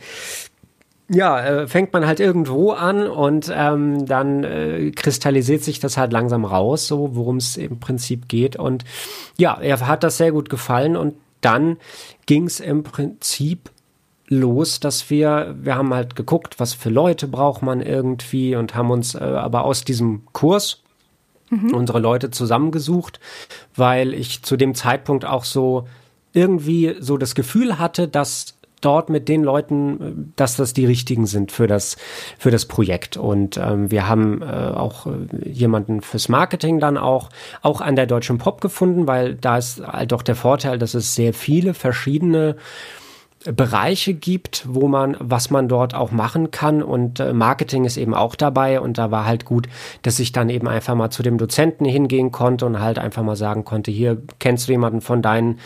ja, 1.09 1.39
äh, 1.45 1.67
fängt 1.67 1.93
man 1.93 2.05
halt 2.05 2.19
irgendwo 2.19 2.71
an 2.71 3.07
und 3.07 3.53
ähm, 3.55 4.05
dann 4.07 4.43
äh, 4.43 4.91
kristallisiert 4.91 5.63
sich 5.63 5.79
das 5.79 5.95
halt 5.95 6.11
langsam 6.11 6.43
raus, 6.43 6.87
so 6.87 7.15
worum 7.15 7.37
es 7.37 7.55
im 7.55 7.79
Prinzip 7.79 8.27
geht. 8.27 8.55
Und 8.57 8.83
ja, 9.37 9.57
er 9.61 9.87
hat 9.87 10.03
das 10.03 10.17
sehr 10.17 10.31
gut 10.31 10.49
gefallen 10.49 10.97
und 10.97 11.13
dann 11.41 11.77
ging 12.25 12.47
es 12.47 12.59
im 12.59 12.83
Prinzip 12.83 13.69
los, 14.29 14.79
dass 14.79 15.09
wir, 15.09 15.55
wir 15.59 15.75
haben 15.75 15.93
halt 15.93 16.15
geguckt, 16.15 16.59
was 16.59 16.73
für 16.73 16.89
Leute 16.89 17.27
braucht 17.27 17.61
man 17.61 17.81
irgendwie 17.81 18.55
und 18.55 18.75
haben 18.75 18.91
uns 18.91 19.15
äh, 19.15 19.19
aber 19.19 19.63
aus 19.65 19.83
diesem 19.83 20.23
Kurs 20.33 20.83
mhm. 21.49 21.73
unsere 21.73 21.99
Leute 21.99 22.31
zusammengesucht, 22.31 23.19
weil 23.75 24.13
ich 24.13 24.43
zu 24.43 24.57
dem 24.57 24.75
Zeitpunkt 24.75 25.25
auch 25.25 25.43
so 25.43 25.87
irgendwie 26.33 26.95
so 26.99 27.17
das 27.17 27.35
Gefühl 27.35 27.79
hatte, 27.79 28.07
dass 28.07 28.57
dort 28.81 29.09
mit 29.09 29.27
den 29.27 29.43
Leuten, 29.43 30.33
dass 30.35 30.55
das 30.55 30.73
die 30.73 30.85
richtigen 30.85 31.25
sind 31.25 31.51
für 31.51 31.65
das 31.65 31.97
für 32.37 32.51
das 32.51 32.65
Projekt 32.65 33.17
und 33.17 33.57
ähm, 33.57 33.89
wir 33.89 34.07
haben 34.07 34.43
äh, 34.43 34.45
auch 34.45 35.07
äh, 35.07 35.49
jemanden 35.49 36.01
fürs 36.01 36.29
Marketing 36.29 36.79
dann 36.79 36.95
auch 36.95 37.29
auch 37.63 37.81
an 37.81 37.95
der 37.95 38.05
deutschen 38.05 38.37
Pop 38.37 38.61
gefunden, 38.61 39.07
weil 39.07 39.33
da 39.33 39.57
ist 39.57 39.81
halt 39.81 40.11
doch 40.11 40.21
der 40.21 40.35
Vorteil, 40.35 40.77
dass 40.77 40.93
es 40.93 41.15
sehr 41.15 41.33
viele 41.33 41.73
verschiedene 41.73 42.55
Bereiche 43.51 44.13
gibt, 44.13 44.65
wo 44.67 44.87
man, 44.87 45.15
was 45.19 45.49
man 45.49 45.67
dort 45.67 45.93
auch 45.93 46.11
machen 46.11 46.51
kann. 46.51 46.83
Und 46.83 47.19
äh, 47.19 47.33
Marketing 47.33 47.85
ist 47.85 47.97
eben 47.97 48.13
auch 48.13 48.35
dabei. 48.35 48.79
Und 48.79 48.97
da 48.97 49.11
war 49.11 49.25
halt 49.25 49.45
gut, 49.45 49.67
dass 50.01 50.19
ich 50.19 50.31
dann 50.31 50.49
eben 50.49 50.67
einfach 50.67 50.95
mal 50.95 51.09
zu 51.09 51.23
dem 51.23 51.37
Dozenten 51.37 51.85
hingehen 51.85 52.31
konnte 52.31 52.65
und 52.65 52.79
halt 52.79 52.99
einfach 52.99 53.23
mal 53.23 53.35
sagen 53.35 53.65
konnte, 53.65 53.91
hier 53.91 54.21
kennst 54.39 54.67
du 54.67 54.73
jemanden 54.73 55.01
von 55.01 55.21
deinen 55.21 55.59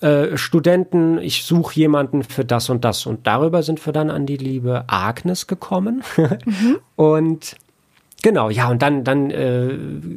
äh, 0.00 0.36
Studenten, 0.36 1.18
ich 1.18 1.44
suche 1.44 1.74
jemanden 1.74 2.22
für 2.24 2.44
das 2.44 2.70
und 2.70 2.84
das. 2.84 3.06
Und 3.06 3.26
darüber 3.26 3.62
sind 3.62 3.84
wir 3.84 3.92
dann 3.92 4.10
an 4.10 4.26
die 4.26 4.36
liebe 4.36 4.84
Agnes 4.86 5.46
gekommen. 5.46 6.02
Mhm. 6.16 6.78
und 6.96 7.56
Genau, 8.24 8.48
ja, 8.48 8.70
und 8.70 8.80
dann, 8.80 9.04
dann 9.04 9.30
äh, 9.30 9.76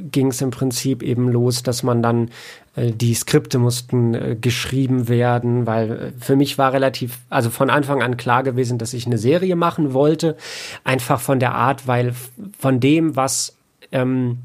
ging 0.10 0.28
es 0.28 0.42
im 0.42 0.50
Prinzip 0.50 1.04
eben 1.04 1.28
los, 1.28 1.62
dass 1.62 1.84
man 1.84 2.02
dann 2.02 2.30
die 2.78 3.14
Skripte 3.16 3.58
mussten 3.58 4.14
äh, 4.14 4.38
geschrieben 4.40 5.08
werden, 5.08 5.66
weil 5.66 5.92
äh, 5.92 6.12
für 6.20 6.36
mich 6.36 6.58
war 6.58 6.74
relativ, 6.74 7.20
also 7.30 7.50
von 7.50 7.70
Anfang 7.70 8.04
an 8.04 8.18
klar 8.18 8.44
gewesen, 8.44 8.78
dass 8.78 8.94
ich 8.94 9.08
eine 9.08 9.18
Serie 9.18 9.56
machen 9.56 9.94
wollte, 9.94 10.38
einfach 10.84 11.20
von 11.20 11.40
der 11.40 11.56
Art, 11.56 11.88
weil 11.88 12.14
von 12.60 12.80
dem, 12.80 13.16
was 13.16 13.58
ähm, 13.92 14.40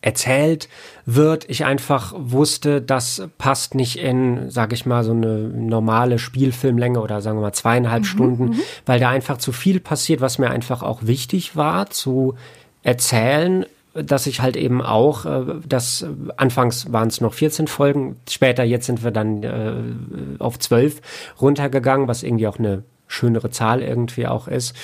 erzählt 0.00 0.68
wird, 1.04 1.50
ich 1.50 1.64
einfach 1.64 2.14
wusste, 2.16 2.80
das 2.80 3.28
passt 3.38 3.74
nicht 3.74 3.96
in, 3.96 4.48
sage 4.50 4.74
ich 4.74 4.86
mal, 4.86 5.02
so 5.02 5.10
eine 5.10 5.36
normale 5.38 6.20
Spielfilmlänge 6.20 7.00
oder 7.00 7.20
sagen 7.20 7.38
wir 7.38 7.42
mal 7.42 7.52
zweieinhalb 7.52 8.02
mhm, 8.02 8.06
Stunden, 8.06 8.44
mhm. 8.44 8.60
weil 8.86 9.00
da 9.00 9.08
einfach 9.08 9.38
zu 9.38 9.50
viel 9.50 9.80
passiert, 9.80 10.20
was 10.20 10.38
mir 10.38 10.50
einfach 10.50 10.84
auch 10.84 11.00
wichtig 11.02 11.56
war, 11.56 11.90
zu 11.90 12.36
erzählen, 12.84 13.66
dass 14.04 14.26
ich 14.26 14.40
halt 14.40 14.56
eben 14.56 14.82
auch, 14.82 15.24
äh, 15.24 15.44
das 15.66 16.06
anfangs 16.36 16.92
waren 16.92 17.08
es 17.08 17.20
noch 17.20 17.34
14 17.34 17.66
Folgen, 17.66 18.16
später 18.28 18.64
jetzt 18.64 18.86
sind 18.86 19.04
wir 19.04 19.10
dann 19.10 19.42
äh, 19.42 19.74
auf 20.38 20.58
12 20.58 21.00
runtergegangen, 21.40 22.08
was 22.08 22.22
irgendwie 22.22 22.46
auch 22.48 22.58
eine 22.58 22.82
schönere 23.08 23.50
Zahl 23.50 23.82
irgendwie 23.82 24.26
auch 24.26 24.48
ist. 24.48 24.74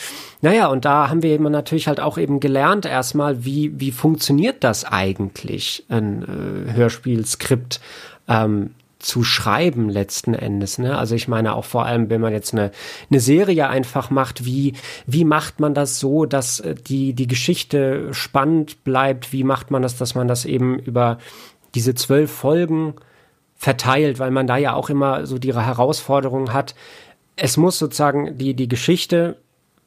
Naja, 0.40 0.68
und 0.68 0.84
da 0.84 1.08
haben 1.08 1.22
wir 1.22 1.30
eben 1.30 1.50
natürlich 1.50 1.88
halt 1.88 2.00
auch 2.00 2.18
eben 2.18 2.40
gelernt 2.40 2.86
erstmal, 2.86 3.44
wie, 3.44 3.78
wie 3.80 3.90
funktioniert 3.90 4.62
das 4.62 4.84
eigentlich, 4.84 5.84
ein 5.88 6.22
äh, 6.22 6.72
Hörspielskript 6.72 7.80
ähm, 8.28 8.70
zu 9.02 9.24
schreiben 9.24 9.88
letzten 9.88 10.34
Endes. 10.34 10.78
Ne? 10.78 10.96
Also 10.96 11.14
ich 11.14 11.28
meine 11.28 11.54
auch 11.54 11.64
vor 11.64 11.84
allem, 11.84 12.08
wenn 12.08 12.20
man 12.20 12.32
jetzt 12.32 12.52
eine, 12.52 12.70
eine 13.10 13.20
Serie 13.20 13.68
einfach 13.68 14.10
macht, 14.10 14.44
wie, 14.44 14.74
wie 15.06 15.24
macht 15.24 15.60
man 15.60 15.74
das 15.74 15.98
so, 15.98 16.24
dass 16.24 16.60
äh, 16.60 16.74
die, 16.74 17.12
die 17.12 17.26
Geschichte 17.26 18.08
spannend 18.12 18.84
bleibt? 18.84 19.32
Wie 19.32 19.44
macht 19.44 19.70
man 19.70 19.82
das, 19.82 19.96
dass 19.96 20.14
man 20.14 20.28
das 20.28 20.44
eben 20.44 20.78
über 20.78 21.18
diese 21.74 21.94
zwölf 21.94 22.30
Folgen 22.30 22.94
verteilt, 23.62 24.18
weil 24.18 24.30
man 24.30 24.46
da 24.46 24.56
ja 24.56 24.74
auch 24.74 24.90
immer 24.90 25.24
so 25.26 25.38
die 25.38 25.54
Herausforderung 25.54 26.52
hat. 26.52 26.74
Es 27.36 27.56
muss 27.56 27.78
sozusagen 27.78 28.36
die, 28.36 28.54
die 28.54 28.66
Geschichte 28.66 29.36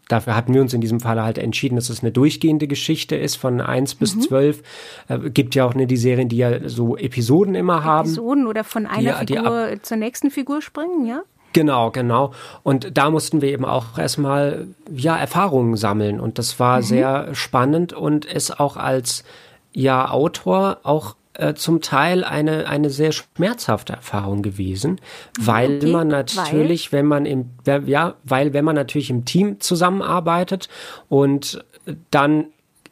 dafür 0.08 0.36
hatten 0.36 0.54
wir 0.54 0.62
uns 0.62 0.74
in 0.74 0.82
diesem 0.82 1.00
Fall 1.00 1.22
halt 1.22 1.38
entschieden, 1.38 1.76
dass 1.76 1.90
es 1.90 2.02
eine 2.02 2.12
durchgehende 2.12 2.68
Geschichte 2.68 3.16
ist 3.16 3.36
von 3.36 3.62
eins 3.62 3.96
bis 3.96 4.16
mhm. 4.16 4.22
zwölf. 4.22 4.64
Äh, 5.08 5.30
gibt 5.30 5.56
ja 5.56 5.66
auch 5.66 5.74
ne, 5.74 5.88
die 5.88 5.98
Serien, 5.98 6.30
die 6.30 6.38
ja 6.38 6.68
so 6.68 6.98
Episoden 6.98 7.56
immer 7.56 7.84
haben. 7.84 8.08
Episoden 8.10 8.48
oder 8.48 8.64
von 8.64 8.86
einer 8.86 9.26
die, 9.26 9.36
Figur 9.36 9.72
die 9.72 9.82
zur 9.82 9.98
nächsten 9.98 10.32
Figur 10.32 10.62
springen, 10.62 11.06
ja? 11.06 11.22
Genau, 11.54 11.90
genau. 11.90 12.34
Und 12.64 12.98
da 12.98 13.10
mussten 13.10 13.42
wir 13.42 13.50
eben 13.50 13.64
auch 13.64 13.98
erstmal 13.98 14.68
ja 14.94 15.16
Erfahrungen 15.16 15.78
sammeln 15.78 16.20
und 16.20 16.38
das 16.38 16.60
war 16.60 16.80
mhm. 16.80 16.84
sehr 16.84 17.36
spannend 17.36 17.94
und 17.94 18.26
es 18.26 18.52
auch 18.52 18.76
als 18.76 19.24
ja 19.72 20.10
Autor 20.10 20.80
auch 20.84 21.16
äh, 21.38 21.54
zum 21.54 21.82
Teil 21.82 22.24
eine, 22.24 22.68
eine 22.68 22.90
sehr 22.90 23.12
schmerzhafte 23.12 23.94
Erfahrung 23.94 24.42
gewesen, 24.42 25.00
weil 25.40 25.78
okay, 25.78 25.92
man 25.92 26.08
natürlich, 26.08 26.92
weil? 26.92 27.00
wenn 27.00 27.06
man 27.06 27.26
im, 27.26 27.50
ja, 27.86 28.16
weil 28.24 28.54
wenn 28.54 28.66
man 28.66 28.76
natürlich 28.76 29.10
im 29.10 29.26
Team 29.26 29.60
zusammenarbeitet 29.60 30.70
und 31.10 31.64
dann 32.12 32.48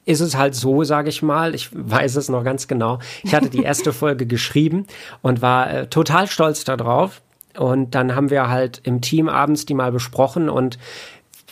ist 0.05 0.19
es 0.19 0.35
halt 0.35 0.55
so, 0.55 0.83
sage 0.83 1.09
ich 1.09 1.21
mal, 1.21 1.55
ich 1.55 1.69
weiß 1.71 2.17
es 2.17 2.29
noch 2.29 2.43
ganz 2.43 2.67
genau. 2.67 2.99
Ich 3.23 3.33
hatte 3.33 3.49
die 3.49 3.63
erste 3.63 3.93
Folge 3.93 4.25
geschrieben 4.25 4.85
und 5.21 5.41
war 5.41 5.71
äh, 5.71 5.87
total 5.87 6.27
stolz 6.27 6.63
darauf. 6.63 7.21
Und 7.57 7.95
dann 7.95 8.15
haben 8.15 8.29
wir 8.29 8.49
halt 8.49 8.81
im 8.83 9.01
Team 9.01 9.29
abends 9.29 9.65
die 9.65 9.75
mal 9.75 9.91
besprochen 9.91 10.49
und 10.49 10.79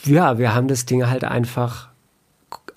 ja, 0.04 0.36
wir 0.36 0.52
haben 0.52 0.66
das 0.66 0.84
Ding 0.84 1.06
halt 1.06 1.22
einfach 1.22 1.88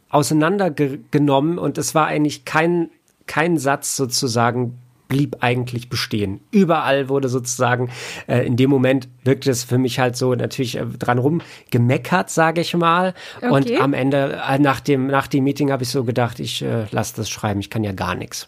auseinandergenommen 0.09 1.57
und 1.57 1.77
es 1.77 1.95
war 1.95 2.05
eigentlich 2.05 2.45
kein, 2.45 2.89
kein 3.27 3.57
Satz 3.57 3.95
sozusagen 3.95 4.77
blieb 5.07 5.37
eigentlich 5.41 5.89
bestehen. 5.89 6.39
Überall 6.51 7.09
wurde 7.09 7.29
sozusagen 7.29 7.89
äh, 8.27 8.45
in 8.45 8.57
dem 8.57 8.69
Moment 8.69 9.07
wirkte 9.23 9.51
es 9.51 9.63
für 9.63 9.77
mich 9.77 9.99
halt 9.99 10.15
so 10.15 10.33
natürlich 10.33 10.77
äh, 10.77 10.85
dran 10.85 11.19
rum 11.19 11.41
gemeckert, 11.71 12.29
sage 12.29 12.61
ich 12.61 12.75
mal. 12.75 13.13
Okay. 13.37 13.49
Und 13.49 13.81
am 13.81 13.93
Ende 13.93 14.41
äh, 14.47 14.59
nach 14.59 14.79
dem 14.79 15.07
nach 15.07 15.27
dem 15.27 15.43
Meeting 15.43 15.71
habe 15.71 15.83
ich 15.83 15.89
so 15.89 16.03
gedacht, 16.03 16.39
ich 16.39 16.61
äh, 16.61 16.85
lasse 16.91 17.15
das 17.17 17.29
schreiben, 17.29 17.59
ich 17.59 17.69
kann 17.69 17.83
ja 17.83 17.91
gar 17.91 18.15
nichts. 18.15 18.47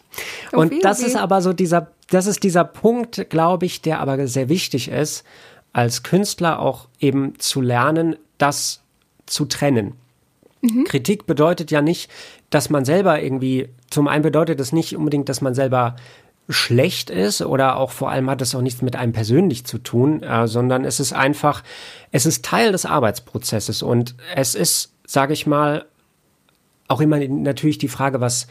Und 0.52 0.72
okay, 0.72 0.80
das 0.82 0.98
okay. 0.98 1.08
ist 1.08 1.16
aber 1.16 1.42
so 1.42 1.52
dieser 1.52 1.92
das 2.10 2.26
ist 2.26 2.42
dieser 2.42 2.64
Punkt, 2.64 3.28
glaube 3.30 3.66
ich, 3.66 3.82
der 3.82 4.00
aber 4.00 4.26
sehr 4.26 4.48
wichtig 4.48 4.88
ist, 4.88 5.24
als 5.72 6.02
Künstler 6.02 6.58
auch 6.58 6.88
eben 6.98 7.38
zu 7.38 7.60
lernen, 7.60 8.16
das 8.38 8.80
zu 9.26 9.44
trennen. 9.44 9.92
Mhm. 10.60 10.84
Kritik 10.84 11.26
bedeutet 11.26 11.70
ja 11.70 11.82
nicht, 11.82 12.10
dass 12.50 12.70
man 12.70 12.84
selber 12.84 13.22
irgendwie, 13.22 13.68
zum 13.90 14.08
einen 14.08 14.22
bedeutet 14.22 14.60
es 14.60 14.72
nicht 14.72 14.96
unbedingt, 14.96 15.28
dass 15.28 15.40
man 15.40 15.54
selber 15.54 15.96
schlecht 16.48 17.10
ist 17.10 17.42
oder 17.42 17.76
auch 17.76 17.90
vor 17.90 18.10
allem 18.10 18.30
hat 18.30 18.40
es 18.40 18.54
auch 18.54 18.62
nichts 18.62 18.80
mit 18.80 18.96
einem 18.96 19.12
persönlich 19.12 19.64
zu 19.66 19.78
tun, 19.78 20.22
äh, 20.22 20.46
sondern 20.46 20.84
es 20.84 20.98
ist 20.98 21.12
einfach, 21.12 21.62
es 22.10 22.24
ist 22.24 22.44
Teil 22.44 22.72
des 22.72 22.86
Arbeitsprozesses 22.86 23.82
und 23.82 24.14
es 24.34 24.54
ist, 24.54 24.94
sage 25.06 25.34
ich 25.34 25.46
mal, 25.46 25.84
auch 26.88 27.02
immer 27.02 27.18
natürlich 27.18 27.76
die 27.76 27.88
Frage, 27.88 28.20
was, 28.22 28.46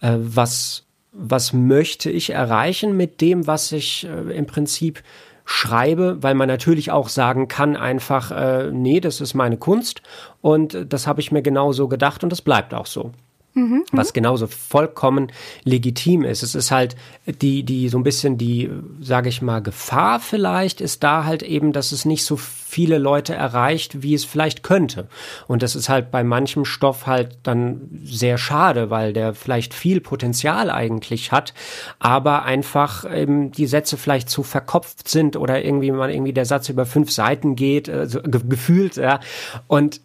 äh, 0.00 0.16
was, 0.16 0.84
was 1.12 1.52
möchte 1.52 2.10
ich 2.10 2.30
erreichen 2.30 2.96
mit 2.96 3.20
dem, 3.20 3.46
was 3.46 3.72
ich 3.72 4.06
äh, 4.06 4.36
im 4.36 4.46
Prinzip 4.46 5.02
schreibe, 5.44 6.22
weil 6.22 6.34
man 6.34 6.48
natürlich 6.48 6.90
auch 6.90 7.08
sagen 7.08 7.48
kann 7.48 7.76
einfach, 7.76 8.30
äh, 8.30 8.70
nee, 8.72 9.00
das 9.00 9.20
ist 9.20 9.34
meine 9.34 9.58
Kunst 9.58 10.02
und 10.40 10.86
das 10.88 11.06
habe 11.06 11.20
ich 11.20 11.32
mir 11.32 11.42
genau 11.42 11.72
so 11.72 11.88
gedacht 11.88 12.24
und 12.24 12.30
das 12.30 12.42
bleibt 12.42 12.72
auch 12.72 12.86
so. 12.86 13.12
Mhm, 13.56 13.84
was 13.92 14.12
genauso 14.12 14.48
vollkommen 14.48 15.30
legitim 15.62 16.24
ist. 16.24 16.42
Es 16.42 16.56
ist 16.56 16.72
halt 16.72 16.96
die, 17.24 17.62
die 17.62 17.88
so 17.88 17.96
ein 17.98 18.02
bisschen 18.02 18.36
die, 18.36 18.68
sage 19.00 19.28
ich 19.28 19.42
mal, 19.42 19.62
Gefahr 19.62 20.18
vielleicht 20.18 20.80
ist 20.80 21.04
da 21.04 21.24
halt 21.24 21.44
eben, 21.44 21.72
dass 21.72 21.92
es 21.92 22.04
nicht 22.04 22.24
so 22.24 22.36
viele 22.36 22.98
Leute 22.98 23.32
erreicht, 23.32 24.02
wie 24.02 24.14
es 24.14 24.24
vielleicht 24.24 24.64
könnte. 24.64 25.06
Und 25.46 25.62
das 25.62 25.76
ist 25.76 25.88
halt 25.88 26.10
bei 26.10 26.24
manchem 26.24 26.64
Stoff 26.64 27.06
halt 27.06 27.38
dann 27.44 27.88
sehr 28.02 28.38
schade, 28.38 28.90
weil 28.90 29.12
der 29.12 29.34
vielleicht 29.34 29.72
viel 29.72 30.00
Potenzial 30.00 30.68
eigentlich 30.68 31.30
hat, 31.30 31.54
aber 32.00 32.42
einfach 32.42 33.08
eben 33.08 33.52
die 33.52 33.68
Sätze 33.68 33.96
vielleicht 33.96 34.28
zu 34.28 34.42
verkopft 34.42 35.06
sind 35.08 35.36
oder 35.36 35.64
irgendwie 35.64 35.92
man 35.92 36.10
irgendwie 36.10 36.32
der 36.32 36.46
Satz 36.46 36.68
über 36.70 36.86
fünf 36.86 37.12
Seiten 37.12 37.54
geht, 37.54 37.88
also 37.88 38.20
gefühlt, 38.20 38.96
ja. 38.96 39.20
Und 39.68 40.00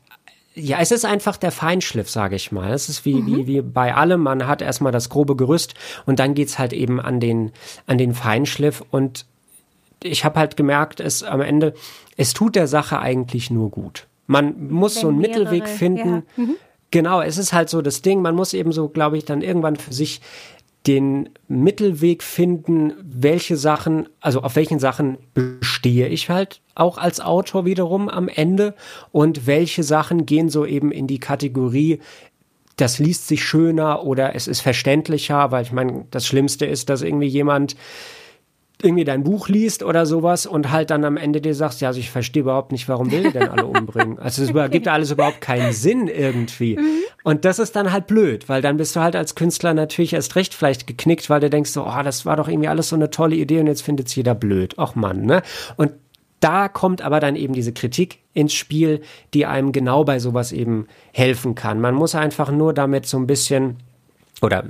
ja, 0.60 0.80
es 0.80 0.92
ist 0.92 1.06
einfach 1.06 1.38
der 1.38 1.52
Feinschliff, 1.52 2.10
sage 2.10 2.36
ich 2.36 2.52
mal. 2.52 2.72
Es 2.72 2.90
ist 2.90 3.06
wie, 3.06 3.16
mhm. 3.16 3.26
wie, 3.28 3.48
wie 3.48 3.62
bei 3.62 3.96
allem, 3.96 4.22
man 4.22 4.48
hat 4.48 4.62
erstmal 4.62 4.92
das 4.92 5.10
grobe 5.10 5.36
Gerüst 5.36 5.74
und 6.06 6.20
dann 6.20 6.34
geht's 6.34 6.60
halt 6.60 6.74
eben 6.74 7.00
an 7.00 7.20
den, 7.20 7.52
an 7.88 7.98
den 7.98 8.14
Feinschliff 8.14 8.84
und 8.92 9.26
ich 10.04 10.24
habe 10.24 10.40
halt 10.40 10.56
gemerkt, 10.56 11.00
es 11.00 11.24
am 11.24 11.42
Ende, 11.42 11.74
es 12.16 12.34
tut 12.34 12.56
der 12.56 12.68
Sache 12.68 13.00
eigentlich 13.00 13.52
nur 13.52 13.70
gut. 13.70 14.08
Man 14.28 14.70
muss 14.70 14.96
Wenn 14.96 15.02
so 15.02 15.08
einen 15.10 15.18
mehrere, 15.20 15.40
Mittelweg 15.40 15.68
finden. 15.68 16.24
Ja. 16.38 16.44
Mhm. 16.44 16.56
Genau, 16.92 17.22
es 17.22 17.38
ist 17.38 17.54
halt 17.54 17.70
so 17.70 17.82
das 17.82 18.02
Ding, 18.02 18.22
man 18.22 18.36
muss 18.36 18.54
eben 18.54 18.72
so, 18.72 18.90
glaube 18.90 19.18
ich, 19.18 19.26
dann 19.26 19.42
irgendwann 19.42 19.76
für 19.76 19.94
sich 19.94 20.22
den 20.88 21.30
Mittelweg 21.48 22.24
finden, 22.24 22.94
welche 23.04 23.58
Sachen, 23.58 24.08
also 24.22 24.42
auf 24.42 24.56
welchen 24.56 24.80
Sachen 24.80 25.18
bestehe 25.34 26.08
ich 26.08 26.30
halt 26.30 26.62
auch 26.74 26.98
als 26.98 27.20
Autor 27.20 27.66
wiederum 27.66 28.08
am 28.08 28.30
Ende 28.30 28.74
und 29.12 29.46
welche 29.46 29.84
Sachen 29.84 30.26
gehen 30.26 30.50
so 30.50 30.66
eben 30.66 30.92
in 30.92 31.08
die 31.08 31.20
Kategorie, 31.20 32.00
das 32.78 32.98
liest 32.98 33.28
sich 33.28 33.44
schöner 33.44 34.06
oder 34.06 34.36
es 34.36 34.48
ist 34.48 34.62
verständlicher, 34.62 35.52
weil 35.52 35.64
ich 35.64 35.74
meine, 35.74 36.06
das 36.12 36.26
Schlimmste 36.26 36.66
ist, 36.66 36.90
dass 36.90 37.02
irgendwie 37.02 37.28
jemand 37.28 37.76
irgendwie 38.82 39.04
dein 39.04 39.24
Buch 39.24 39.50
liest 39.50 39.84
oder 39.84 40.06
sowas 40.06 40.46
und 40.46 40.72
halt 40.72 40.90
dann 40.90 41.04
am 41.04 41.18
Ende 41.18 41.42
dir 41.42 41.54
sagst, 41.54 41.82
ja, 41.82 41.90
also 41.90 42.00
ich 42.00 42.10
verstehe 42.10 42.44
überhaupt 42.44 42.72
nicht, 42.72 42.88
warum 42.88 43.12
will 43.12 43.24
die 43.24 43.34
denn 43.34 43.50
alle 43.50 43.66
umbringen? 43.66 44.18
Also 44.20 44.42
es 44.44 44.52
okay. 44.52 44.70
gibt 44.70 44.88
alles 44.88 45.12
überhaupt 45.12 45.42
keinen 45.42 45.74
Sinn 45.74 46.08
irgendwie. 46.08 46.78
Mhm. 46.78 47.04
Und 47.24 47.46
das 47.46 47.60
ist 47.60 47.76
dann 47.76 47.92
halt 47.92 48.08
blöd, 48.08 48.48
weil 48.48 48.62
dann 48.62 48.78
bist 48.78 48.96
du 48.96 49.02
halt 49.02 49.16
als 49.16 49.36
Künstler 49.36 49.74
natürlich 49.74 50.14
erst 50.14 50.36
recht 50.36 50.54
vielleicht 50.54 50.88
geknickt, 50.88 51.30
weil 51.30 51.42
du 51.42 51.50
denkst 51.50 51.72
so, 51.72 51.86
oh, 51.86 52.04
das 52.04 52.26
war 52.26 52.38
doch 52.38 52.48
irgendwie 52.48 52.70
alles 52.70 52.90
so 52.90 52.96
eine 52.96 53.10
tolle 53.10 53.36
Idee 53.36 53.60
und 53.60 53.68
jetzt 53.68 53.82
findet 53.82 54.08
es 54.08 54.16
jeder 54.16 54.36
blöd. 54.36 54.76
Ach 54.78 54.96
Mann, 54.96 55.26
ne? 55.26 55.42
Und 55.76 55.92
da 56.40 56.70
kommt 56.70 57.02
aber 57.02 57.20
dann 57.20 57.36
eben 57.36 57.54
diese 57.54 57.74
Kritik 57.74 58.20
ins 58.34 58.54
Spiel, 58.54 59.02
die 59.34 59.46
einem 59.46 59.74
genau 59.74 60.06
bei 60.06 60.20
sowas 60.20 60.54
eben 60.54 60.88
helfen 61.12 61.56
kann. 61.56 61.82
Man 61.82 61.96
muss 61.96 62.16
einfach 62.16 62.52
nur 62.52 62.74
damit 62.74 63.06
so 63.06 63.18
ein 63.18 63.28
bisschen 63.28 63.78
oder 64.42 64.64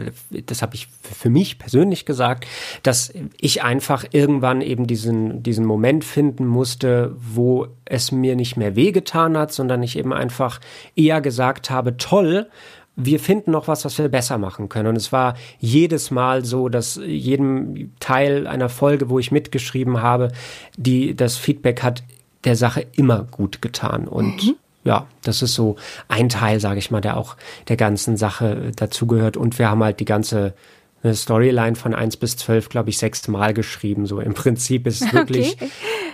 das 0.45 0.61
habe 0.61 0.75
ich 0.75 0.87
für 1.01 1.29
mich 1.29 1.59
persönlich 1.59 2.05
gesagt, 2.05 2.45
dass 2.83 3.13
ich 3.39 3.63
einfach 3.63 4.05
irgendwann 4.11 4.61
eben 4.61 4.87
diesen, 4.87 5.43
diesen 5.43 5.65
Moment 5.65 6.03
finden 6.03 6.47
musste, 6.47 7.15
wo 7.17 7.67
es 7.85 8.11
mir 8.11 8.35
nicht 8.35 8.57
mehr 8.57 8.75
wehgetan 8.75 9.37
hat, 9.37 9.53
sondern 9.53 9.83
ich 9.83 9.97
eben 9.97 10.13
einfach 10.13 10.59
eher 10.95 11.21
gesagt 11.21 11.69
habe, 11.69 11.97
toll, 11.97 12.47
wir 12.95 13.19
finden 13.19 13.51
noch 13.51 13.67
was, 13.67 13.85
was 13.85 13.97
wir 13.97 14.09
besser 14.09 14.37
machen 14.37 14.67
können. 14.67 14.89
Und 14.89 14.95
es 14.97 15.11
war 15.11 15.35
jedes 15.59 16.11
Mal 16.11 16.43
so, 16.43 16.67
dass 16.67 16.99
jedem 17.05 17.91
Teil 17.99 18.45
einer 18.45 18.67
Folge, 18.67 19.09
wo 19.09 19.19
ich 19.19 19.31
mitgeschrieben 19.31 20.01
habe, 20.01 20.31
die 20.75 21.15
das 21.15 21.37
Feedback 21.37 21.81
hat 21.81 22.03
der 22.43 22.55
Sache 22.55 22.85
immer 22.95 23.23
gut 23.23 23.61
getan. 23.61 24.07
Und 24.07 24.43
mhm 24.43 24.55
ja, 24.89 25.05
das 25.21 25.43
ist 25.43 25.53
so 25.53 25.75
ein 26.07 26.29
Teil, 26.29 26.59
sage 26.59 26.79
ich 26.79 26.89
mal, 26.89 26.99
der 26.99 27.15
auch 27.15 27.35
der 27.67 27.77
ganzen 27.77 28.17
Sache 28.17 28.71
dazugehört. 28.75 29.37
Und 29.37 29.59
wir 29.59 29.69
haben 29.69 29.83
halt 29.83 29.99
die 29.99 30.05
ganze 30.05 30.55
eine 31.03 31.13
Storyline 31.13 31.75
von 31.75 31.93
eins 31.93 32.17
bis 32.17 32.37
zwölf, 32.37 32.69
glaube 32.69 32.89
ich, 32.89 32.97
sechs 32.97 33.27
Mal 33.27 33.53
geschrieben. 33.53 34.07
So 34.07 34.19
im 34.19 34.33
Prinzip 34.33 34.87
ist 34.87 35.03
es 35.03 35.13
wirklich 35.13 35.57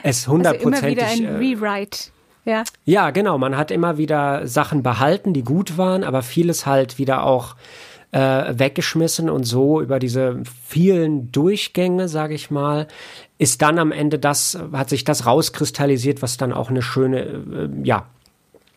es 0.04 0.28
hundertprozentig. 0.28 1.02
Also 1.02 1.24
immer 1.24 1.32
wieder 1.32 1.32
ein 1.32 1.42
äh, 1.42 1.54
Rewrite. 1.54 2.00
Ja. 2.44 2.64
ja, 2.84 3.10
genau. 3.12 3.38
Man 3.38 3.58
hat 3.58 3.72
immer 3.72 3.98
wieder 3.98 4.46
Sachen 4.46 4.84
behalten, 4.84 5.34
die 5.34 5.44
gut 5.44 5.78
waren, 5.78 6.04
aber 6.04 6.22
vieles 6.22 6.66
halt 6.66 7.00
wieder 7.00 7.24
auch 7.24 7.56
äh, 8.12 8.60
weggeschmissen 8.60 9.30
und 9.30 9.46
so 9.46 9.82
über 9.82 10.00
diese 10.00 10.44
vielen 10.68 11.32
Durchgänge, 11.32 12.10
sage 12.10 12.36
ich 12.36 12.52
mal, 12.52 12.88
ist 13.38 13.62
dann 13.62 13.80
am 13.80 13.94
Ende 13.94 14.20
das, 14.20 14.60
hat 14.74 14.90
sich 14.90 15.06
das 15.06 15.26
rauskristallisiert, 15.26 16.22
was 16.22 16.38
dann 16.38 16.54
auch 16.54 16.70
eine 16.70 16.82
schöne, 16.82 17.22
äh, 17.22 17.70
ja, 17.84 18.06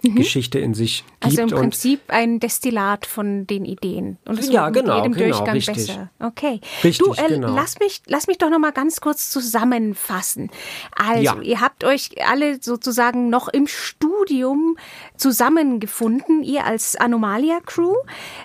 mhm. 0.03 0.17
Geschichte 0.17 0.59
in 0.59 0.75
sich 0.75 1.05
gibt. 1.21 1.25
Also 1.25 1.43
im 1.43 1.49
Prinzip 1.49 2.01
ein 2.09 2.41
Destillat 2.41 3.07
von 3.07 3.47
den 3.47 3.65
Ideen. 3.65 4.19
Und 4.27 4.39
es 4.39 4.49
ja, 4.49 4.67
wird 4.67 4.85
genau, 4.85 4.97
mit 4.97 5.05
jedem 5.05 5.13
genau, 5.13 5.37
Durchgang 5.37 5.55
richtig. 5.55 5.75
besser. 5.75 6.11
Okay. 6.21 6.61
Richtig, 6.85 7.07
du, 7.07 7.13
äh, 7.15 7.29
genau. 7.29 7.55
lass 7.55 7.79
mich, 7.81 8.03
lass 8.07 8.27
mich 8.27 8.39
doch 8.39 8.51
noch 8.51 8.59
mal 8.59 8.73
ganz 8.73 9.01
kurz 9.01 9.31
zusammenfassen. 9.31 10.51
Also, 10.97 11.23
ja. 11.23 11.41
ihr 11.43 11.61
habt 11.61 11.85
euch 11.85 12.11
alle 12.27 12.59
sozusagen 12.63 13.31
noch 13.31 13.49
im 13.49 13.67
Studium 13.67 14.77
zusammengefunden, 15.17 16.43
ihr 16.43 16.65
als 16.65 16.97
Anomalia 16.97 17.61
Crew. 17.65 17.95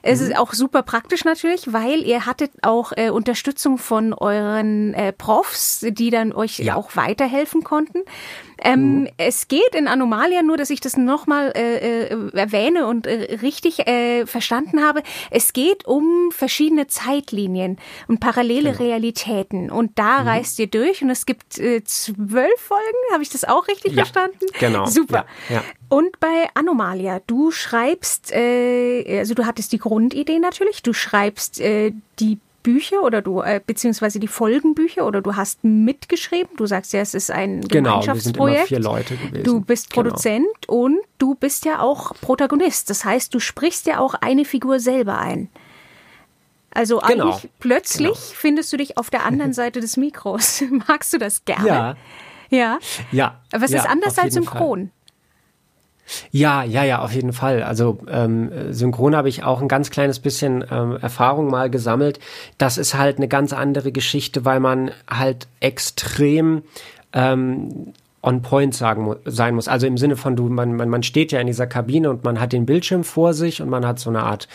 Es 0.01 0.19
mhm. 0.19 0.27
ist 0.27 0.37
auch 0.37 0.53
super 0.53 0.83
praktisch 0.83 1.25
natürlich, 1.25 1.71
weil 1.73 2.01
ihr 2.03 2.25
hattet 2.25 2.51
auch 2.61 2.91
äh, 2.95 3.09
Unterstützung 3.09 3.77
von 3.77 4.13
euren 4.13 4.93
äh, 4.93 5.13
Profs, 5.13 5.85
die 5.87 6.09
dann 6.09 6.33
euch 6.33 6.59
ja. 6.59 6.75
auch 6.75 6.95
weiterhelfen 6.95 7.63
konnten. 7.63 7.99
Ähm, 8.61 9.01
mhm. 9.01 9.09
Es 9.17 9.47
geht 9.47 9.75
in 9.75 9.87
Anomalia 9.87 10.41
nur, 10.41 10.57
dass 10.57 10.69
ich 10.69 10.79
das 10.79 10.97
nochmal 10.97 11.53
äh, 11.55 12.05
äh, 12.05 12.29
erwähne 12.33 12.87
und 12.87 13.07
äh, 13.07 13.37
richtig 13.41 13.87
äh, 13.87 14.25
verstanden 14.25 14.83
habe. 14.83 15.03
Es 15.31 15.53
geht 15.53 15.85
um 15.85 16.31
verschiedene 16.31 16.87
Zeitlinien 16.87 17.77
und 18.07 18.19
parallele 18.19 18.71
genau. 18.71 18.83
Realitäten. 18.83 19.71
Und 19.71 19.97
da 19.99 20.21
mhm. 20.21 20.27
reist 20.27 20.59
ihr 20.59 20.67
durch 20.67 21.01
und 21.01 21.09
es 21.09 21.25
gibt 21.25 21.57
äh, 21.59 21.83
zwölf 21.83 22.59
Folgen. 22.59 22.83
Habe 23.11 23.23
ich 23.23 23.29
das 23.29 23.43
auch 23.43 23.67
richtig 23.67 23.93
ja, 23.93 24.05
verstanden? 24.05 24.45
Genau. 24.59 24.85
Super. 24.85 25.25
Ja, 25.49 25.55
ja. 25.55 25.63
Und 25.89 26.19
bei 26.19 26.49
Anomalia, 26.53 27.21
du 27.27 27.51
schreibst, 27.51 28.31
äh, 28.31 29.19
also 29.19 29.33
du 29.33 29.45
hattest 29.45 29.71
die 29.71 29.77
Grundidee 29.77 30.39
natürlich, 30.39 30.81
du 30.81 30.93
schreibst 30.93 31.59
die 31.59 32.39
Bücher 32.63 33.03
oder 33.03 33.21
du, 33.21 33.41
äh, 33.41 33.61
beziehungsweise 33.65 34.19
die 34.19 34.27
Folgenbücher 34.27 35.05
oder 35.05 35.21
du 35.21 35.35
hast 35.35 35.63
mitgeschrieben. 35.63 36.55
Du 36.57 36.65
sagst 36.65 36.93
ja, 36.93 37.01
es 37.01 37.13
ist 37.13 37.29
ein 37.29 37.61
genau, 37.61 37.99
Gemeinschaftsprojekt. 38.01 38.69
Wir 38.71 38.77
sind 38.77 38.85
immer 38.85 38.95
vier 38.95 39.13
Leute 39.13 39.17
gewesen. 39.17 39.43
Du 39.43 39.59
bist 39.61 39.89
genau. 39.91 40.03
Produzent 40.03 40.47
genau. 40.67 40.79
und 40.79 40.97
du 41.17 41.35
bist 41.35 41.65
ja 41.65 41.79
auch 41.79 42.15
Protagonist. 42.21 42.89
Das 42.89 43.05
heißt, 43.05 43.33
du 43.33 43.39
sprichst 43.39 43.85
ja 43.85 43.99
auch 43.99 44.15
eine 44.15 44.45
Figur 44.45 44.79
selber 44.79 45.19
ein. 45.19 45.49
Also 46.73 46.99
Genau. 47.05 47.25
eigentlich 47.25 47.49
plötzlich 47.59 48.07
Genau. 48.07 48.33
findest 48.35 48.73
du 48.73 48.77
dich 48.77 48.97
auf 48.97 49.09
der 49.09 49.25
anderen 49.25 49.53
Seite 49.53 49.79
des 49.79 49.97
Mikros. 49.97 50.63
Magst 50.87 51.13
du 51.13 51.17
das 51.17 51.45
gerne? 51.45 51.67
Ja, 51.67 51.95
Ja. 52.49 52.79
ja. 53.11 53.39
Es 53.51 53.71
ja, 53.71 53.79
ist 53.79 53.89
anders 53.89 54.17
als 54.17 54.33
jeden 54.35 54.45
Fall. 54.47 54.89
Ja, 56.35 56.63
ja, 56.63 56.83
ja, 56.83 56.99
auf 57.03 57.13
jeden 57.13 57.31
Fall. 57.31 57.61
Also 57.61 57.99
ähm, 58.09 58.51
synchron 58.71 59.15
habe 59.15 59.29
ich 59.29 59.43
auch 59.43 59.61
ein 59.61 59.67
ganz 59.67 59.91
kleines 59.91 60.17
bisschen 60.17 60.65
ähm, 60.71 60.97
Erfahrung 60.99 61.47
mal 61.47 61.69
gesammelt. 61.69 62.19
Das 62.57 62.79
ist 62.79 62.95
halt 62.95 63.17
eine 63.17 63.27
ganz 63.27 63.53
andere 63.53 63.91
Geschichte, 63.91 64.43
weil 64.43 64.59
man 64.59 64.89
halt 65.07 65.47
extrem 65.59 66.63
ähm, 67.13 67.93
on 68.23 68.41
point 68.41 68.73
sagen, 68.73 69.15
sein 69.25 69.53
muss. 69.53 69.67
Also 69.67 69.85
im 69.85 69.99
Sinne 69.99 70.15
von, 70.15 70.35
du, 70.35 70.49
man, 70.49 70.73
man, 70.75 70.89
man 70.89 71.03
steht 71.03 71.31
ja 71.31 71.39
in 71.39 71.45
dieser 71.45 71.67
Kabine 71.67 72.09
und 72.09 72.23
man 72.23 72.39
hat 72.39 72.51
den 72.51 72.65
Bildschirm 72.65 73.03
vor 73.03 73.35
sich 73.35 73.61
und 73.61 73.69
man 73.69 73.85
hat 73.85 73.99
so 73.99 74.09
eine 74.09 74.23
Art 74.23 74.47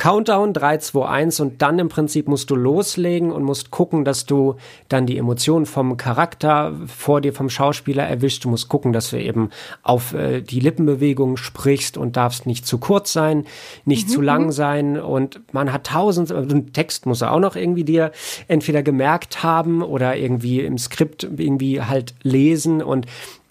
Countdown, 0.00 0.54
3, 0.54 0.78
2, 0.78 1.06
1 1.06 1.40
und 1.40 1.60
dann 1.60 1.78
im 1.78 1.90
Prinzip 1.90 2.26
musst 2.26 2.48
du 2.48 2.56
loslegen 2.56 3.30
und 3.30 3.42
musst 3.42 3.70
gucken, 3.70 4.06
dass 4.06 4.24
du 4.24 4.56
dann 4.88 5.04
die 5.04 5.18
Emotionen 5.18 5.66
vom 5.66 5.98
Charakter 5.98 6.72
vor 6.86 7.20
dir, 7.20 7.34
vom 7.34 7.50
Schauspieler 7.50 8.04
erwischst. 8.04 8.42
Du 8.44 8.48
musst 8.48 8.70
gucken, 8.70 8.94
dass 8.94 9.10
du 9.10 9.20
eben 9.20 9.50
auf 9.82 10.14
äh, 10.14 10.40
die 10.40 10.60
Lippenbewegungen 10.60 11.36
sprichst 11.36 11.98
und 11.98 12.16
darfst 12.16 12.46
nicht 12.46 12.66
zu 12.66 12.78
kurz 12.78 13.12
sein, 13.12 13.44
nicht 13.84 14.08
zu 14.08 14.22
lang 14.22 14.52
sein 14.52 14.98
und 14.98 15.42
man 15.52 15.70
hat 15.70 15.88
tausend, 15.88 16.30
den 16.30 16.72
Text 16.72 17.04
muss 17.04 17.20
er 17.20 17.32
auch 17.32 17.38
noch 17.38 17.54
irgendwie 17.54 17.84
dir 17.84 18.10
entweder 18.48 18.82
gemerkt 18.82 19.42
haben 19.42 19.82
oder 19.82 20.16
irgendwie 20.16 20.60
im 20.60 20.78
Skript 20.78 21.24
irgendwie 21.24 21.82
halt 21.82 22.14
lesen 22.22 22.82
und 22.82 23.04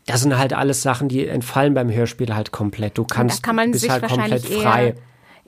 das 0.07 0.21
sind 0.21 0.35
halt 0.35 0.53
alles 0.53 0.81
Sachen, 0.81 1.09
die 1.09 1.27
entfallen 1.27 1.75
beim 1.75 1.93
Hörspiel 1.93 2.33
halt 2.33 2.51
komplett. 2.51 2.97
Du 2.97 3.03
kannst, 3.03 3.43
da 3.43 3.47
kann 3.47 3.55
man 3.55 3.69
bist 3.69 3.81
sich 3.81 3.91
halt 3.91 4.07
komplett 4.07 4.43
frei. 4.43 4.95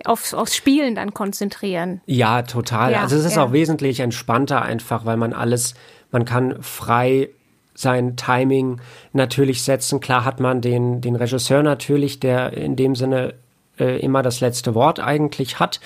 Eher 0.05 0.09
aufs, 0.09 0.55
Spielen 0.55 0.95
dann 0.95 1.13
konzentrieren. 1.13 2.01
Ja, 2.05 2.41
total. 2.43 2.91
Ja, 2.91 3.01
also 3.01 3.15
es 3.15 3.25
ist 3.25 3.35
ja. 3.35 3.43
auch 3.43 3.53
wesentlich 3.53 3.99
entspannter 3.99 4.61
einfach, 4.61 5.05
weil 5.05 5.17
man 5.17 5.33
alles, 5.33 5.73
man 6.11 6.25
kann 6.25 6.61
frei 6.61 7.29
sein 7.73 8.15
Timing 8.15 8.79
natürlich 9.13 9.63
setzen. 9.63 9.99
Klar 9.99 10.25
hat 10.25 10.39
man 10.39 10.61
den, 10.61 11.01
den 11.01 11.15
Regisseur 11.15 11.63
natürlich, 11.63 12.19
der 12.19 12.53
in 12.53 12.75
dem 12.75 12.95
Sinne 12.95 13.33
äh, 13.79 13.99
immer 13.99 14.21
das 14.21 14.39
letzte 14.39 14.75
Wort 14.75 14.99
eigentlich 14.99 15.59
hat. 15.59 15.79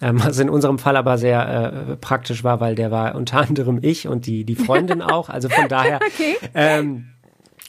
Ähm, 0.00 0.22
was 0.22 0.38
in 0.38 0.50
unserem 0.50 0.78
Fall 0.78 0.96
aber 0.96 1.16
sehr 1.16 1.92
äh, 1.92 1.96
praktisch 1.96 2.44
war, 2.44 2.60
weil 2.60 2.74
der 2.74 2.90
war 2.90 3.14
unter 3.14 3.38
anderem 3.48 3.78
ich 3.82 4.08
und 4.08 4.26
die, 4.26 4.44
die 4.44 4.56
Freundin 4.56 5.02
auch. 5.02 5.28
Also 5.28 5.48
von 5.48 5.68
daher 5.68 6.00
Okay. 6.02 6.36
ähm, 6.54 7.08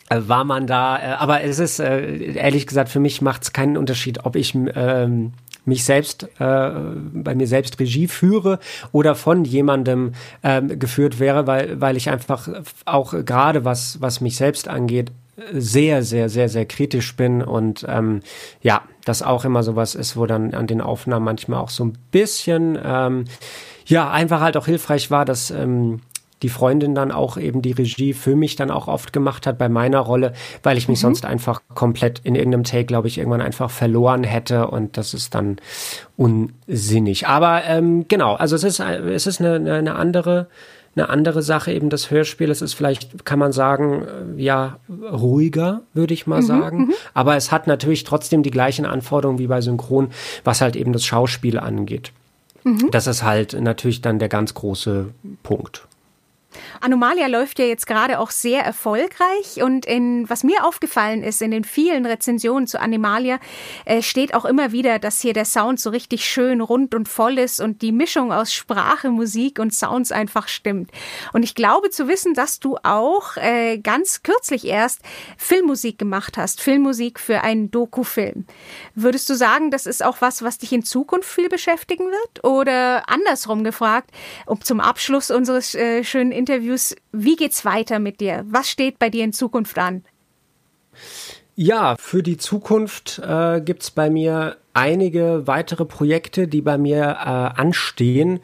äh, 0.09 0.19
war 0.27 0.43
man 0.43 0.67
da, 0.67 0.97
äh, 0.97 1.13
aber 1.13 1.43
es 1.43 1.59
ist, 1.59 1.79
äh, 1.79 2.33
ehrlich 2.33 2.67
gesagt, 2.67 2.89
für 2.89 2.99
mich 2.99 3.21
macht 3.21 3.43
es 3.43 3.53
keinen 3.53 3.77
Unterschied, 3.77 4.25
ob 4.25 4.35
ich 4.35 4.53
ähm, 4.55 5.33
mich 5.65 5.83
selbst, 5.85 6.23
äh, 6.39 6.71
bei 7.13 7.35
mir 7.35 7.47
selbst 7.47 7.79
Regie 7.79 8.07
führe 8.07 8.59
oder 8.91 9.15
von 9.15 9.45
jemandem 9.45 10.13
ähm, 10.43 10.79
geführt 10.79 11.19
wäre, 11.19 11.47
weil, 11.47 11.79
weil 11.79 11.97
ich 11.97 12.09
einfach 12.09 12.47
auch 12.85 13.13
gerade 13.25 13.65
was, 13.65 14.01
was 14.01 14.21
mich 14.21 14.35
selbst 14.35 14.67
angeht, 14.67 15.11
sehr, 15.51 16.03
sehr, 16.03 16.29
sehr, 16.29 16.47
sehr 16.47 16.65
kritisch 16.65 17.15
bin 17.15 17.41
und 17.41 17.85
ähm, 17.87 18.21
ja, 18.61 18.83
das 19.03 19.23
auch 19.23 19.45
immer 19.45 19.63
sowas 19.63 19.95
ist, 19.95 20.15
wo 20.15 20.25
dann 20.25 20.53
an 20.53 20.67
den 20.67 20.79
Aufnahmen 20.79 21.25
manchmal 21.25 21.59
auch 21.59 21.69
so 21.69 21.85
ein 21.85 21.97
bisschen, 22.11 22.77
ähm, 22.83 23.25
ja, 23.85 24.09
einfach 24.11 24.41
halt 24.41 24.57
auch 24.57 24.65
hilfreich 24.65 25.09
war, 25.11 25.25
dass 25.25 25.49
ähm, 25.49 26.01
die 26.43 26.49
Freundin 26.49 26.93
dann 26.93 27.11
auch 27.11 27.37
eben 27.37 27.61
die 27.63 27.71
Regie 27.71 28.13
für 28.13 28.35
mich 28.35 28.55
dann 28.55 28.69
auch 28.69 28.87
oft 28.87 29.11
gemacht 29.13 29.47
hat 29.47 29.57
bei 29.57 29.69
meiner 29.69 29.99
Rolle, 29.99 30.33
weil 30.61 30.77
ich 30.77 30.87
mich 30.87 30.99
sonst 30.99 31.25
einfach 31.25 31.61
komplett 31.73 32.19
in 32.23 32.35
irgendeinem 32.35 32.63
Take, 32.65 32.85
glaube 32.85 33.07
ich, 33.07 33.17
irgendwann 33.17 33.41
einfach 33.41 33.71
verloren 33.71 34.23
hätte 34.23 34.67
und 34.67 34.97
das 34.97 35.13
ist 35.15 35.33
dann 35.33 35.57
unsinnig. 36.17 37.27
Aber 37.27 37.63
ähm, 37.65 38.05
genau, 38.07 38.35
also 38.35 38.55
es 38.55 38.63
ist, 38.63 38.79
äh, 38.79 38.99
es 39.13 39.27
ist 39.27 39.39
eine, 39.41 39.55
eine- 39.73 39.95
andere 39.95 40.47
eine 40.95 41.09
andere 41.09 41.41
Sache 41.41 41.71
eben 41.73 41.89
das 41.89 42.11
Hörspiel. 42.11 42.51
Es 42.51 42.61
ist 42.61 42.75
vielleicht, 42.75 43.25
kann 43.25 43.39
man 43.39 43.51
sagen, 43.51 44.03
äh, 44.37 44.41
ja, 44.43 44.77
ruhiger, 45.11 45.81
würde 45.95 46.13
ich 46.13 46.27
mal 46.27 46.43
sagen. 46.43 46.91
Aber 47.15 47.35
es 47.35 47.51
hat 47.51 47.65
natürlich 47.65 48.03
trotzdem 48.03 48.43
die 48.43 48.51
gleichen 48.51 48.85
Anforderungen 48.85 49.39
wie 49.39 49.47
bei 49.47 49.59
Synchron, 49.59 50.09
was 50.43 50.61
halt 50.61 50.75
eben 50.75 50.93
das 50.93 51.03
Schauspiel 51.03 51.57
angeht. 51.57 52.11
Das 52.91 53.07
ist 53.07 53.23
halt 53.23 53.59
natürlich 53.59 54.01
dann 54.01 54.19
der 54.19 54.29
ganz 54.29 54.53
große 54.53 55.07
Punkt. 55.41 55.87
Anomalia 56.81 57.27
läuft 57.27 57.59
ja 57.59 57.65
jetzt 57.65 57.87
gerade 57.87 58.19
auch 58.19 58.31
sehr 58.31 58.63
erfolgreich 58.63 59.61
und 59.61 59.85
in, 59.85 60.29
was 60.29 60.43
mir 60.43 60.65
aufgefallen 60.65 61.23
ist, 61.23 61.41
in 61.41 61.51
den 61.51 61.63
vielen 61.63 62.05
Rezensionen 62.05 62.67
zu 62.67 62.79
Animalia 62.79 63.39
äh, 63.85 64.01
steht 64.01 64.33
auch 64.33 64.45
immer 64.45 64.71
wieder, 64.71 64.99
dass 64.99 65.21
hier 65.21 65.33
der 65.33 65.45
Sound 65.45 65.79
so 65.79 65.89
richtig 65.89 66.25
schön 66.25 66.61
rund 66.61 66.95
und 66.95 67.07
voll 67.07 67.37
ist 67.37 67.61
und 67.61 67.81
die 67.81 67.91
Mischung 67.91 68.31
aus 68.31 68.53
Sprache, 68.53 69.09
Musik 69.09 69.59
und 69.59 69.73
Sounds 69.73 70.11
einfach 70.11 70.47
stimmt. 70.47 70.91
Und 71.31 71.43
ich 71.43 71.55
glaube 71.55 71.89
zu 71.89 72.07
wissen, 72.07 72.33
dass 72.33 72.59
du 72.59 72.77
auch 72.83 73.37
äh, 73.37 73.77
ganz 73.77 74.23
kürzlich 74.23 74.65
erst 74.65 75.01
Filmmusik 75.37 75.97
gemacht 75.97 76.37
hast, 76.37 76.61
Filmmusik 76.61 77.19
für 77.19 77.41
einen 77.41 77.71
Dokufilm. 77.71 78.45
Würdest 78.95 79.29
du 79.29 79.35
sagen, 79.35 79.71
das 79.71 79.85
ist 79.85 80.03
auch 80.03 80.21
was, 80.21 80.43
was 80.43 80.57
dich 80.57 80.73
in 80.73 80.83
Zukunft 80.83 81.29
viel 81.29 81.49
beschäftigen 81.49 82.05
wird? 82.05 82.43
Oder 82.43 83.09
andersrum 83.09 83.63
gefragt, 83.63 84.09
um 84.45 84.61
zum 84.61 84.79
Abschluss 84.79 85.31
unseres 85.31 85.75
äh, 85.75 86.03
schönen 86.03 86.31
Interviews, 86.43 86.93
wie 87.13 87.37
geht's 87.37 87.63
weiter 87.63 87.99
mit 87.99 88.19
dir? 88.19 88.43
Was 88.49 88.69
steht 88.69 88.99
bei 88.99 89.09
dir 89.09 89.23
in 89.23 89.31
Zukunft 89.31 89.79
an? 89.79 90.03
Ja, 91.55 91.95
für 91.97 92.21
die 92.21 92.35
Zukunft 92.35 93.21
äh, 93.25 93.61
gibt's 93.61 93.91
bei 93.91 94.09
mir 94.09 94.57
einige 94.73 95.47
weitere 95.47 95.85
Projekte, 95.85 96.49
die 96.49 96.61
bei 96.61 96.77
mir 96.77 97.03
äh, 97.03 97.61
anstehen. 97.61 98.41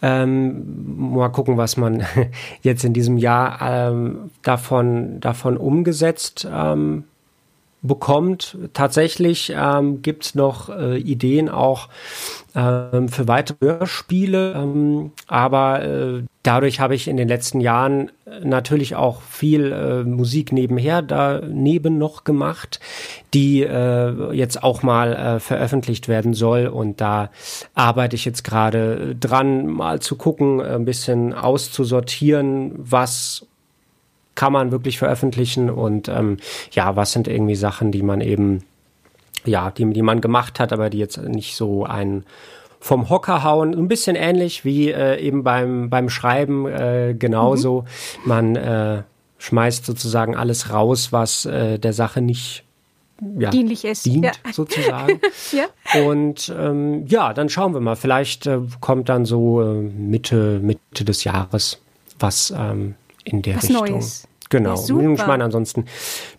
Ähm, 0.00 1.10
mal 1.12 1.30
gucken, 1.30 1.56
was 1.56 1.76
man 1.76 2.06
jetzt 2.62 2.84
in 2.84 2.92
diesem 2.92 3.16
Jahr 3.16 3.58
ähm, 3.60 4.30
davon, 4.42 5.18
davon 5.18 5.56
umgesetzt 5.56 6.46
ähm, 6.48 7.04
bekommt. 7.82 8.58
Tatsächlich 8.72 9.52
ähm, 9.56 10.02
gibt's 10.02 10.34
noch 10.34 10.68
äh, 10.68 10.98
Ideen 10.98 11.48
auch 11.48 11.88
ähm, 12.54 13.08
für 13.08 13.28
weitere 13.28 13.56
Hörspiele, 13.60 14.54
ähm, 14.54 15.12
aber 15.26 15.84
äh, 15.84 16.22
dadurch 16.42 16.80
habe 16.80 16.94
ich 16.94 17.08
in 17.08 17.16
den 17.16 17.28
letzten 17.28 17.60
Jahren 17.60 18.10
äh, 18.26 18.44
natürlich 18.44 18.96
auch 18.96 19.22
viel 19.22 19.72
äh, 19.72 20.04
Musik 20.04 20.52
nebenher 20.52 21.00
daneben 21.00 21.96
noch 21.96 22.24
gemacht, 22.24 22.80
die 23.32 23.62
äh, 23.62 24.32
jetzt 24.32 24.62
auch 24.62 24.82
mal 24.82 25.12
äh, 25.14 25.40
veröffentlicht 25.40 26.08
werden 26.08 26.34
soll 26.34 26.66
und 26.66 27.00
da 27.00 27.30
arbeite 27.74 28.16
ich 28.16 28.24
jetzt 28.24 28.44
gerade 28.44 29.16
dran, 29.18 29.66
mal 29.66 30.00
zu 30.00 30.16
gucken, 30.16 30.60
ein 30.60 30.84
bisschen 30.84 31.32
auszusortieren, 31.32 32.72
was 32.76 33.46
kann 34.34 34.52
man 34.52 34.70
wirklich 34.70 34.98
veröffentlichen 34.98 35.70
und 35.70 36.08
ähm, 36.08 36.38
ja, 36.72 36.96
was 36.96 37.12
sind 37.12 37.28
irgendwie 37.28 37.56
Sachen, 37.56 37.92
die 37.92 38.02
man 38.02 38.20
eben, 38.20 38.64
ja, 39.44 39.70
die, 39.70 39.90
die 39.92 40.02
man 40.02 40.20
gemacht 40.20 40.60
hat, 40.60 40.72
aber 40.72 40.90
die 40.90 40.98
jetzt 40.98 41.18
nicht 41.18 41.56
so 41.56 41.84
einen 41.84 42.24
vom 42.78 43.10
Hocker 43.10 43.44
hauen. 43.44 43.74
Ein 43.74 43.88
bisschen 43.88 44.16
ähnlich 44.16 44.64
wie 44.64 44.90
äh, 44.90 45.20
eben 45.20 45.42
beim, 45.44 45.90
beim 45.90 46.08
Schreiben 46.08 46.66
äh, 46.66 47.14
genauso. 47.18 47.84
Man 48.24 48.56
äh, 48.56 49.02
schmeißt 49.38 49.84
sozusagen 49.84 50.34
alles 50.34 50.72
raus, 50.72 51.12
was 51.12 51.44
äh, 51.44 51.78
der 51.78 51.92
Sache 51.92 52.22
nicht 52.22 52.64
ja, 53.38 53.50
Dienlich 53.50 53.84
ist. 53.84 54.06
dient, 54.06 54.24
Ja. 54.24 54.32
sozusagen. 54.52 55.20
Ja. 55.52 55.66
Und 56.06 56.50
ähm, 56.58 57.04
ja, 57.06 57.34
dann 57.34 57.50
schauen 57.50 57.74
wir 57.74 57.80
mal. 57.80 57.96
Vielleicht 57.96 58.46
äh, 58.46 58.60
kommt 58.80 59.10
dann 59.10 59.26
so 59.26 59.60
äh, 59.60 59.74
Mitte, 59.82 60.58
Mitte 60.62 61.04
des 61.04 61.24
Jahres 61.24 61.82
was 62.22 62.52
ähm, 62.56 62.94
in 63.24 63.42
der 63.42 63.56
Was 63.56 63.64
Richtung. 63.64 63.90
Neues. 63.90 64.28
Genau. 64.48 64.74
Ja, 64.74 65.12
ich 65.12 65.26
meine, 65.26 65.44
ansonsten 65.44 65.84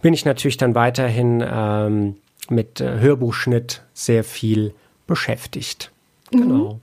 bin 0.02 0.14
ich 0.14 0.26
natürlich 0.26 0.58
dann 0.58 0.76
weiterhin 0.76 1.44
ähm, 1.48 2.16
mit 2.50 2.82
äh, 2.82 3.00
Hörbuchschnitt 3.00 3.84
sehr 3.94 4.24
viel 4.24 4.74
beschäftigt. 5.08 5.92
Mhm. 6.34 6.82